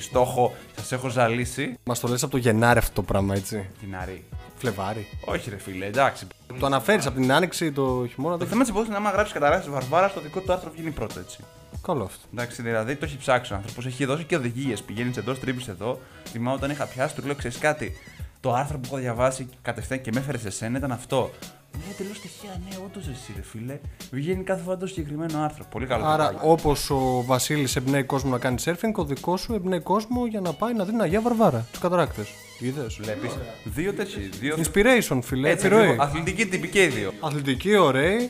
στόχο, 0.01 0.53
σας 0.75 0.91
έχω 0.91 1.09
ζαλίσει. 1.09 1.77
Μας 1.83 1.99
το 1.99 2.07
λες 2.07 2.23
από 2.23 2.31
το 2.31 2.37
Γενάρη 2.37 2.79
αυτό 2.79 2.93
το 2.93 3.01
πράγμα, 3.01 3.35
έτσι. 3.35 3.69
Την 3.79 3.95
Αρή. 3.95 4.23
Φλεβάρι. 4.57 5.07
Όχι, 5.25 5.49
ρε 5.49 5.57
φίλε, 5.57 5.85
εντάξει. 5.85 6.27
Το 6.59 6.65
αναφέρεις 6.65 7.05
από 7.05 7.19
την 7.19 7.31
άνοιξη 7.31 7.71
το 7.71 8.07
χειμώνα. 8.13 8.33
Το 8.33 8.39
Δεν... 8.39 8.47
θέμα 8.47 8.61
της 8.61 8.69
υπόθεσης 8.69 8.95
είναι 8.95 8.97
άμα 8.97 9.11
γράψεις 9.15 9.33
καταρράσεις 9.33 9.69
Βαρβάρα, 9.69 10.11
το 10.11 10.21
δικό 10.21 10.39
του 10.39 10.53
άρθρο 10.53 10.71
βγαίνει 10.71 10.91
πρώτο 10.91 11.19
έτσι. 11.19 11.43
Καλό 11.81 12.03
αυτό. 12.03 12.21
Εντάξει, 12.33 12.61
δηλαδή 12.61 12.95
το 12.95 13.05
έχει 13.05 13.17
ψάξει 13.17 13.53
ο 13.53 13.55
άνθρωπος, 13.55 13.85
έχει 13.85 14.05
δώσει 14.05 14.23
και 14.23 14.35
οδηγίες. 14.35 14.81
Πηγαίνει 14.81 15.11
εδώ, 15.17 15.33
τρίπει 15.33 15.63
εδώ. 15.69 15.99
Θυμάμαι 16.25 16.55
όταν 16.55 16.69
είχα 16.69 16.85
πιάσει, 16.85 17.15
του 17.15 17.25
λέω: 17.25 17.35
Ξέρεις 17.35 17.57
κάτι. 17.57 17.97
Το 18.39 18.53
άρθρο 18.53 18.77
που 18.77 18.85
έχω 18.85 18.97
διαβάσει 18.97 19.49
κατευθείαν 19.61 20.01
και 20.01 20.11
με 20.13 20.19
έφερε 20.19 20.37
σε 20.37 20.49
σένα 20.49 20.77
ήταν 20.77 20.91
αυτό. 20.91 21.31
Ναι, 21.77 21.93
τελείως 21.97 22.19
τυχαία, 22.19 22.59
ναι, 22.69 22.75
όντως 22.85 23.07
εσύ, 23.07 23.33
ρε 23.35 23.41
φίλε. 23.41 23.79
Βγαίνει 24.11 24.43
κάθε 24.43 24.63
φορά 24.63 24.77
το 24.77 24.87
συγκεκριμένο 24.87 25.39
άρθρο. 25.43 25.65
Πολύ 25.71 25.85
καλό. 25.85 26.05
Άρα, 26.05 26.27
κεφάλι. 26.27 26.51
όπως 26.51 26.89
ο 26.89 27.23
Βασίλης 27.25 27.75
εμπνέει 27.75 28.03
κόσμο 28.03 28.31
να 28.31 28.37
κάνει 28.37 28.55
surfing, 28.65 28.91
ο 28.95 29.03
δικός 29.05 29.41
σου 29.41 29.53
εμπνέει 29.53 29.79
κόσμο 29.79 30.25
για 30.25 30.41
να 30.41 30.53
πάει 30.53 30.73
να 30.73 30.83
δει 30.83 30.91
την 30.91 31.01
Αγία 31.01 31.21
Βαρβάρα. 31.21 31.67
Τους 31.71 31.79
καταράκτες. 31.79 32.27
Είδες. 32.59 32.97
Βλέπεις. 33.01 33.31
Δύο 33.63 33.93
τέτοιοι. 33.93 34.19
Δύο... 34.39 34.55
Inspiration, 34.57 35.19
φιλέ. 35.23 35.49
Έτσι, 35.49 35.65
επιρροή. 35.65 35.87
λίγο 35.87 36.03
αθλητική 36.03 36.45
τυπική 36.45 36.71
και 36.71 36.83
οι 36.83 36.87
δύο. 36.87 37.13
Αθλητική, 37.19 37.75
ωραία. 37.75 38.29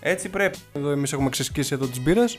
Έτσι 0.00 0.28
πρέπει. 0.28 0.58
Εδώ 0.72 0.90
εμείς 0.90 1.12
έχουμε 1.12 1.28
ξεσκίσει 1.28 1.74
εδώ 1.74 1.86
τις 1.86 2.00
μπύρες. 2.00 2.38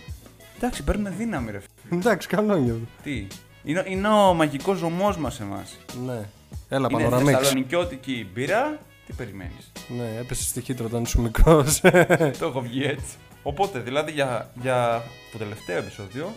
Εντάξει, 0.57 0.83
παίρνουμε 0.83 1.13
δύναμη, 1.17 1.51
ρε 1.51 1.59
φίλε. 1.59 1.99
Εντάξει, 1.99 2.27
καλό 2.27 2.55
είναι 2.57 2.71
αυτό. 2.71 2.85
Τι; 3.03 3.27
Είναι, 3.63 3.83
είναι 3.87 4.07
ο 4.07 4.33
μαγικός 4.33 4.77
ζωμός 4.77 5.17
μας 5.17 5.39
εμάς. 5.39 5.77
Ναι. 6.05 6.21
Έλα, 6.69 6.87
Είναι 6.91 7.01
πανοραμίξ. 7.01 7.37
θεσσαλονικιώτικη 7.37 8.27
μπύρα. 8.33 8.79
Τι 9.11 9.17
περιμένεις; 9.17 9.71
Ναι, 9.97 10.17
έπεσε 10.19 10.43
στη 10.43 10.61
χύτρα 10.61 10.85
όταν 10.85 11.03
ήσουν 11.03 11.21
μικρός. 11.23 11.79
το 12.39 12.45
έχω 12.45 12.61
βγει 12.61 12.83
έτσι. 12.83 13.15
Οπότε, 13.43 13.79
δηλαδή 13.79 14.11
για, 14.11 14.51
για 14.61 15.03
το 15.31 15.37
τελευταίο 15.37 15.77
επεισόδιο, 15.77 16.33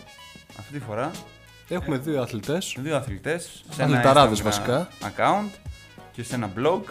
αυτή 0.59 0.73
τη 0.73 0.79
φορά, 0.79 1.11
Έχουμε 1.69 1.97
δύο 1.97 2.21
αθλητές. 2.21 2.75
δύο 2.79 2.95
αθλητές 2.95 3.63
σε 3.69 3.83
Αθληταράδες 3.83 4.39
Instagram 4.39 4.43
βασικά. 4.43 4.87
account 5.01 5.49
και 6.11 6.23
σε 6.23 6.35
ένα 6.35 6.51
blog. 6.57 6.81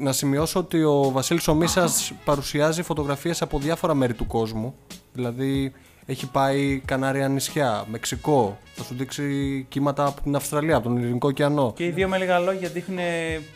Να 0.00 0.12
σημειώσω 0.12 0.58
ότι 0.58 0.82
ο 0.82 1.10
Βασίλης 1.10 1.48
ο 1.48 1.54
Μίσας 1.54 2.12
παρουσιάζει 2.24 2.82
φωτογραφίες 2.82 3.42
από 3.42 3.58
διάφορα 3.58 3.94
μέρη 3.94 4.14
του 4.14 4.26
κόσμου. 4.26 4.74
Δηλαδή 5.12 5.72
έχει 6.06 6.30
πάει 6.30 6.78
Κανάρια 6.84 7.28
νησιά, 7.28 7.84
Μεξικό, 7.90 8.58
θα 8.74 8.82
σου 8.82 8.94
δείξει 8.94 9.66
κύματα 9.68 10.06
από 10.06 10.20
την 10.20 10.36
Αυστραλία, 10.36 10.76
από 10.76 10.88
τον 10.88 10.96
Ειρηνικό 10.98 11.28
ωκεανό. 11.28 11.72
Και 11.76 11.84
οι 11.84 11.90
δύο 11.90 12.08
με 12.08 12.18
λίγα 12.18 12.38
λόγια 12.38 12.68
δείχνουν 12.68 12.98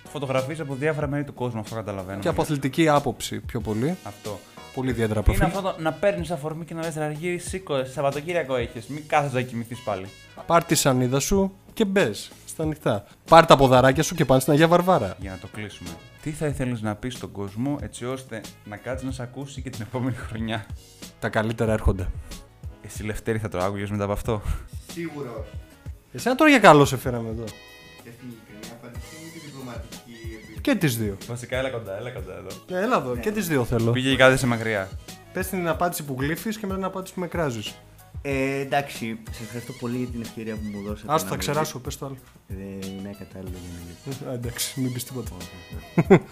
φωτογραφίες 0.08 0.60
από 0.60 0.74
διάφορα 0.74 1.06
μέρη 1.08 1.24
του 1.24 1.34
κόσμου. 1.34 1.60
Αυτό 1.60 1.74
καταλαβαίνω. 1.74 2.18
Και 2.18 2.28
από 2.28 2.42
αθλητική 2.42 2.88
άποψη 2.88 3.40
πιο 3.40 3.60
πολύ. 3.60 3.96
Αυτό. 4.02 4.38
Πολύ 4.74 4.90
ιδιαίτερα 4.90 5.22
Είναι 5.26 5.36
προφίλ. 5.36 5.56
αυτό 5.56 5.60
το, 5.60 5.82
να 5.82 5.92
παίρνεις 5.92 6.30
αφορμή 6.30 6.64
και 6.64 6.74
να 6.74 6.82
λες: 6.82 6.96
Αργύρι, 6.96 7.38
σήκω, 7.38 7.84
Σαββατοκύριακο 7.84 8.56
έχεις. 8.56 8.86
Μην 8.86 9.02
κάθεσαι 9.06 9.34
να 9.34 9.40
κοιμηθεί 9.40 9.76
πάλι. 9.84 10.06
Πάρ 10.46 10.64
τη 10.64 10.74
σανίδα 10.74 11.20
σου 11.20 11.52
και 11.72 11.84
μπες 11.84 12.30
στα 12.54 12.62
ανοιχτά. 12.62 13.04
Πάρ 13.24 13.46
τα 13.46 13.56
ποδαράκια 13.56 14.02
σου 14.02 14.14
και 14.14 14.24
πάνε 14.24 14.40
στην 14.40 14.52
Αγία 14.52 14.68
Βαρβάρα. 14.68 15.16
Για 15.18 15.30
να 15.30 15.38
το 15.38 15.46
κλείσουμε. 15.52 15.90
Τι 16.22 16.30
θα 16.30 16.46
ήθελες 16.46 16.80
να 16.82 16.94
πεις 16.94 17.14
στον 17.14 17.32
κόσμο 17.32 17.78
έτσι 17.82 18.06
ώστε 18.06 18.40
να 18.64 18.76
κάτσεις 18.76 19.06
να 19.06 19.12
σε 19.12 19.22
ακούσει 19.22 19.62
και 19.62 19.70
την 19.70 19.82
επόμενη 19.82 20.16
χρονιά; 20.16 20.66
Τα 21.20 21.28
καλύτερα 21.28 21.72
έρχονται. 21.72 22.08
Εσύ 22.82 23.02
Λευτέρη 23.04 23.38
θα 23.38 23.48
το 23.48 23.58
άκουγες 23.58 23.90
μετά 23.90 24.04
από 24.04 24.12
αυτό; 24.12 24.42
Σίγουρο. 24.92 25.46
Εσένα 26.12 26.34
τώρα 26.34 26.50
για 26.50 26.58
καλό 26.58 26.84
σε 26.84 26.96
φέραμε 26.96 27.28
εδώ. 27.28 27.44
Και 27.44 28.10
στην 28.16 28.28
ειλικρινή 28.28 28.76
απάντηση 28.80 29.06
είναι 29.20 29.30
τη 29.32 29.38
διπλωματική 29.38 30.12
επίλυση. 30.42 30.60
Και 30.60 30.74
τις 30.74 30.96
δύο. 30.98 31.16
Βασικά 31.28 31.56
έλα 31.56 31.70
κοντά, 31.70 31.96
έλα 31.96 32.10
κοντά 32.10 32.32
εδώ. 32.32 32.78
Ε, 32.78 32.84
έλα 32.84 32.96
εδώ, 32.96 33.16
και 33.16 33.30
τις 33.30 33.48
δύο 33.48 33.64
θέλω. 33.64 33.90
Πήγε 33.90 34.10
και 34.10 34.16
κάθεσε 34.16 34.46
μακριά. 34.46 34.88
Πες 35.32 35.46
την 35.46 35.68
απάντηση 35.68 36.04
που 36.04 36.16
γλύφεις 36.18 36.58
και 36.58 36.66
μετά 36.66 36.78
την 36.78 36.84
απάντηση 36.84 37.14
που 37.14 37.20
με 37.20 37.26
κράζεις. 37.26 37.74
Ε, 38.22 38.60
εντάξει, 38.60 39.18
σε 39.30 39.42
ευχαριστώ 39.42 39.72
πολύ 39.72 39.96
για 39.96 40.06
την 40.06 40.20
ευκαιρία 40.20 40.54
που 40.54 40.60
μου 40.72 40.82
δώσατε. 40.82 41.12
Άστο, 41.12 41.12
να 41.12 41.18
θα 41.18 41.24
μιλήσω. 41.30 41.50
ξεράσω, 41.50 41.78
πες 41.78 41.98
το 41.98 42.06
άλλο. 42.06 42.16
Δεν 42.46 42.90
είναι 42.90 43.14
κατάλληλο 43.18 43.56
για 43.62 43.70
να 43.78 43.84
μιλήσω. 43.84 44.28
Α, 44.28 44.32
εντάξει, 44.32 44.80
μην 44.80 44.92
πεις 44.92 45.04
τίποτα. 45.04 45.30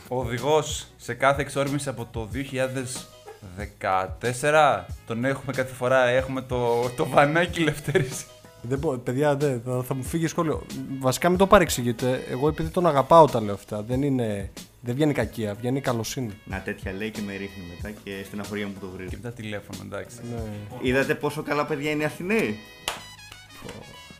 Ο 0.08 0.18
οδηγός 0.20 0.86
σε 0.96 1.14
κάθε 1.14 1.40
εξόρμηση 1.42 1.88
από 1.88 2.08
το 2.10 2.28
2014 2.32 4.84
τον 5.06 5.24
έχουμε 5.24 5.52
κάθε 5.52 5.72
φορά. 5.74 6.04
Έχουμε 6.04 6.42
το, 6.42 6.88
το 6.96 7.08
βανάκι 7.08 7.60
Λευτέρης. 7.60 8.26
Δεν 8.62 8.78
μπο- 8.78 8.96
παιδιά, 8.98 9.36
δεν, 9.36 9.60
θα, 9.64 9.82
θα 9.82 9.94
μου 9.94 10.02
φύγει 10.02 10.26
σχόλιο. 10.26 10.62
Βασικά 11.00 11.28
μην 11.28 11.38
το 11.38 11.46
παρεξηγείτε. 11.46 12.22
Εγώ 12.30 12.48
επειδή 12.48 12.68
τον 12.68 12.86
αγαπάω 12.86 13.26
τα 13.26 13.40
λέω 13.42 13.54
αυτά. 13.54 13.82
Δεν, 13.82 14.02
είναι, 14.02 14.50
δεν 14.84 14.94
βγαίνει 14.94 15.12
κακία, 15.12 15.54
βγαίνει 15.54 15.80
καλοσύνη. 15.80 16.32
Να 16.44 16.60
τέτοια 16.60 16.92
λέει 16.92 17.10
και 17.10 17.20
με 17.20 17.32
ρίχνει 17.32 17.64
μετά 17.76 17.90
και 18.04 18.22
στην 18.24 18.40
αφορία 18.40 18.66
μου 18.66 18.74
το 18.80 18.88
βρίζω. 18.88 19.08
Και 19.08 19.16
μετά 19.22 19.32
τηλέφωνο, 19.34 19.78
εντάξει. 19.82 20.16
Ναι. 20.30 20.42
Είδατε 20.80 21.14
πόσο 21.14 21.42
καλά 21.42 21.66
παιδιά 21.66 21.90
είναι 21.90 22.02
οι 22.02 22.06
Αθηναίοι; 22.06 22.58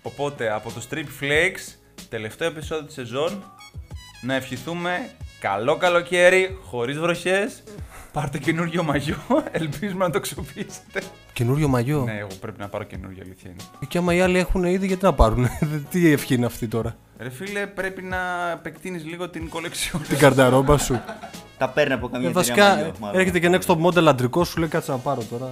Οπότε 0.03 0.53
από 0.53 0.73
το 0.73 0.87
Strip 0.91 1.23
Flakes, 1.23 1.75
τελευταίο 2.09 2.49
επεισόδιο 2.49 2.85
της 2.85 2.95
σεζόν, 2.95 3.43
να 4.23 4.35
ευχηθούμε 4.35 5.11
καλό 5.41 5.77
καλοκαίρι, 5.77 6.59
χωρίς 6.63 6.99
βροχές. 6.99 7.63
Πάρτε 8.13 8.39
καινούριο 8.39 8.83
μαγιό, 8.83 9.17
ελπίζουμε 9.51 10.05
να 10.05 10.11
το 10.11 10.19
αξιοποιήσετε. 10.19 11.03
Καινούριο 11.33 11.69
μαγιό; 11.69 12.03
Ναι, 12.05 12.19
εγώ 12.19 12.35
πρέπει 12.41 12.61
να 12.61 12.69
πάρω 12.69 12.85
καινούριο, 12.85 13.23
αλήθεια 13.25 13.51
είναι. 13.51 13.63
Και 13.89 13.99
άμα 13.99 14.15
οι 14.15 14.21
άλλοι 14.21 14.39
έχουν 14.39 14.65
ήδη, 14.65 14.87
γιατί 14.87 15.05
να 15.05 15.13
πάρουν. 15.15 15.49
Τι 15.91 16.11
ευχή 16.11 16.35
είναι 16.35 16.47
αυτή 16.47 16.69
τώρα; 16.69 16.97
Ρε 17.23 17.31
φίλε, 17.31 17.66
πρέπει 17.66 18.03
να 18.03 18.16
επεκτείνεις 18.53 19.05
λίγο 19.05 19.29
την 19.29 19.49
κολεξιόν. 19.49 20.03
Την 20.09 20.18
γκαρνταρόμπα 20.18 20.79
σου. 20.79 21.01
Τα 21.59 21.68
παίρνει 21.68 21.93
από 21.93 22.09
καμία 22.09 22.29
Ε, 22.29 22.31
εταιρεία 22.31 22.55
βασικά 22.55 22.75
μαγιό, 22.75 22.93
μάλλον. 23.01 23.20
έρχεται 23.20 23.39
και 23.39 23.51
next 23.53 23.73
top 23.75 23.83
model 23.87 24.07
αντρικό, 24.07 24.45
σου 24.45 24.59
λέει 24.61 24.68
κάτσε 24.68 24.91
να 24.91 24.97
πάρω 24.97 25.23
τώρα. 25.31 25.49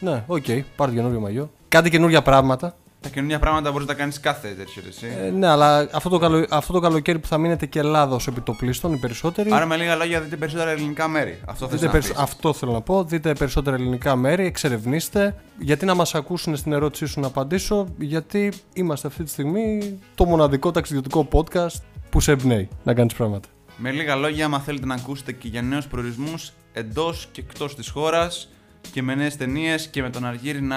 Ναι, 0.00 0.22
οκ, 0.26 0.44
πάρτε 0.76 0.94
καινούριο 0.94 1.20
μαγιό. 1.20 1.50
Κάντε 1.68 1.88
καινούργια 1.88 2.22
πράγματα. 2.22 2.74
Τα 3.00 3.08
καινούργια 3.08 3.38
πράγματα 3.38 3.70
μπορείς 3.72 3.86
να 3.86 3.92
τα 3.92 3.98
κάνεις 3.98 4.20
κάθε 4.20 4.48
τέτοιο 4.48 4.82
εσύ. 4.88 5.06
Ε, 5.26 5.30
ναι, 5.30 5.46
αλλά 5.46 5.88
αυτό 5.92 6.08
το, 6.08 6.18
καλο... 6.18 6.46
αυτό 6.50 6.72
το 6.72 6.80
καλοκαίρι 6.80 7.18
που 7.18 7.26
θα 7.26 7.38
μείνετε 7.38 7.66
και 7.66 7.78
Ελλάδο 7.78 8.20
επί 8.28 8.40
το 8.40 8.52
πλήστον, 8.52 8.92
οι 8.92 8.96
περισσότεροι. 8.96 9.52
Άρα 9.52 9.66
με 9.66 9.76
λίγα 9.76 9.96
λόγια 9.96 10.20
δείτε 10.20 10.36
περισσότερα 10.36 10.70
ελληνικά 10.70 11.08
μέρη. 11.08 11.40
Αυτό 11.46 11.64
θες 11.66 11.74
Δείτε 11.74 11.86
να 11.86 11.92
περισ- 11.92 12.10
πεις. 12.12 12.20
Αυτό 12.20 12.52
θέλω 12.52 12.72
να 12.72 12.80
πω. 12.80 13.04
Δείτε 13.04 13.32
περισσότερα 13.32 13.76
ελληνικά 13.76 14.16
μέρη, 14.16 14.44
εξερευνήστε. 14.46 15.34
Γιατί 15.58 15.84
να 15.84 15.94
μας 15.94 16.14
ακούσουν 16.14 16.56
στην 16.56 16.72
ερώτησή 16.72 17.06
σου 17.06 17.20
να 17.20 17.26
απαντήσω, 17.26 17.86
Γιατί 17.98 18.52
είμαστε 18.72 19.06
αυτή 19.06 19.24
τη 19.24 19.30
στιγμή 19.30 19.98
το 20.14 20.24
μοναδικό 20.24 20.70
ταξιδιωτικό 20.70 21.28
podcast 21.32 21.80
που 22.10 22.20
σε 22.20 22.32
εμπνέει 22.32 22.68
να 22.82 22.94
κάνεις 22.94 23.14
πράγματα. 23.14 23.48
Με 23.76 23.90
λίγα 23.90 24.14
λόγια, 24.14 24.44
άμα 24.44 24.58
θέλετε 24.60 24.86
να 24.86 24.94
ακούσετε 24.94 25.32
και 25.32 25.48
για 25.48 25.62
νέους 25.62 25.86
προορισμούς 25.86 26.52
εντός 26.72 27.28
και 27.32 27.40
εκτός 27.40 27.74
της 27.74 27.88
χώρας 27.88 28.48
και 28.92 29.02
με 29.02 29.14
νέες 29.14 29.36
ταινίες 29.36 29.86
και 29.88 30.02
με 30.02 30.10
τον 30.10 30.24
Αργύρι 30.26 30.62
να 30.62 30.76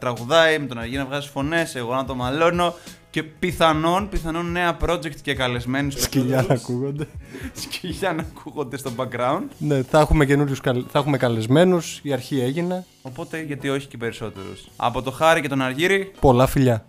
τραγουδάει, 0.00 0.58
με 0.58 0.66
τον 0.66 0.78
Αργύρι 0.78 0.96
να 0.98 1.04
βγάζει 1.04 1.28
φωνές, 1.28 1.74
εγώ 1.74 1.94
να 1.94 2.04
το 2.04 2.14
μαλώνω 2.14 2.74
και 3.10 3.22
πιθανόν, 3.22 4.08
πιθανόν 4.08 4.50
νέα 4.52 4.76
project 4.84 5.14
και 5.22 5.34
καλεσμένους 5.34 5.94
Σκυλιά 6.02 6.44
να 6.48 6.54
ακούγονται. 6.54 7.06
σκυλιά 7.62 8.12
να 8.12 8.22
ακούγονται 8.22 8.76
στο 8.76 8.90
background. 8.96 9.42
ναι, 9.58 9.82
θα 9.82 10.00
έχουμε 10.00 10.26
καινούριους 10.26 10.60
θα 10.62 10.98
έχουμε 10.98 11.16
καλεσμένους. 11.16 12.00
Η 12.02 12.12
αρχή 12.12 12.40
έγινε. 12.40 12.84
Οπότε 13.02 13.42
γιατί 13.42 13.68
όχι 13.68 13.86
και 13.86 13.96
περισσότερους. 13.96 14.68
Από 14.76 15.02
το 15.02 15.10
Χάρη 15.10 15.40
και 15.40 15.48
τον 15.48 15.62
Αργύρι, 15.62 16.12
Πολλά 16.20 16.46
φιλιά. 16.46 16.86